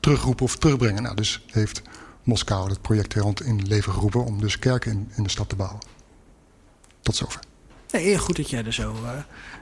terugroepen 0.00 0.44
of 0.44 0.56
terugbrengen. 0.56 1.02
Nou, 1.02 1.14
dus 1.16 1.44
heeft 1.46 1.82
Moskou 2.22 2.68
het 2.68 2.82
project 2.82 3.10
200 3.10 3.46
in 3.46 3.62
leven 3.66 3.92
geroepen 3.92 4.24
om 4.24 4.40
dus 4.40 4.58
kerken 4.58 4.92
in, 4.92 5.10
in 5.16 5.22
de 5.22 5.28
stad 5.30 5.48
te 5.48 5.56
bouwen. 5.56 5.78
Tot 7.02 7.16
zover. 7.16 7.40
nee, 7.90 8.02
heel 8.02 8.18
goed 8.18 8.36
dat 8.36 8.50
jij 8.50 8.64
er 8.64 8.72
zo, 8.72 8.92
eh, 9.04 9.10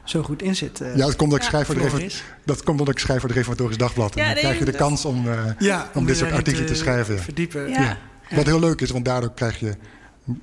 zo 0.04 0.22
goed 0.22 0.42
in 0.42 0.56
zit. 0.56 0.80
eh. 0.80 0.96
Ja, 0.96 1.06
dat 1.06 1.16
komt 1.16 1.30
dat 1.30 1.38
ik 1.38 1.44
Ja, 1.44 1.50
schrijf 1.50 1.66
voor 1.66 1.74
de 1.98 2.10
dat 2.44 2.62
komt 2.62 2.80
omdat 2.80 2.94
ik 2.94 3.00
schrijf 3.00 3.20
voor 3.20 3.28
de 3.28 3.34
Reformatorisch 3.34 3.76
Dagblad. 3.76 4.16
En 4.16 4.18
Ja, 4.20 4.24
dan 4.24 4.34
nee, 4.34 4.42
krijg 4.42 4.58
je 4.58 4.64
de 4.64 4.72
kans 4.78 5.04
om, 5.04 5.28
eh, 5.28 5.44
ja, 5.58 5.90
om 5.94 6.06
dit 6.06 6.16
soort 6.16 6.32
artikelen 6.32 6.66
te 6.66 6.74
schrijven. 6.74 7.14
ja. 7.14 7.20
Verdiepen. 7.22 7.68
Ja. 7.68 7.98
Wat 8.30 8.46
heel 8.46 8.60
leuk 8.60 8.80
is, 8.80 8.90
want 8.90 9.04
daardoor 9.04 9.32
krijg 9.34 9.60
je 9.60 9.74
een 10.26 10.42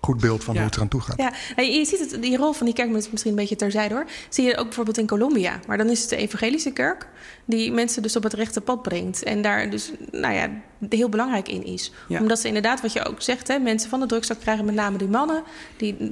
goed 0.00 0.20
beeld 0.20 0.44
van 0.44 0.54
Ja. 0.54 0.60
hoe 0.60 0.68
het 0.68 0.76
eraan 0.76 0.88
toe 0.88 1.00
gaat. 1.00 1.16
Ja, 1.16 1.32
nou, 1.56 1.68
je 1.68 1.84
ziet 1.84 2.10
het, 2.10 2.22
die 2.22 2.36
rol 2.36 2.52
van 2.52 2.66
die 2.66 2.74
kerk, 2.74 2.90
misschien 2.90 3.30
een 3.30 3.34
beetje 3.34 3.56
terzijde 3.56 3.94
hoor. 3.94 4.06
Zie 4.28 4.44
je 4.44 4.56
ook 4.56 4.64
bijvoorbeeld 4.64 4.98
in 4.98 5.06
Colombia. 5.06 5.60
Maar 5.66 5.76
dan 5.78 5.88
is 5.90 6.00
het 6.00 6.08
de 6.08 6.16
evangelische 6.16 6.72
kerk 6.72 7.08
die 7.44 7.72
mensen 7.72 8.02
dus 8.02 8.16
op 8.16 8.22
het 8.22 8.32
rechte 8.32 8.60
pad 8.60 8.82
brengt. 8.82 9.22
En 9.22 9.42
daar 9.42 9.70
dus, 9.70 9.92
nou 10.10 10.34
ja, 10.34 10.48
heel 10.88 11.08
belangrijk 11.08 11.48
in 11.48 11.64
is. 11.64 11.92
Ja. 12.08 12.20
Omdat 12.20 12.38
ze 12.38 12.46
inderdaad, 12.46 12.80
wat 12.80 12.92
je 12.92 13.04
ook 13.04 13.22
zegt, 13.22 13.48
hè, 13.48 13.58
mensen 13.58 13.90
van 13.90 14.00
de 14.00 14.06
drugstak 14.06 14.40
krijgen 14.40 14.64
met 14.64 14.74
name 14.74 14.98
die 14.98 15.08
mannen. 15.08 15.42
Die 15.76 16.10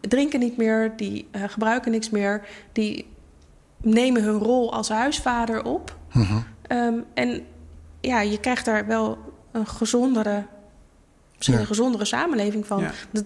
drinken 0.00 0.40
niet 0.40 0.56
meer, 0.56 0.92
die 0.96 1.26
eh, 1.30 1.42
gebruiken 1.46 1.90
niks 1.90 2.10
meer. 2.10 2.46
Die 2.72 3.06
nemen 3.82 4.22
hun 4.22 4.38
rol 4.38 4.72
als 4.72 4.88
huisvader 4.88 5.64
op. 5.64 5.96
Mhm. 6.12 6.38
Ehm, 6.62 6.94
en 7.14 7.42
ja, 8.00 8.20
je 8.20 8.40
krijgt 8.40 8.64
daar 8.64 8.86
wel 8.86 9.18
een 9.52 9.66
gezondere, 9.66 10.46
misschien 11.36 11.54
Ja. 11.54 11.60
een 11.60 11.66
gezondere 11.66 12.04
samenleving 12.04 12.66
van. 12.66 12.80
Ja. 12.80 12.92
Dat 13.12 13.24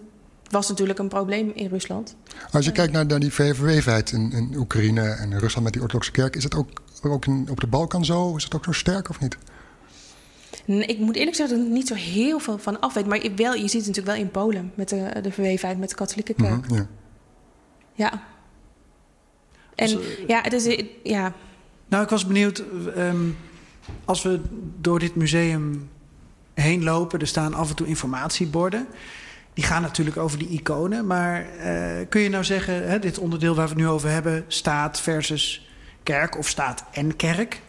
was 0.51 0.69
natuurlijk 0.69 0.99
een 0.99 1.09
probleem 1.09 1.51
in 1.55 1.69
Rusland. 1.69 2.17
Als 2.53 2.65
je 2.65 2.73
kijkt 2.73 2.93
naar, 2.93 3.07
naar 3.07 3.21
die 3.21 3.33
verwevenheid 3.33 4.13
in, 4.13 4.33
in 4.33 4.55
Oekraïne 4.57 5.09
en 5.09 5.39
Rusland 5.39 5.65
met 5.65 5.73
die 5.73 5.83
orthodoxe 5.83 6.11
kerk, 6.13 6.37
is 6.37 6.45
het 6.45 6.55
ook, 6.55 6.69
ook 7.03 7.27
in, 7.27 7.47
op 7.51 7.61
de 7.61 7.67
Balkan 7.67 8.05
zo? 8.05 8.37
Is 8.37 8.45
het 8.45 8.55
ook 8.55 8.65
zo 8.65 8.73
sterk 8.73 9.09
of 9.11 9.21
niet? 9.21 9.37
Nee, 10.65 10.87
Ik 10.87 10.99
moet 10.99 11.17
eerlijk 11.17 11.37
zeggen 11.37 11.57
dat 11.57 11.65
ik 11.67 11.73
er 11.73 11.79
niet 11.79 11.89
zo 11.89 11.95
heel 11.95 12.39
veel 12.39 12.59
van 12.59 12.81
af 12.81 12.95
weet. 12.95 13.07
Maar 13.07 13.23
je, 13.23 13.35
wel, 13.35 13.53
je 13.55 13.61
ziet 13.69 13.87
het 13.87 13.87
natuurlijk 13.87 14.17
wel 14.17 14.25
in 14.25 14.31
Polen 14.31 14.73
met 14.75 14.89
de, 14.89 15.21
de 15.23 15.33
verwevenheid 15.33 15.79
met 15.79 15.89
de 15.89 15.95
katholieke 15.95 16.35
kerk. 16.35 16.67
Mhm, 16.69 16.75
ja. 16.75 16.87
Ja. 17.95 18.23
En 19.75 19.87
Dus, 19.87 19.95
eh, 19.95 20.29
ja, 20.29 20.41
het 20.43 20.53
is, 20.53 20.85
ja, 21.03 21.33
Nou, 21.89 22.03
ik 22.03 22.09
was 22.11 22.27
benieuwd, 22.27 22.63
ehm, 22.95 23.17
als 24.05 24.23
we 24.23 24.41
door 24.81 24.99
dit 24.99 25.15
museum 25.15 25.91
heen 26.55 26.85
lopen, 26.85 27.21
er 27.21 27.27
staan 27.27 27.55
af 27.55 27.69
en 27.69 27.77
toe 27.77 27.87
informatieborden. 27.87 28.87
Die 29.55 29.65
gaan 29.65 29.83
natuurlijk 29.83 30.17
over 30.17 30.39
die 30.39 30.49
iconen, 30.49 31.07
maar 31.07 31.47
eh, 31.59 32.07
kun 32.09 32.21
je 32.21 32.29
nou 32.29 32.45
zeggen, 32.45 32.89
hè, 32.89 32.99
dit 32.99 33.19
onderdeel 33.19 33.55
waar 33.55 33.65
we 33.65 33.73
het 33.73 33.81
nu 33.81 33.89
over 33.89 34.11
hebben, 34.11 34.45
staat 34.49 35.01
versus 35.01 35.69
kerk 36.03 36.39
of 36.39 36.49
staat 36.49 36.85
en 36.93 37.17
kerk. 37.17 37.61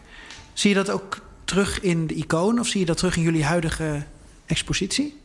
Zie 0.52 0.70
je 0.70 0.76
dat 0.76 0.90
ook 0.90 1.20
terug 1.44 1.80
in 1.80 2.06
de 2.06 2.14
icoon 2.14 2.58
of 2.60 2.66
zie 2.66 2.80
je 2.80 2.86
dat 2.86 2.96
terug 2.96 3.16
in 3.16 3.22
jullie 3.22 3.44
huidige 3.44 4.02
expositie? 4.46 5.20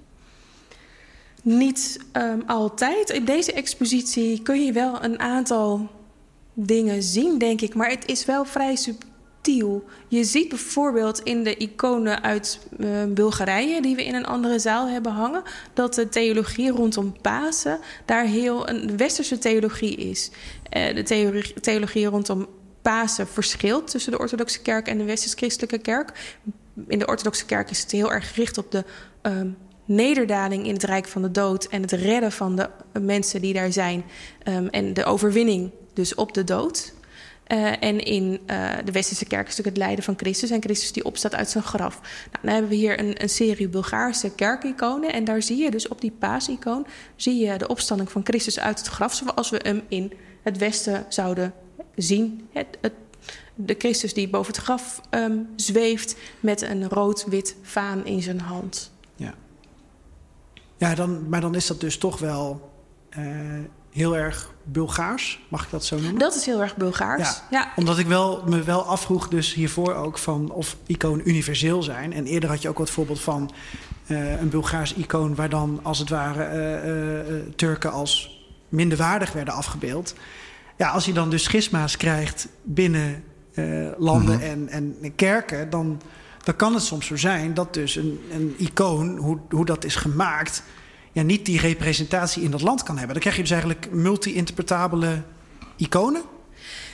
Niet 1.42 2.00
ehm, 2.12 2.40
altijd. 2.46 3.10
In 3.10 3.26
deze 3.26 3.54
expositie 3.54 4.42
kun 4.42 4.66
je 4.66 4.72
wel 4.72 5.04
een 5.04 5.20
aantal 5.20 5.90
dingen 6.54 7.04
zien, 7.04 7.38
denk 7.38 7.62
ik. 7.62 7.76
Maar 7.76 7.90
het 7.90 8.08
is 8.08 8.26
wel 8.26 8.46
vrij 8.46 8.76
Je 10.08 10.24
ziet 10.24 10.50
bijvoorbeeld 10.50 11.20
in 11.20 11.44
de 11.44 11.56
iconen 11.58 12.24
uit 12.24 12.60
eh, 12.80 12.88
Bulgarije... 13.08 13.82
die 13.82 13.96
we 13.96 14.06
in 14.06 14.16
een 14.16 14.26
andere 14.26 14.60
zaal 14.60 14.88
hebben 14.88 15.12
hangen... 15.12 15.44
dat 15.74 15.94
de 15.94 16.10
theologie 16.10 16.72
rondom 16.72 17.16
Pasen 17.22 17.80
daar 18.06 18.26
heel 18.26 18.70
een 18.70 18.98
westerse 18.98 19.38
theologie 19.38 19.96
is. 19.96 20.32
Eh, 20.70 20.96
de 20.96 21.04
theologie 21.62 22.06
rondom 22.06 22.48
Pasen 22.82 23.28
verschilt 23.28 23.92
tussen 23.92 24.12
de 24.12 24.20
orthodoxe 24.20 24.62
kerk 24.62 24.88
en 24.88 24.98
de 24.98 25.04
westers-christelijke 25.04 25.78
kerk. 25.78 26.36
In 26.88 27.00
de 27.00 27.08
orthodoxe 27.08 27.46
kerk 27.46 27.70
is 27.70 27.82
het 27.82 27.92
heel 27.92 28.12
erg 28.12 28.34
gericht 28.34 28.58
op 28.58 28.72
de 28.72 28.84
ehm, 29.22 29.50
nederdaling 29.86 30.66
in 30.66 30.74
het 30.74 30.84
rijk 30.84 31.08
van 31.08 31.22
de 31.22 31.32
dood 31.32 31.66
en 31.66 31.82
het 31.82 31.92
redden 31.92 32.32
van 32.32 32.56
de 32.56 32.70
mensen 33.00 33.42
die 33.42 33.54
daar 33.54 33.72
zijn 33.72 34.04
ehm, 34.44 34.68
en 34.68 34.94
de 34.94 35.06
overwinning 35.06 35.72
dus 35.94 36.16
op 36.16 36.34
de 36.34 36.44
dood. 36.44 36.94
Uh, 37.52 37.84
en 37.84 38.00
in 38.00 38.40
uh, 38.48 38.74
de 38.86 38.92
westerse 38.92 39.26
kerk 39.26 39.48
is 39.48 39.50
natuurlijk 39.50 39.78
het 39.78 39.86
lijden 39.86 40.04
van 40.04 40.18
Christus 40.18 40.50
en 40.50 40.62
Christus 40.62 40.92
die 40.92 41.06
opstaat 41.06 41.36
uit 41.36 41.50
zijn 41.50 41.64
graf. 41.64 42.00
Nou, 42.02 42.38
dan 42.42 42.52
hebben 42.52 42.70
we 42.70 42.76
hier 42.78 43.00
een, 43.00 43.22
een 43.22 43.30
serie 43.30 43.68
Bulgaarse 43.68 44.32
kerkiconen 44.36 45.14
en 45.14 45.24
daar 45.24 45.42
zie 45.42 45.58
je 45.58 45.72
dus 45.72 45.88
op 45.88 46.02
die 46.02 46.12
paasicoon 46.12 46.88
zie 47.16 47.46
je 47.46 47.58
de 47.58 47.68
opstanding 47.68 48.12
van 48.12 48.22
Christus 48.24 48.60
uit 48.60 48.78
het 48.78 48.88
graf 48.88 49.14
zoals 49.14 49.50
we 49.50 49.60
hem 49.64 49.82
in 49.88 50.14
het 50.42 50.58
westen 50.58 51.06
zouden 51.10 51.54
zien. 51.96 52.48
Het, 52.52 52.68
het, 52.82 52.94
de 53.56 53.76
Christus 53.78 54.14
die 54.14 54.30
boven 54.30 54.54
het 54.54 54.62
graf 54.62 55.02
um, 55.10 55.50
zweeft 55.56 56.16
met 56.40 56.62
een 56.62 56.90
rood-wit 56.90 57.56
vaan 57.62 58.06
in 58.06 58.22
zijn 58.22 58.40
hand. 58.40 58.92
Ja, 59.16 59.34
ja 60.78 60.96
dan, 60.96 61.30
maar 61.30 61.42
dan 61.42 61.56
is 61.56 61.68
dat 61.68 61.80
dus 61.80 61.98
toch 61.98 62.20
wel 62.20 62.72
uh, 63.18 63.60
heel 63.90 64.18
erg 64.18 64.51
Bulgaars, 64.64 65.40
mag 65.48 65.64
ik 65.64 65.70
dat 65.70 65.86
zo 65.86 65.96
noemen? 65.96 66.20
Dat 66.20 66.36
is 66.36 66.46
heel 66.46 66.62
erg 66.62 66.76
Bulgaars. 66.76 67.30
Ja, 67.30 67.48
ja. 67.50 67.72
Omdat 67.76 67.98
ik 67.98 68.08
wel, 68.08 68.44
me 68.46 68.64
wel 68.64 68.84
afvroeg 68.84 69.28
dus 69.28 69.54
hiervoor 69.54 69.94
ook 69.94 70.18
van 70.18 70.52
of 70.52 70.76
iconen 70.86 71.30
universeel 71.30 71.84
zijn. 71.84 72.14
En 72.14 72.26
eerder 72.26 72.50
had 72.50 72.62
je 72.62 72.70
ook 72.70 72.78
wat 72.78 72.90
voorbeeld 72.90 73.22
van 73.22 73.52
uh, 74.08 74.42
een 74.42 74.50
Bulgaars 74.50 74.94
icoon... 74.94 75.36
waar 75.36 75.50
dan 75.50 75.80
als 75.84 76.00
het 76.00 76.10
ware 76.10 76.82
uh, 77.26 77.54
Turken 77.56 77.92
als 77.92 78.42
minderwaardig 78.70 79.32
werden 79.32 79.54
afgebeeld. 79.54 80.14
Ja, 80.78 80.90
als 80.90 81.06
je 81.06 81.14
dan 81.14 81.30
dus 81.30 81.44
schisma's 81.44 81.98
krijgt 81.98 82.48
binnen 82.64 83.24
landen 83.98 84.36
mm 84.36 84.42
-hmm. 84.42 84.68
en, 84.68 84.96
en 85.02 85.16
kerken... 85.16 85.70
dan, 85.70 86.02
dan 86.44 86.56
kan 86.56 86.74
het 86.74 86.84
soms 86.84 87.06
zo 87.06 87.18
zijn 87.18 87.54
dat 87.54 87.74
dus 87.74 87.96
een, 87.96 88.20
een 88.32 88.56
icoon, 88.58 89.18
hoe, 89.18 89.38
hoe 89.50 89.66
dat 89.66 89.84
is 89.84 89.96
gemaakt 89.96 90.64
ja, 91.12 91.22
niet 91.22 91.46
die 91.46 91.60
representatie 91.60 92.44
in 92.44 92.52
dat 92.52 92.62
land 92.62 92.84
kan 92.84 92.98
hebben. 92.98 93.14
Dan 93.14 93.22
krijg 93.22 93.36
je 93.36 93.42
dus 93.42 93.52
eigenlijk 93.52 93.92
multi-interpretabele 93.92 95.22
iconen. 95.78 96.22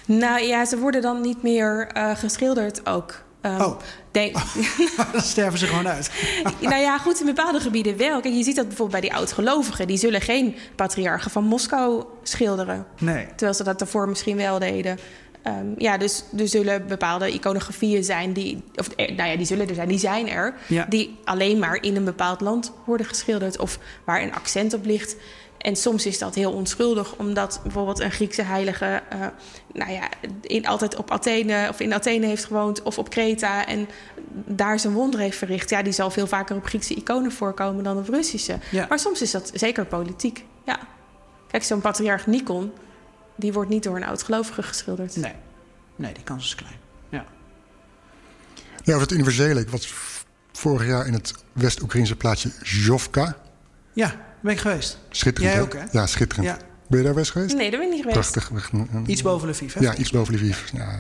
Nou 0.05 0.41
ja, 0.41 0.65
ze 0.65 0.77
worden 0.77 1.01
dan 1.01 1.21
niet 1.21 1.43
meer 1.43 1.89
uh, 1.97 2.15
geschilderd 2.15 2.85
ook. 2.85 3.25
Um, 3.41 3.61
oh. 3.61 3.79
Denk... 4.11 4.35
dan 5.11 5.21
sterven 5.21 5.59
ze 5.59 5.67
gewoon 5.67 5.87
uit. 5.87 6.11
nou 6.61 6.75
ja, 6.75 6.97
goed, 6.97 7.19
in 7.19 7.25
bepaalde 7.25 7.59
gebieden 7.59 7.97
wel. 7.97 8.21
Kijk, 8.21 8.33
je 8.33 8.43
ziet 8.43 8.55
dat 8.55 8.67
bijvoorbeeld 8.67 9.01
bij 9.01 9.09
die 9.09 9.19
oud-gelovigen. 9.19 9.87
Die 9.87 9.97
zullen 9.97 10.21
geen 10.21 10.55
patriarchen 10.75 11.31
van 11.31 11.43
Moskou 11.43 12.03
schilderen. 12.23 12.85
Nee. 12.99 13.25
Terwijl 13.25 13.53
ze 13.53 13.63
dat 13.63 13.79
daarvoor 13.79 14.09
misschien 14.09 14.37
wel 14.37 14.59
deden. 14.59 14.99
Um, 15.47 15.73
ja, 15.77 15.97
dus 15.97 16.23
er 16.37 16.47
zullen 16.47 16.87
bepaalde 16.87 17.31
iconografieën 17.31 18.03
zijn 18.03 18.33
die, 18.33 18.63
of 18.75 18.95
nou 18.95 19.29
ja, 19.29 19.35
die 19.35 19.45
zullen 19.45 19.69
er 19.69 19.75
zijn, 19.75 19.87
die 19.87 19.99
zijn 19.99 20.29
er, 20.29 20.53
ja. 20.67 20.85
die 20.89 21.17
alleen 21.23 21.59
maar 21.59 21.81
in 21.81 21.95
een 21.95 22.03
bepaald 22.03 22.41
land 22.41 22.71
worden 22.85 23.05
geschilderd 23.05 23.59
of 23.59 23.79
waar 24.03 24.21
een 24.21 24.33
accent 24.33 24.73
op 24.73 24.85
ligt. 24.85 25.15
En 25.57 25.75
soms 25.75 26.05
is 26.05 26.17
dat 26.17 26.35
heel 26.35 26.51
onschuldig, 26.51 27.15
omdat 27.15 27.59
bijvoorbeeld 27.63 27.99
een 27.99 28.11
Griekse 28.11 28.41
heilige, 28.41 29.01
uh, 29.13 29.19
nou 29.73 29.91
ja, 29.91 30.09
in, 30.41 30.67
altijd 30.67 30.95
op 30.95 31.11
Athene 31.11 31.67
of 31.69 31.79
in 31.79 31.93
Athene 31.93 32.25
heeft 32.25 32.45
gewoond 32.45 32.81
of 32.83 32.97
op 32.97 33.09
Kreta 33.09 33.65
en 33.65 33.87
daar 34.45 34.79
zijn 34.79 34.93
wonder 34.93 35.19
heeft 35.19 35.37
verricht. 35.37 35.69
Ja, 35.69 35.81
die 35.81 35.93
zal 35.93 36.11
veel 36.11 36.27
vaker 36.27 36.55
op 36.55 36.65
Griekse 36.65 36.93
iconen 36.95 37.31
voorkomen 37.31 37.83
dan 37.83 37.97
op 37.97 38.09
Russische. 38.09 38.57
Ja. 38.71 38.85
Maar 38.89 38.99
soms 38.99 39.21
is 39.21 39.31
dat 39.31 39.51
zeker 39.53 39.85
politiek. 39.85 40.45
Ja. 40.65 40.79
Kijk, 41.47 41.63
zo'n 41.63 41.81
patriarch 41.81 42.27
Nikon, 42.27 42.71
die 43.37 43.53
wordt 43.53 43.69
niet 43.69 43.83
door 43.83 43.95
een 43.95 44.03
oud-gelovige 44.03 44.63
geschilderd. 44.63 45.15
Nee. 45.15 45.33
nee, 45.95 46.13
die 46.13 46.23
kans 46.23 46.45
is 46.45 46.55
klein. 46.55 46.75
Ja, 47.09 47.25
ja 48.83 48.93
over 48.93 49.01
het 49.07 49.11
universele. 49.11 49.59
Ik 49.59 49.69
was 49.69 49.93
vorig 50.51 50.87
jaar 50.87 51.07
in 51.07 51.13
het 51.13 51.33
West-Oekraïnse 51.53 52.15
plaatsje 52.15 52.51
Zhovka. 52.61 53.37
Ja, 53.93 54.15
ben 54.41 54.53
ik 54.53 54.59
geweest. 54.59 54.99
Schitterend, 55.09 55.53
Jij 55.53 55.63
hè? 55.63 55.67
ook, 55.67 55.73
hè? 55.73 55.99
Ja, 55.99 56.07
schitterend. 56.07 56.47
Ja. 56.47 56.57
Ben 56.87 56.97
je 56.97 57.03
daar 57.03 57.13
geweest 57.13 57.31
geweest? 57.31 57.55
Nee, 57.55 57.69
daar 57.69 57.79
ben 57.79 57.89
ik 57.89 57.95
niet 57.95 58.05
geweest. 58.05 58.31
Prachtig. 58.31 58.71
Iets 59.05 59.21
boven 59.21 59.49
Lviv, 59.49 59.73
hè? 59.73 59.81
Ja, 59.81 59.95
iets 59.95 60.11
boven 60.11 60.33
Lviv. 60.33 60.71
Ja, 60.73 60.99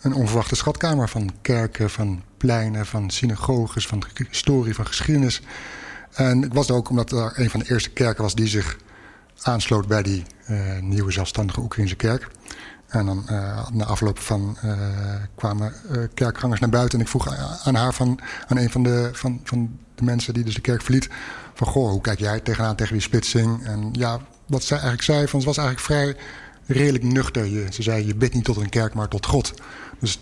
een 0.00 0.14
onverwachte 0.14 0.56
schatkamer 0.56 1.08
van 1.08 1.30
kerken, 1.42 1.90
van 1.90 2.22
pleinen, 2.36 2.86
van 2.86 3.10
synagoges, 3.10 3.86
van 3.86 4.02
historie, 4.28 4.74
van 4.74 4.86
geschiedenis. 4.86 5.42
En 6.12 6.44
ik 6.44 6.54
was 6.54 6.68
er 6.68 6.74
ook 6.74 6.88
omdat 6.88 7.12
er 7.12 7.32
een 7.34 7.50
van 7.50 7.60
de 7.60 7.70
eerste 7.70 7.90
kerken 7.90 8.22
was 8.22 8.34
die 8.34 8.46
zich 8.46 8.76
aansloot 9.42 9.86
bij 9.86 10.02
die 10.02 10.24
uh, 10.50 10.78
nieuwe 10.80 11.12
zelfstandige 11.12 11.60
Oekraïnse 11.60 11.96
kerk. 11.96 12.28
En 12.86 13.06
dan 13.06 13.26
uh, 13.30 13.70
na 13.70 13.84
afloop 13.84 14.18
van 14.18 14.56
uh, 14.64 14.72
kwamen 15.34 15.72
kerkgangers 16.14 16.60
naar 16.60 16.70
buiten. 16.70 16.98
En 16.98 17.04
ik 17.04 17.10
vroeg 17.10 17.36
aan 17.64 17.74
haar, 17.74 17.94
van, 17.94 18.20
aan 18.48 18.56
een 18.56 18.70
van 18.70 18.82
de, 18.82 19.10
van, 19.12 19.40
van 19.44 19.78
de 19.94 20.04
mensen 20.04 20.34
die 20.34 20.44
dus 20.44 20.54
de 20.54 20.60
kerk 20.60 20.82
verliet... 20.82 21.08
van 21.54 21.66
goh, 21.66 21.90
hoe 21.90 22.00
kijk 22.00 22.18
jij 22.18 22.40
tegenaan 22.40 22.76
tegen 22.76 22.92
die 22.92 23.02
splitsing? 23.02 23.64
En 23.64 23.88
ja, 23.92 24.20
wat 24.46 24.62
zij 24.62 24.76
eigenlijk 24.76 25.06
zei, 25.06 25.28
van, 25.28 25.40
ze 25.40 25.46
was 25.46 25.56
eigenlijk 25.56 25.86
vrij 25.86 26.16
redelijk 26.76 27.04
nuchter. 27.04 27.46
Je, 27.46 27.66
ze 27.70 27.82
zei, 27.82 28.06
je 28.06 28.14
bidt 28.14 28.34
niet 28.34 28.44
tot 28.44 28.56
een 28.56 28.68
kerk, 28.68 28.94
maar 28.94 29.08
tot 29.08 29.26
God. 29.26 29.54
Dus 29.98 30.18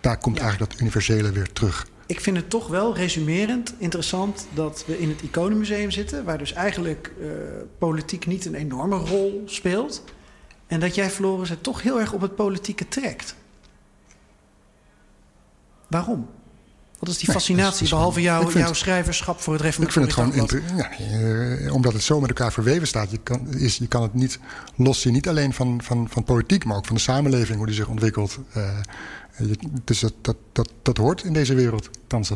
daar 0.00 0.18
komt 0.18 0.36
ja. 0.36 0.42
eigenlijk 0.42 0.72
dat 0.72 0.80
universele 0.80 1.32
weer 1.32 1.52
terug. 1.52 1.86
Ik 2.06 2.20
vind 2.20 2.36
het 2.36 2.50
toch 2.50 2.66
wel 2.68 2.94
resumerend 2.96 3.74
interessant 3.78 4.46
dat 4.54 4.84
we 4.86 5.00
in 5.00 5.08
het 5.08 5.22
Iconenmuseum 5.22 5.90
zitten... 5.90 6.24
waar 6.24 6.38
dus 6.38 6.52
eigenlijk 6.52 7.12
uh, 7.20 7.28
politiek 7.78 8.26
niet 8.26 8.44
een 8.44 8.54
enorme 8.54 8.96
rol 8.96 9.42
speelt... 9.46 10.04
en 10.66 10.80
dat 10.80 10.94
jij, 10.94 11.10
Floris, 11.10 11.48
het 11.48 11.62
toch 11.62 11.82
heel 11.82 12.00
erg 12.00 12.12
op 12.12 12.20
het 12.20 12.34
politieke 12.34 12.88
trekt. 12.88 13.34
Waarom? 15.88 16.28
Wat 16.98 17.08
is 17.08 17.18
die 17.18 17.30
fascinatie, 17.32 17.84
is- 17.84 17.90
behalve 17.90 18.20
vind- 18.50 18.64
jouw 18.64 18.72
schrijverschap 18.72 19.40
voor 19.40 19.52
het 19.54 19.64
Ik 19.64 19.92
vind 19.92 19.94
het 20.04 20.12
gewoon 20.12 20.32
ja, 20.76 20.90
eh, 20.90 21.74
omdat 21.74 21.92
het 21.92 22.02
zo 22.02 22.20
met 22.20 22.28
elkaar 22.28 22.52
verweven 22.52 22.86
staat. 22.86 23.10
Je 23.10 23.18
kan, 23.22 23.54
is, 23.54 23.76
je 23.76 23.86
kan 23.86 24.02
het 24.02 24.14
niet 24.14 24.38
los 24.76 25.00
zien, 25.00 25.12
niet 25.12 25.28
alleen 25.28 25.52
van, 25.52 25.82
van, 25.82 26.08
van 26.10 26.24
politiek, 26.24 26.64
maar 26.64 26.76
ook 26.76 26.86
van 26.86 26.94
de 26.94 27.00
samenleving, 27.00 27.56
hoe 27.56 27.66
die 27.66 27.74
zich 27.74 27.88
ontwikkelt. 27.88 28.38
Eh, 28.52 28.78
je- 29.38 29.56
dus 29.84 30.00
dat, 30.00 30.12
dat, 30.20 30.36
dat, 30.52 30.70
dat 30.82 30.96
hoort 30.96 31.24
in 31.24 31.32
deze 31.32 31.54
wereld. 31.54 31.88
Dat, 32.06 32.28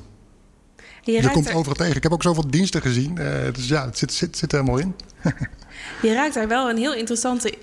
Je, 1.03 1.13
je 1.13 1.31
komt 1.31 1.49
er, 1.49 1.55
overal 1.55 1.75
tegen. 1.77 1.97
Ik 1.97 2.03
heb 2.03 2.13
ook 2.13 2.23
zoveel 2.23 2.51
diensten 2.51 2.83
gezien. 2.83 3.19
eh, 3.19 3.53
dus 3.53 3.69
ja, 3.69 3.85
het 3.85 3.99
zit, 3.99 4.13
zit, 4.13 4.37
zit 4.37 4.53
er 4.53 4.59
helemaal 4.59 4.81
in. 4.81 4.95
je 6.03 6.13
raakt 6.13 6.35
daar 6.35 6.49
wel 6.49 6.71
een 6.71 6.77
heel 6.77 6.95
interessante 6.95 7.55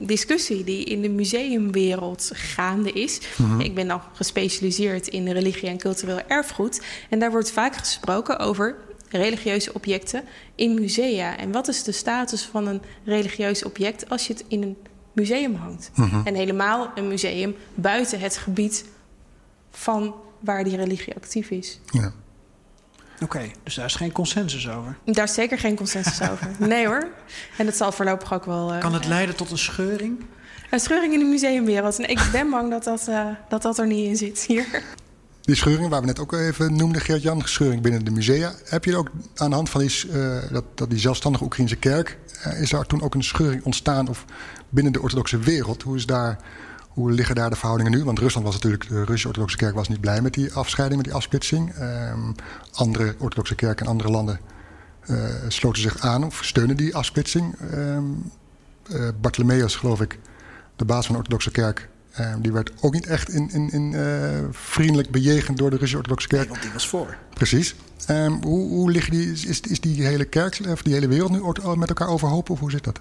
discussie 0.00 0.64
die 0.64 0.84
in 0.84 1.02
de 1.02 1.08
museumwereld 1.08 2.30
gaande 2.34 2.92
is. 2.92 3.20
Ik 3.58 3.74
ben 3.74 3.90
al 3.90 4.00
gespecialiseerd 4.14 5.08
in 5.08 5.28
religie 5.28 5.68
en 5.68 5.78
cultureel 5.78 6.20
erfgoed. 6.26 6.80
En 7.10 7.18
daar 7.18 7.30
wordt 7.30 7.50
vaak 7.50 7.76
gesproken 7.76 8.38
over 8.38 8.76
religieuze 9.08 9.74
objecten 9.74 10.22
in 10.54 10.74
musea. 10.74 11.36
En 11.38 11.52
wat 11.52 11.68
is 11.68 11.82
de 11.82 11.92
status 11.92 12.42
van 12.42 12.66
een 12.66 12.80
religieus 13.04 13.64
object 13.64 14.08
als 14.08 14.26
je 14.26 14.32
het 14.32 14.44
in 14.48 14.62
een 14.62 14.76
museum 15.12 15.54
hangt? 15.54 15.90
En 16.24 16.34
helemaal 16.34 16.90
een 16.94 17.08
museum 17.08 17.54
buiten 17.74 18.20
het 18.20 18.36
gebied 18.36 18.84
van 19.70 20.14
waar 20.40 20.64
die 20.64 20.76
religie 20.76 21.14
actief 21.14 21.50
is. 21.50 21.80
Ja. 21.86 22.12
Oké, 23.22 23.50
dus 23.62 23.74
daar 23.74 23.84
is 23.84 23.94
geen 23.94 24.12
consensus 24.12 24.68
over. 24.68 24.96
Daar 25.04 25.24
is 25.24 25.34
zeker 25.34 25.58
geen 25.58 25.76
consensus 25.76 26.20
over. 26.30 26.50
Nee 26.58 26.86
hoor. 26.86 27.08
En 27.58 27.64
dat 27.66 27.76
zal 27.76 27.92
voorlopig 27.92 28.32
ook 28.34 28.44
wel. 28.44 28.72
eh, 28.72 28.80
Kan 28.80 28.94
het 28.94 29.06
leiden 29.06 29.36
tot 29.36 29.50
een 29.50 29.58
scheuring? 29.58 30.24
Een 30.70 30.80
scheuring 30.80 31.12
in 31.12 31.18
de 31.18 31.24
museumwereld. 31.24 31.98
En 31.98 32.08
ik 32.08 32.28
ben 32.32 32.50
bang 32.50 32.70
dat 32.70 32.84
dat, 32.84 33.08
eh, 33.08 33.26
dat, 33.48 33.62
dat 33.62 33.78
er 33.78 33.86
niet 33.86 34.06
in 34.06 34.16
zit 34.16 34.40
hier. 34.40 34.82
Die 35.50 35.58
scheuring 35.58 35.88
waar 35.88 36.00
we 36.00 36.06
net 36.06 36.18
ook 36.18 36.32
even 36.32 36.76
noemden, 36.76 37.00
Geert-Jan, 37.00 37.42
scheuring 37.44 37.82
binnen 37.82 38.04
de 38.04 38.10
musea. 38.10 38.52
Heb 38.64 38.84
je 38.84 38.96
ook 38.96 39.10
aan 39.36 39.48
de 39.50 39.56
hand 39.56 39.70
van 39.70 39.80
die, 39.80 40.10
eh, 40.12 40.52
dat, 40.52 40.64
dat 40.74 40.90
die 40.90 40.98
zelfstandige 40.98 41.44
Oekraïnse 41.44 41.76
kerk, 41.76 42.18
eh, 42.42 42.60
is 42.60 42.70
daar 42.70 42.86
toen 42.86 43.02
ook 43.02 43.14
een 43.14 43.24
scheuring 43.24 43.64
ontstaan 43.64 44.08
of 44.08 44.24
binnen 44.68 44.92
de 44.92 45.00
orthodoxe 45.00 45.38
wereld? 45.38 45.82
Hoe, 45.82 45.96
is 45.96 46.06
daar, 46.06 46.38
hoe 46.88 47.12
liggen 47.12 47.34
daar 47.34 47.50
de 47.50 47.56
verhoudingen 47.56 47.92
nu? 47.92 48.04
Want 48.04 48.18
Rusland 48.18 48.46
was 48.46 48.54
natuurlijk, 48.54 48.88
de 48.88 48.98
Russische 48.98 49.26
orthodoxe 49.26 49.56
kerk 49.56 49.74
was 49.74 49.88
niet 49.88 50.00
blij 50.00 50.22
met 50.22 50.34
die 50.34 50.52
afscheiding, 50.52 50.96
met 50.96 51.10
die 51.10 51.18
afsplitsing. 51.18 51.72
Ehm, 51.74 52.32
andere 52.72 53.14
orthodoxe 53.18 53.54
kerken 53.54 53.84
in 53.84 53.90
andere 53.90 54.10
landen 54.10 54.40
eh, 55.00 55.24
sloten 55.48 55.82
zich 55.82 55.98
aan 55.98 56.24
of 56.24 56.44
steunen 56.44 56.76
die 56.76 56.96
afsplitsing. 56.96 57.54
Ehm 57.70 58.04
eh, 58.90 59.08
Bartholomeus, 59.20 59.76
geloof 59.76 60.00
ik, 60.00 60.18
de 60.76 60.84
baas 60.84 61.06
van 61.06 61.14
de 61.14 61.20
orthodoxe 61.20 61.50
kerk, 61.50 61.88
eh, 62.12 62.34
die 62.38 62.52
werd 62.52 62.72
ook 62.80 62.92
niet 62.92 63.06
echt 63.06 63.28
in, 63.28 63.50
in, 63.52 63.70
in, 63.70 63.94
eh, 63.94 64.38
vriendelijk 64.50 65.10
bejegend 65.10 65.58
door 65.58 65.70
de 65.70 65.76
Russische 65.76 65.96
orthodoxe 65.96 66.28
kerk. 66.28 66.40
Nee, 66.42 66.50
want 66.50 66.62
die 66.62 66.72
was 66.72 66.88
voor. 66.88 67.16
Precies. 67.34 67.74
Ehm, 68.06 68.32
hoe, 68.32 68.68
hoe 68.68 68.90
liggen 68.90 69.12
die, 69.12 69.32
is, 69.32 69.60
is 69.60 69.80
die 69.80 70.06
hele 70.06 70.24
kerk, 70.24 70.60
of 70.68 70.82
die 70.82 70.94
hele 70.94 71.08
wereld 71.08 71.30
nu 71.30 71.40
oort- 71.40 71.76
met 71.76 71.88
elkaar 71.88 72.08
overhoop, 72.08 72.50
of 72.50 72.58
hoe 72.60 72.70
zit 72.70 72.84
dat? 72.84 73.00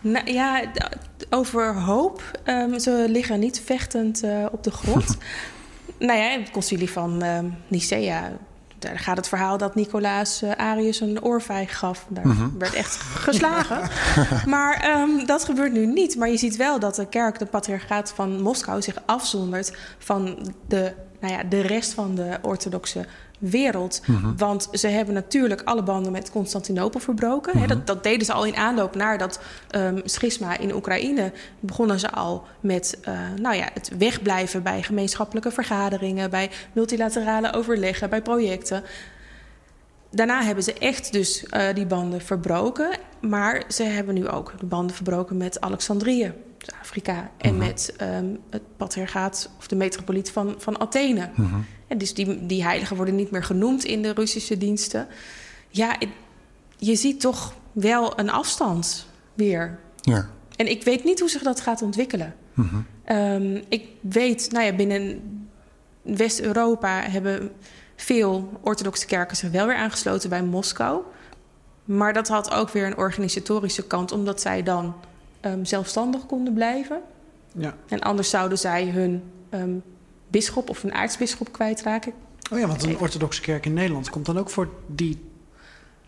Nou, 0.00 0.32
ja, 0.32 0.70
d- 0.72 1.26
over 1.30 1.74
hoop. 1.74 2.40
Ehm, 2.44 2.78
ze 2.78 3.06
liggen 3.08 3.40
niet 3.40 3.60
vechtend 3.64 4.22
eh, 4.22 4.46
op 4.52 4.62
de 4.64 4.70
grond. 4.70 5.16
nou 5.98 6.18
ja, 6.18 6.38
het 6.38 6.50
concilie 6.50 6.90
van 6.90 7.22
ehm 7.22 7.46
Nicea... 7.68 8.32
Daar 8.78 8.98
gaat 8.98 9.16
het 9.16 9.28
verhaal 9.28 9.58
dat 9.58 9.74
Nicolaas 9.74 10.42
eh, 10.42 10.50
Arius 10.50 11.00
een 11.00 11.22
oorvijg 11.22 11.78
gaf. 11.78 12.06
Daar 12.08 12.36
werd 12.58 12.74
echt 12.74 12.96
geslagen. 12.96 13.90
maar 14.54 14.80
ehm, 14.80 15.26
dat 15.26 15.44
gebeurt 15.44 15.72
nu 15.72 15.86
niet. 15.86 16.16
Maar 16.16 16.28
je 16.28 16.36
ziet 16.36 16.56
wel 16.56 16.78
dat 16.78 16.94
de 16.94 17.06
kerk, 17.06 17.38
de 17.38 17.46
patriarchaat 17.46 18.12
van 18.14 18.42
Moskou... 18.42 18.82
zich 18.82 19.02
afzondert 19.06 19.76
van 19.98 20.38
de 20.68 20.92
nou 21.20 21.32
ja, 21.32 21.42
de 21.42 21.60
rest 21.60 21.92
van 21.92 22.14
de 22.14 22.38
orthodoxe 22.42 23.06
wereld. 23.38 24.00
Mhm. 24.06 24.36
Want 24.36 24.68
ze 24.72 24.88
hebben 24.88 25.14
natuurlijk 25.14 25.62
alle 25.64 25.82
banden 25.82 26.12
met 26.12 26.30
Constantinopel 26.30 27.00
verbroken. 27.00 27.58
Hè, 27.58 27.66
dat, 27.66 27.86
dat 27.86 28.02
deden 28.02 28.26
ze 28.26 28.32
al 28.32 28.44
in 28.44 28.56
aanloop 28.56 28.94
naar 28.94 29.18
dat 29.18 29.40
ehm, 29.70 30.00
schisma 30.04 30.58
in 30.58 30.74
Oekraïne. 30.74 31.32
Begonnen 31.60 32.00
ze 32.00 32.10
al 32.10 32.44
met 32.60 32.98
eh, 33.02 33.18
nou 33.40 33.56
ja, 33.56 33.68
het 33.74 33.90
wegblijven 33.98 34.62
bij 34.62 34.82
gemeenschappelijke 34.82 35.50
vergaderingen, 35.50 36.30
bij 36.30 36.50
multilaterale 36.72 37.52
overleggen, 37.52 38.10
bij 38.10 38.22
projecten. 38.22 38.82
Daarna 40.10 40.42
hebben 40.42 40.64
ze 40.64 40.72
echt 40.72 41.12
dus 41.12 41.46
eh, 41.46 41.74
die 41.74 41.86
banden 41.86 42.20
verbroken. 42.20 42.98
Maar 43.20 43.62
ze 43.68 43.82
hebben 43.82 44.14
nu 44.14 44.28
ook 44.28 44.52
de 44.58 44.66
banden 44.66 44.96
verbroken 44.96 45.36
met 45.36 45.60
Alexandrië, 45.60 46.32
dus 46.58 46.74
Afrika. 46.80 47.30
En 47.36 47.56
met 47.56 47.94
ehm, 47.96 48.26
het 48.50 48.62
patriarchaat 48.76 49.50
of 49.58 49.68
de 49.68 49.76
metropoliet 49.76 50.30
van, 50.30 50.54
van 50.58 50.80
Athene. 50.80 51.28
En 51.86 51.98
dus 51.98 52.14
die, 52.14 52.46
die 52.46 52.62
heiligen 52.64 52.96
worden 52.96 53.16
niet 53.16 53.30
meer 53.30 53.44
genoemd 53.44 53.84
in 53.84 54.02
de 54.02 54.12
Russische 54.12 54.58
diensten. 54.58 55.06
Ja, 55.68 55.96
het- 55.98 56.08
je 56.76 56.96
ziet 56.96 57.20
toch 57.20 57.54
wel 57.72 58.18
een 58.18 58.30
afstand 58.30 59.06
weer. 59.34 59.78
Ja. 60.00 60.28
En 60.56 60.70
ik 60.70 60.84
weet 60.84 61.04
niet 61.04 61.20
hoe 61.20 61.28
zich 61.30 61.42
dat 61.42 61.60
gaat 61.60 61.82
ontwikkelen. 61.82 62.34
Ehm, 63.04 63.60
ik 63.68 63.84
weet, 64.00 64.48
nou 64.52 64.64
ja, 64.64 64.72
binnen 64.72 65.20
West-Europa 66.02 67.00
hebben 67.00 67.50
veel 67.96 68.52
orthodoxe 68.60 69.06
kerken 69.06 69.36
zich 69.36 69.50
wel 69.50 69.66
weer 69.66 69.76
aangesloten 69.76 70.30
bij 70.30 70.42
Moskou. 70.42 71.00
Maar 71.84 72.12
dat 72.12 72.28
had 72.28 72.50
ook 72.50 72.70
weer 72.70 72.86
een 72.86 72.96
organisatorische 72.96 73.86
kant, 73.86 74.12
omdat 74.12 74.40
zij 74.40 74.62
dan 74.62 74.94
ehm, 75.40 75.64
zelfstandig 75.64 76.26
konden 76.26 76.54
blijven. 76.54 77.00
Ja. 77.58 77.74
En 77.88 78.00
anders 78.00 78.30
zouden 78.30 78.58
zij 78.58 78.86
hun 78.88 79.22
ehm 79.50 79.70
bisschop 80.28 80.70
of 80.70 80.82
hun 80.82 80.94
aartsbisschop 80.94 81.52
kwijtraken. 81.52 82.12
Oh 82.52 82.58
ja, 82.58 82.66
want 82.66 82.82
een 82.82 82.98
orthodoxe 82.98 83.40
kerk 83.40 83.66
in 83.66 83.74
Nederland 83.74 84.10
komt 84.10 84.26
dan 84.26 84.38
ook 84.38 84.50
voor 84.50 84.68
die, 84.86 85.18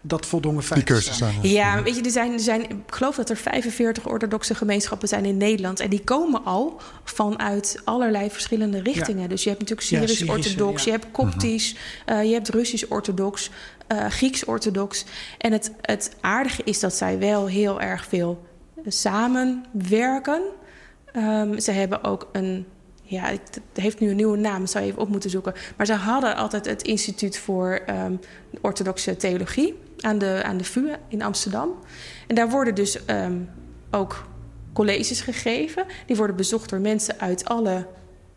dat 0.01 0.27
voldongen 0.27 0.63
feit. 0.63 0.81
Die 0.81 0.95
keuze 0.95 1.13
staan. 1.13 1.35
Ja, 1.43 1.83
weet 1.83 1.97
je, 1.97 2.03
er 2.03 2.11
zijn, 2.11 2.33
er 2.33 2.41
zijn, 2.41 2.71
ik 2.71 2.77
geloof 2.87 3.17
dat 3.17 3.31
er 3.31 3.37
45 3.37 4.07
orthodoxe 4.07 4.55
gemeenschappen 4.55 5.09
zijn 5.09 5.25
in 5.25 5.37
Nederland. 5.37 5.81
En 5.81 5.91
die 5.91 6.05
komen 6.05 6.45
al 6.45 6.81
vanuit 7.05 7.81
allerlei 7.85 8.31
verschillende 8.31 8.83
richtingen. 8.83 9.29
Dus 9.29 9.43
je 9.43 9.49
hebt 9.49 9.61
natuurlijk 9.61 9.89
Ja, 9.89 9.99
Syrisch-orthodox, 9.99 10.85
je 10.85 10.91
hebt 10.91 11.07
Koptisch, 11.11 11.77
eh, 12.05 12.25
je 12.25 12.33
hebt 12.33 12.49
Russisch-orthodox, 12.49 13.51
eh, 13.87 14.07
Grieks-orthodox. 14.07 15.05
En 15.39 15.53
het, 15.53 15.73
het 15.81 16.17
aardige 16.21 16.63
is 16.65 16.81
dat 16.81 16.95
zij 16.95 17.19
wel 17.19 17.47
heel 17.47 17.81
erg 17.81 18.05
veel 18.05 18.47
samenwerken. 18.87 20.43
Ehm, 21.13 21.59
ze 21.59 21.71
hebben 21.71 22.05
ook 22.05 22.29
een. 22.33 22.67
Ja, 23.11 23.25
het 23.25 23.61
heeft 23.73 24.01
nu 24.01 24.11
een 24.11 24.17
nieuwe 24.17 24.37
naam, 24.37 24.67
zou 24.67 24.85
je 24.85 24.91
even 24.91 25.03
op 25.03 25.09
moeten 25.09 25.31
zoeken. 25.31 25.55
Maar 25.77 25.87
ze 25.87 25.93
hadden 25.93 26.37
altijd 26.37 26.67
het 26.67 26.83
Instituut 26.83 27.39
voor 27.39 27.81
ehm, 27.87 28.17
Orthodoxe 28.61 29.17
Theologie 29.17 29.75
aan 30.01 30.19
de, 30.19 30.41
aan 30.45 30.57
de 30.57 30.65
VU 30.65 30.89
in 31.09 31.23
Amsterdam. 31.23 31.71
En 32.27 32.35
daar 32.35 32.51
worden 32.51 32.75
dus 32.75 33.05
ehm, 33.05 33.37
ook 33.91 34.27
colleges 34.73 35.21
gegeven. 35.21 35.85
Die 36.07 36.17
worden 36.17 36.37
bezocht 36.37 36.71
door 36.71 36.81
mensen 36.81 37.21
uit 37.21 37.45
alle 37.45 37.87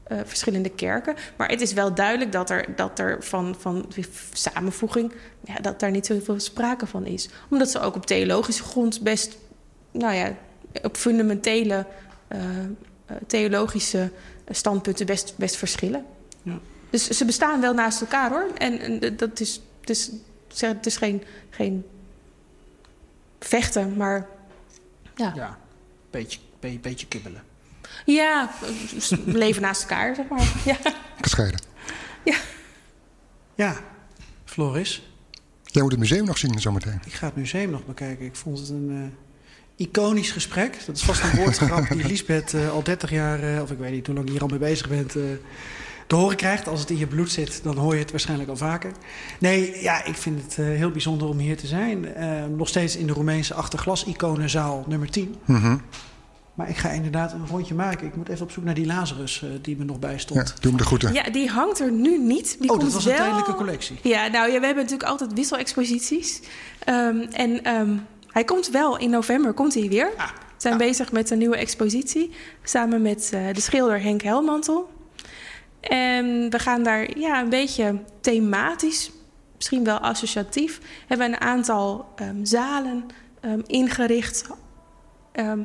eh, 0.04 0.18
verschillende 0.26 0.70
kerken. 0.70 1.16
Maar 1.38 1.50
het 1.50 1.62
is 1.62 1.74
wel 1.74 1.94
duidelijk 1.94 2.32
dat 2.32 2.50
er, 2.50 2.76
dat 2.76 3.00
er 3.00 3.24
van, 3.24 3.56
van 3.60 3.86
samenvoeging... 4.34 5.14
Ja, 5.44 5.56
dat 5.56 5.80
daar 5.80 5.92
niet 5.92 6.06
zoveel 6.06 6.40
sprake 6.40 6.88
van 6.88 7.06
is. 7.06 7.30
Omdat 7.50 7.70
ze 7.70 7.80
ook 7.80 7.96
op 7.96 8.06
theologische 8.06 8.64
grond 8.64 9.02
best... 9.02 9.38
nou 9.92 10.14
ja, 10.14 10.36
op 10.82 10.98
fundamentele 10.98 11.86
eh, 12.28 12.40
eh, 13.12 13.18
theologische 13.28 14.12
standpunten 14.52 15.06
best, 15.06 15.34
best 15.38 15.56
verschillen. 15.56 16.06
Ja. 16.44 16.60
Dus 16.90 17.08
ze 17.08 17.26
bestaan 17.26 17.62
wel 17.62 17.74
naast 17.74 18.02
elkaar 18.02 18.30
hoor. 18.30 18.48
En, 18.58 18.80
en 18.80 19.16
dat 19.18 19.40
is, 19.40 19.62
het 19.80 19.90
is, 19.90 20.12
het 20.60 20.86
is 20.86 20.98
geen, 20.98 21.24
geen 21.50 21.86
vechten, 23.40 23.98
maar 23.98 24.28
ja, 25.16 25.32
Ja, 25.36 25.58
beetje, 26.10 26.40
be- 26.60 26.78
beetje 26.82 27.08
kibbelen. 27.08 27.44
ja 28.06 28.50
leven 29.26 29.62
naast 29.62 29.82
elkaar, 29.82 30.16
zeg 30.16 30.28
maar. 30.28 30.54
Ja. 30.66 30.78
Gescheiden. 31.22 31.60
Ja, 33.56 33.74
Floris, 34.46 35.12
Jij 35.64 35.82
moet 35.82 35.92
het 35.92 36.00
museum 36.00 36.26
nog 36.26 36.38
zien 36.38 36.60
zometeen. 36.60 37.00
ik 37.06 37.14
ga 37.14 37.26
het 37.26 37.36
museum 37.36 37.70
nog 37.70 37.86
bekijken. 37.86 38.26
Ik 38.26 38.36
vond 38.36 38.60
het 38.60 38.70
een 38.70 38.90
eh, 38.90 39.18
iconisch 39.82 40.32
gesprek. 40.32 40.78
Dat 40.86 40.96
is 40.96 41.04
vast 41.04 41.24
een 41.24 41.36
woordgrap 41.40 41.88
die 41.90 42.08
Lisbeth 42.08 42.54
eh, 42.54 42.70
al 42.72 42.84
30 42.84 43.10
jaar, 43.10 43.44
eh, 43.56 43.62
of 43.62 43.72
ik 43.72 43.78
weet 43.78 43.92
niet 43.92 44.06
hoe 44.06 44.16
lang 44.16 44.28
je 44.28 44.34
hier 44.34 44.42
al 44.42 44.48
mee 44.48 44.60
bezig 44.60 44.90
bent, 44.90 45.16
eh, 45.16 45.24
te 46.08 46.16
horen 46.18 46.38
krijgt. 46.38 46.68
Als 46.68 46.80
het 46.80 46.90
in 46.90 46.98
je 46.98 47.08
bloed 47.08 47.32
zit, 47.32 47.64
dan 47.64 47.78
hoor 47.78 47.94
je 47.94 48.00
het 48.00 48.12
waarschijnlijk 48.12 48.50
al 48.50 48.58
vaker. 48.58 48.92
Nee, 49.40 49.82
ja, 49.82 50.06
ik 50.06 50.16
vind 50.16 50.42
het 50.44 50.58
eh, 50.58 50.66
heel 50.66 50.92
bijzonder 50.92 51.28
om 51.28 51.38
hier 51.38 51.58
te 51.58 51.68
zijn. 51.68 52.16
Eh, 52.16 52.46
nog 52.58 52.68
steeds 52.68 52.96
in 52.96 53.08
de 53.08 53.14
Roemeense 53.14 53.54
achterglas-iconenzaal 53.54 54.86
nummer 54.88 55.10
10. 55.10 55.36
Mhm. 55.46 55.78
Maar 56.54 56.70
ik 56.70 56.78
ga 56.78 56.90
inderdaad 56.90 57.34
een 57.34 57.48
rondje 57.48 57.74
maken. 57.74 58.08
Ik 58.08 58.16
moet 58.16 58.30
even 58.30 58.44
op 58.44 58.52
zoek 58.52 58.64
naar 58.64 58.74
die 58.74 58.86
Lazarus 58.86 59.44
eh, 59.44 59.50
die 59.62 59.78
me 59.78 59.84
nog 59.84 60.00
bij 60.00 60.12
Ja, 60.12 60.18
stond. 60.18 60.54
doe 60.60 60.72
hem 60.72 60.78
de 60.78 60.86
groeten. 60.86 61.14
ja, 61.14 61.24
die 61.30 61.50
hangt 61.50 61.80
er 61.80 61.92
nu 61.92 62.18
niet. 62.18 62.56
Die 62.60 62.70
oh, 62.70 62.78
komt 62.78 62.82
dat 62.82 62.94
was 62.94 63.06
een 63.06 63.16
tijdelijke 63.16 63.56
collectie. 63.56 64.00
Ja, 64.02 64.28
nou 64.28 64.52
ja, 64.52 64.60
we 64.60 64.66
hebben 64.66 64.84
natuurlijk 64.84 65.10
altijd 65.10 65.34
wisselexposities. 65.34 66.42
Ehm, 66.80 67.18
en 67.32 67.64
ehm, 67.64 67.98
hij 68.32 68.44
komt 68.44 68.70
wel 68.70 68.98
in 68.98 69.10
november, 69.10 69.54
komt 69.54 69.74
hij 69.74 69.90
weer. 69.90 70.12
Ah, 70.18 70.28
We 70.28 70.68
zijn 70.68 70.78
bezig 70.78 71.12
met 71.12 71.30
een 71.30 71.38
nieuwe 71.38 71.58
expositie. 71.58 72.32
Samen 72.64 73.02
met 73.02 73.30
eh, 73.34 73.54
de 73.54 73.62
schilder 73.62 74.02
Henk 74.02 74.22
Helmantel. 74.22 74.90
En 75.80 76.50
we 76.50 76.60
gaan 76.60 76.84
daar 76.84 77.18
ja, 77.18 77.42
een 77.42 77.50
beetje 77.50 78.00
thematisch, 78.22 79.12
misschien 79.56 79.84
wel 79.84 79.98
associatief... 79.98 80.80
hebben 81.08 81.30
we 81.30 81.34
een 81.34 81.42
aantal 81.42 82.06
ehm, 82.16 82.46
zalen 82.46 83.06
ehm, 83.40 83.62
ingericht... 83.66 84.48
ehm, 85.32 85.64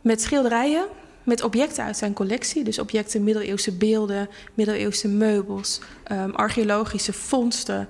met 0.00 0.22
schilderijen, 0.22 0.86
met 1.22 1.42
objecten 1.42 1.84
uit 1.84 1.96
zijn 1.96 2.12
collectie. 2.12 2.64
Dus 2.64 2.78
objecten, 2.78 3.24
middeleeuwse 3.24 3.72
beelden, 3.76 4.28
middeleeuwse 4.54 5.08
meubels... 5.08 5.80
archeologische 6.32 7.12
vondsten, 7.12 7.88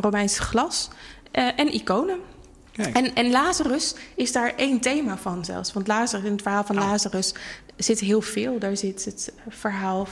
Romeins 0.00 0.38
glas 0.38 0.90
eh, 1.36 1.48
en 1.56 1.74
iconen. 1.74 2.18
Kijk. 2.76 2.96
En, 2.96 3.14
en 3.14 3.30
Lazarus 3.30 3.94
is 4.14 4.32
daar 4.32 4.52
één 4.56 4.80
thema 4.80 5.16
van 5.18 5.44
zelfs. 5.44 5.72
Want 5.72 5.86
Lazarus, 5.86 6.24
in 6.26 6.32
het 6.32 6.42
verhaal 6.42 6.64
van 6.64 6.76
Lazarus 6.76 7.34
zit 7.76 8.00
heel 8.00 8.20
veel. 8.20 8.58
Daar 8.58 8.76
zit 8.76 9.04
het 9.04 9.32
verhaal 9.48 10.08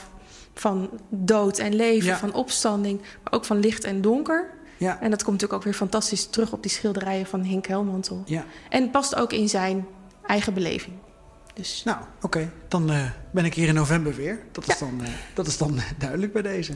van 0.53 0.89
dood 1.09 1.57
en 1.57 1.75
leven, 1.75 2.07
Ja. 2.09 2.17
van 2.17 2.33
opstanding... 2.33 3.01
maar 3.23 3.33
ook 3.33 3.45
van 3.45 3.59
licht 3.59 3.83
en 3.83 4.01
donker. 4.01 4.49
Ja, 4.77 5.01
En 5.01 5.09
dat 5.09 5.19
komt 5.23 5.31
natuurlijk 5.31 5.53
ook 5.53 5.63
weer 5.63 5.73
fantastisch 5.73 6.25
terug 6.25 6.51
op 6.51 6.61
die 6.61 6.71
schilderijen 6.71 7.25
van 7.25 7.45
Henk 7.45 7.67
Helmantel. 7.67 8.23
ja. 8.25 8.45
En 8.69 8.89
past 8.91 9.15
ook 9.15 9.33
in 9.33 9.49
zijn 9.49 9.85
eigen 10.25 10.53
beleving. 10.53 10.95
Dus 11.53 11.81
Nou, 11.85 11.97
oké. 12.21 12.51
Dan 12.67 12.91
eh, 12.91 13.03
ben 13.31 13.45
ik 13.45 13.53
hier 13.53 13.67
in 13.67 13.73
november 13.73 14.15
weer. 14.15 14.39
Dat 14.51 14.67
is 14.67 14.79
Ja. 14.79 14.85
dan, 14.85 15.03
eh, 15.03 15.09
dat 15.33 15.47
is 15.47 15.57
dan 15.57 15.77
eh, 15.77 15.83
duidelijk 15.97 16.33
bij 16.33 16.41
deze. 16.41 16.73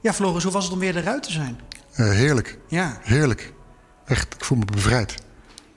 Ja, 0.00 0.12
Floris, 0.12 0.42
hoe 0.42 0.52
was 0.52 0.64
het 0.64 0.72
om 0.72 0.78
weer 0.78 0.96
eruit 0.96 1.22
te 1.22 1.32
zijn? 1.32 1.60
Eh, 1.92 2.10
heerlijk, 2.10 2.58
Ja. 2.68 2.98
heerlijk. 3.02 3.52
Echt, 4.06 4.34
ik 4.34 4.44
voel 4.44 4.58
me 4.58 4.64
bevrijd. 4.64 5.14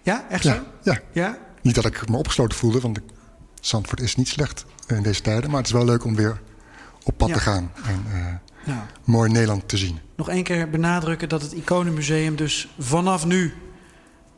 Ja, 0.01 0.25
echt 0.29 0.43
zo? 0.43 0.49
Ja, 0.49 0.63
ja. 0.83 0.99
Ja? 1.11 1.37
Niet 1.61 1.75
dat 1.75 1.85
ik 1.85 2.09
me 2.09 2.17
opgesloten 2.17 2.57
voelde, 2.57 2.79
want 2.79 2.99
Zandvoort 3.61 4.01
is 4.01 4.15
niet 4.15 4.27
slecht 4.27 4.65
in 4.87 5.03
deze 5.03 5.21
tijden. 5.21 5.49
Maar 5.49 5.57
het 5.57 5.67
is 5.67 5.73
wel 5.73 5.85
leuk 5.85 6.03
om 6.03 6.15
weer 6.15 6.41
op 7.03 7.17
pad 7.17 7.27
Ja. 7.27 7.33
te 7.33 7.39
gaan 7.39 7.71
en 7.85 8.03
eh, 8.13 8.25
Nou, 8.65 8.79
mooi 9.03 9.31
Nederland 9.31 9.67
te 9.69 9.77
zien. 9.77 9.99
nog 10.15 10.29
één 10.29 10.43
keer 10.43 10.69
benadrukken 10.69 11.29
dat 11.29 11.41
het 11.41 11.51
Iconenmuseum 11.51 12.35
dus 12.35 12.69
vanaf 12.79 13.25
nu 13.25 13.53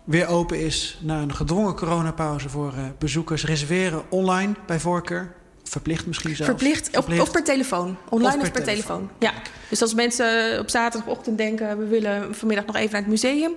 weer 0.03 0.27
open 0.27 0.59
is... 0.59 0.99
na 1.01 1.21
een 1.21 1.35
gedwongen 1.35 1.75
coronapauze 1.75 2.49
voor 2.49 2.73
eh, 2.73 2.83
bezoekers. 2.99 3.45
Reserveren 3.45 4.03
online 4.11 4.53
bij 4.65 4.79
voorkeur. 4.79 5.33
Verplicht 5.63 6.05
misschien 6.05 6.35
zelfs. 6.35 6.51
verplicht, 6.51 6.97
Of, 6.97 7.19
of 7.19 7.31
per 7.31 7.43
telefoon. 7.43 7.97
Online 8.09 8.27
Of 8.35 8.41
of 8.41 8.51
per 8.51 8.51
per, 8.51 8.63
telefoon. 8.63 9.09
Ja. 9.19 9.33
Dus 9.69 9.81
als 9.81 9.93
mensen 9.93 10.59
op 10.59 10.69
zaterdagochtend 10.69 11.37
denken... 11.37 11.77
we 11.77 11.85
willen 11.85 12.35
vanmiddag 12.35 12.65
nog 12.65 12.75
even 12.75 12.91
naar 12.91 13.01
het 13.01 13.09
museum... 13.09 13.51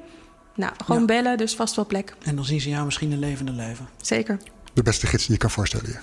nou, 0.54 0.72
gewoon 0.84 1.00
Ja. 1.00 1.06
bellen, 1.06 1.36
dus 1.38 1.54
vast 1.54 1.76
wel 1.76 1.86
plek. 1.86 2.14
En 2.22 2.36
dan 2.36 2.44
zien 2.44 2.60
ze 2.60 2.68
jou 2.68 2.84
misschien 2.84 3.12
een 3.12 3.18
levende 3.18 3.52
leven. 3.52 3.88
Zeker. 4.00 4.38
De 4.72 4.82
beste 4.82 5.06
gids 5.06 5.22
die 5.24 5.32
je 5.32 5.38
kan 5.38 5.50
voorstellen. 5.50 5.90
Ja. 5.90 6.00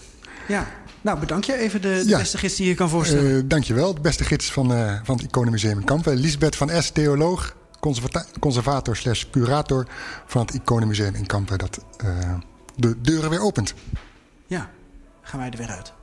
Ja. 0.47 0.67
Nou, 1.01 1.19
bedank 1.19 1.43
je 1.43 1.57
even 1.57 1.81
de, 1.81 1.87
de 2.03 2.09
Ja. 2.09 2.17
beste 2.17 2.37
gids 2.37 2.55
die 2.55 2.67
je 2.67 2.75
kan 2.75 2.89
voorstellen. 2.89 3.35
Eh, 3.37 3.41
dankjewel. 3.45 3.93
De 3.93 4.01
beste 4.01 4.23
gids 4.23 4.51
van, 4.51 4.73
eh, 4.73 4.99
van 5.03 5.15
het 5.15 5.25
Iconenmuseum 5.25 5.79
in 5.79 5.83
Kampen. 5.85 6.15
Lisbeth 6.15 6.55
van 6.55 6.81
S, 6.83 6.89
theoloog, 6.91 7.55
conservata- 7.79 8.25
conservator 8.39 8.95
slash 8.95 9.23
curator 9.31 9.87
van 10.25 10.41
het 10.45 10.53
Iconenmuseum 10.55 11.15
in 11.15 11.25
Kampen. 11.25 11.57
Dat 11.57 11.79
eh, 11.97 12.33
de 12.75 13.01
deuren 13.01 13.29
weer 13.29 13.41
opent. 13.41 13.73
ja, 14.47 14.69
gaan 15.21 15.39
wij 15.39 15.49
er 15.49 15.57
weer 15.57 15.69
uit. 15.69 15.93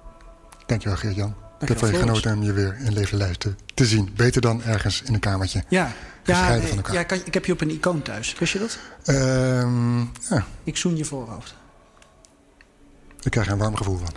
Dankjewel 0.67 0.97
Geert-Jan. 0.99 1.35
Je 1.67 1.77
Floris. 1.77 1.99
genoten 1.99 2.33
om 2.35 2.43
je 2.43 2.53
weer 2.53 2.77
in 2.85 2.93
levende 2.93 3.25
lijst 3.25 3.47
te, 3.75 3.87
zien. 3.87 4.11
Beter 4.17 4.41
dan 4.41 4.63
ergens 4.63 5.03
in 5.03 5.15
een 5.15 5.21
kamertje. 5.21 5.65
Ja, 5.69 5.93
ja, 6.25 6.55
eh, 6.55 6.63
van 6.63 6.77
elkaar. 6.77 6.95
ja 6.95 7.01
ik, 7.01 7.11
ik 7.11 7.35
heb 7.35 7.45
je 7.45 7.53
op 7.53 7.61
een 7.61 7.71
icoon 7.71 8.03
thuis. 8.03 8.39
Wist 8.39 8.53
je 8.53 8.59
dat? 8.59 8.79
Ehm, 9.05 9.99
ja, 10.01 10.47
Ik 10.65 10.77
zoen 10.77 10.97
je 10.97 11.05
voorhoofd. 11.05 11.55
ik 13.23 13.31
krijg 13.31 13.47
er 13.47 13.53
een 13.53 13.59
warm 13.59 13.77
gevoel 13.77 13.99
van. 13.99 14.13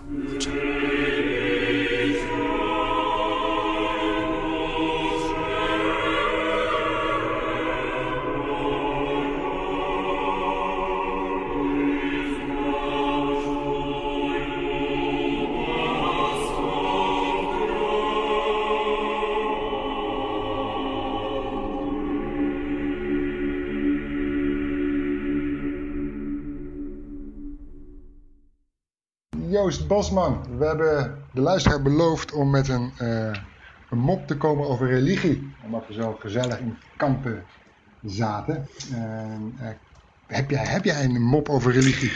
Joost 29.72 29.88
Bosman. 29.88 30.46
We 30.58 30.66
hebben 30.66 31.18
de 31.34 31.42
luisteraar 31.42 31.82
beloofd 31.82 32.32
om 32.32 32.50
met 32.50 32.68
een, 32.68 32.92
uh, 33.02 33.32
een 33.90 33.98
mop 33.98 34.28
te 34.28 34.38
komen 34.38 34.68
over 34.68 34.88
religie. 34.88 35.54
Omdat 35.66 35.84
we 35.88 35.94
zo 35.94 36.18
gezellig 36.20 36.60
in 36.60 36.78
kampen 36.98 37.44
zaten. 38.04 38.68
Uh, 38.92 39.68
heb, 40.28 40.50
jij, 40.50 40.66
heb 40.66 40.84
jij 40.84 41.04
een 41.04 41.22
mop 41.22 41.50
over 41.50 41.72
religie? 41.72 42.12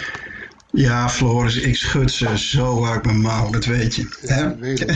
Ja, 0.71 1.09
Floris, 1.09 1.57
ik 1.57 1.75
schud 1.75 2.11
ze 2.11 2.37
zo 2.37 2.83
hard 2.83 3.05
mijn 3.05 3.21
mouw, 3.21 3.49
dat 3.49 3.65
weet 3.65 3.95
je. 3.95 4.17
Ja, 4.21 4.55
weet 4.55 4.81
ik, 4.81 4.91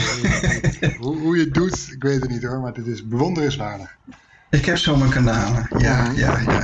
hoe, 1.01 1.17
hoe, 1.17 1.37
je 1.37 1.43
het 1.43 1.53
doet, 1.53 1.89
ik 1.91 2.03
weet 2.03 2.21
het 2.21 2.29
niet 2.29 2.43
hoor, 2.43 2.59
maar 2.59 2.73
het 2.73 2.87
is 2.87 3.07
bewonderenswaardig. 3.07 3.95
Ik 4.49 4.65
heb 4.65 4.77
zo 4.77 4.95
mijn 4.95 5.11
kanalen, 5.11 5.67
ja, 5.77 6.11
ja, 6.15 6.39
ja. 6.39 6.61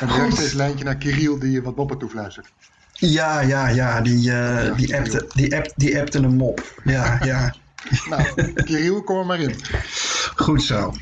en 0.00 0.08
er 0.08 0.32
steeds 0.32 0.52
lijntje 0.52 0.84
naar 0.84 0.96
Kiriel 0.96 1.38
die 1.38 1.50
je 1.50 1.62
wat 1.62 1.76
moppen 1.76 1.98
toefluistert. 1.98 2.52
Ja, 2.98 3.40
ja, 3.40 3.68
ja, 3.68 4.00
die, 4.00 4.30
uh, 4.30 4.76
die, 4.76 4.96
appte, 4.96 5.26
die, 5.34 5.56
app, 5.56 5.72
die 5.76 6.00
appte 6.00 6.18
een 6.18 6.36
mop. 6.36 6.80
Ja, 6.84 7.18
ja. 7.24 7.54
nou, 8.10 8.52
Kiriel, 8.52 9.02
kom 9.02 9.18
er 9.18 9.26
maar 9.26 9.40
in. 9.40 9.54
Goed 10.36 10.62
zo. 10.62 10.94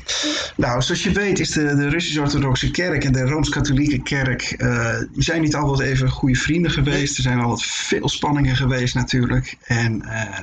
Nou, 0.55 0.81
zoals 0.81 1.03
je 1.03 1.11
weet 1.11 1.39
is 1.39 1.51
de, 1.51 1.75
de 1.75 1.89
Russisch-Orthodoxe 1.89 2.71
Kerk 2.71 3.03
en 3.03 3.11
de 3.11 3.21
Rooms-Katholieke 3.21 4.01
Kerk... 4.01 4.55
Uh, 4.57 4.95
zijn 5.15 5.41
niet 5.41 5.55
altijd 5.55 5.89
even 5.89 6.09
goede 6.09 6.35
vrienden 6.35 6.71
geweest. 6.71 7.17
Er 7.17 7.23
zijn 7.23 7.39
altijd 7.39 7.69
veel 7.69 8.09
spanningen 8.09 8.55
geweest 8.55 8.95
natuurlijk. 8.95 9.57
En 9.63 10.03
uh, 10.05 10.39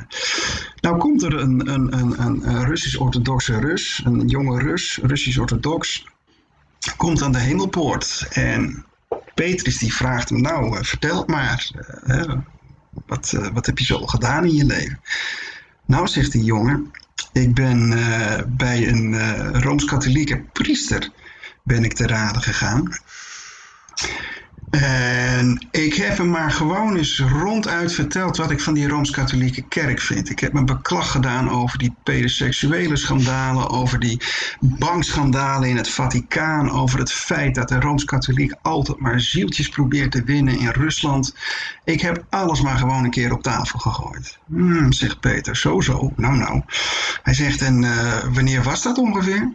nou 0.80 0.98
komt 0.98 1.22
er 1.22 1.38
een, 1.38 1.72
een, 1.72 1.98
een, 1.98 2.48
een 2.48 2.64
Russisch-Orthodoxe 2.64 3.58
Rus, 3.58 4.02
een 4.04 4.26
jonge 4.26 4.62
Rus, 4.62 4.98
Russisch-Orthodox... 5.02 6.06
komt 6.96 7.22
aan 7.22 7.32
de 7.32 7.38
hemelpoort 7.38 8.26
en 8.30 8.84
Petrus 9.34 9.78
die 9.78 9.94
vraagt 9.94 10.28
hem, 10.28 10.40
nou, 10.40 10.76
uh, 10.76 10.82
vertel 10.82 11.24
maar. 11.26 11.70
Uh, 12.06 12.34
wat, 13.06 13.32
uh, 13.34 13.48
wat 13.52 13.66
heb 13.66 13.78
je 13.78 13.84
zo 13.84 14.06
gedaan 14.06 14.44
in 14.44 14.54
je 14.54 14.64
leven? 14.64 15.00
Nou, 15.86 16.06
zegt 16.06 16.32
die 16.32 16.44
jongen, 16.44 16.90
ik 17.32 17.54
ben 17.54 17.88
bij 18.56 18.88
een 18.88 19.62
Rooms-Katholieke 19.62 20.44
priester 20.52 21.10
ben 21.62 21.84
ik 21.84 21.92
te 21.92 22.06
raden 22.06 22.42
gegaan. 22.42 23.00
En 24.80 25.66
ik 25.70 25.94
heb 25.94 26.16
hem 26.16 26.30
maar 26.30 26.50
gewoon 26.50 26.96
eens 26.96 27.20
ronduit 27.20 27.94
verteld 27.94 28.36
wat 28.36 28.50
ik 28.50 28.60
van 28.60 28.74
die 28.74 28.88
Rooms-Katholieke 28.88 29.62
kerk 29.68 30.00
vind. 30.00 30.30
Ik 30.30 30.38
heb 30.38 30.52
me 30.52 30.64
beklag 30.64 31.10
gedaan 31.10 31.50
over 31.50 31.78
die 31.78 31.94
pedoseksuele 32.02 32.96
schandalen, 32.96 33.70
over 33.70 33.98
die 33.98 34.20
bankschandalen 34.60 35.68
in 35.68 35.76
het 35.76 35.88
Vaticaan, 35.88 36.70
over 36.70 36.98
het 36.98 37.12
feit 37.12 37.54
dat 37.54 37.68
de 37.68 37.80
Rooms-Katholiek 37.80 38.54
altijd 38.62 38.98
maar 38.98 39.20
zieltjes 39.20 39.68
probeert 39.68 40.12
te 40.12 40.22
winnen 40.22 40.58
in 40.58 40.68
Rusland. 40.70 41.34
Ik 41.84 42.00
heb 42.00 42.24
alles 42.30 42.60
maar 42.60 42.78
gewoon 42.78 43.04
een 43.04 43.10
keer 43.10 43.32
op 43.32 43.42
tafel 43.42 43.78
gegooid. 43.78 44.38
Hmm, 44.46 44.92
zegt 44.92 45.20
Peter, 45.20 45.56
zo 45.56 45.80
zo, 45.80 46.12
nou 46.16 46.36
nou. 46.36 46.62
Hij 47.22 47.34
zegt, 47.34 47.62
en 47.62 47.82
uh, 47.82 48.18
wanneer 48.32 48.62
was 48.62 48.82
dat 48.82 48.98
ongeveer? 48.98 49.52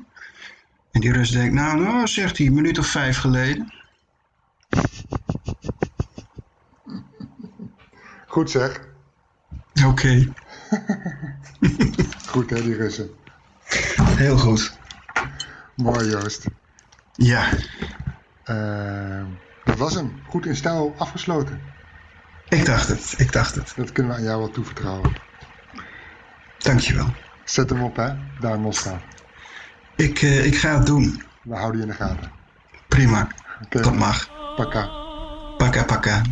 En 0.92 1.02
die 1.02 1.12
Rus 1.12 1.30
denkt, 1.30 1.54
nou, 1.54 1.82
nou, 1.82 2.08
zegt 2.08 2.38
hij, 2.38 2.48
een 2.48 2.54
minuut 2.54 2.80
of 2.80 2.88
vijf 2.88 3.18
geleden. 3.18 3.77
Goed 8.28 8.52
zeg. 8.52 8.82
Oké. 9.74 9.88
Okay. 9.88 10.34
goed 12.32 12.50
hè, 12.50 12.62
die 12.62 12.76
Russen. 12.76 13.10
Heel 14.02 14.38
goed. 14.38 14.78
Mooi 15.76 16.10
Joost. 16.10 16.46
Ja. 17.14 17.50
Uh, 18.46 19.26
dat 19.64 19.78
was 19.78 19.94
hem. 19.94 20.22
Goed 20.28 20.46
in 20.46 20.56
stijl 20.56 20.96
afgesloten. 20.98 21.62
Ik 22.50 22.66
dacht 22.66 22.88
het, 22.88 23.14
ik 23.18 23.32
dacht 23.32 23.56
het. 23.56 23.74
Dat 23.76 23.92
kunnen 23.92 24.12
we 24.12 24.18
aan 24.18 24.26
jou 24.26 24.40
wel 24.40 24.50
toevertrouwen. 24.50 25.14
Dankjewel. 26.58 27.14
Zet 27.44 27.70
hem 27.70 27.84
op 27.84 27.96
hè, 27.96 28.14
daar 28.40 28.54
in 28.54 28.62
Moskou. 28.62 28.98
Ik, 29.96 30.22
uh, 30.22 30.46
ik 30.46 30.58
ga 30.58 30.78
het 30.78 30.86
doen. 30.86 31.24
We 31.44 31.56
houden 31.56 31.82
je 31.82 31.86
in 31.86 31.92
de 31.92 31.98
gaten. 31.98 32.32
Prima. 32.88 33.28
Okay. 33.66 33.82
Dat 33.82 33.96
mag. 33.96 34.37
Пока. 34.58 34.90
Пока-пока. 35.60 36.24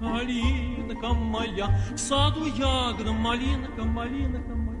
малинка 0.00 1.12
моя, 1.14 1.66
в 1.94 1.98
саду 1.98 2.46
ягода, 2.46 3.12
малинка, 3.12 3.84
малинка 3.84 4.54
моя. 4.54 4.80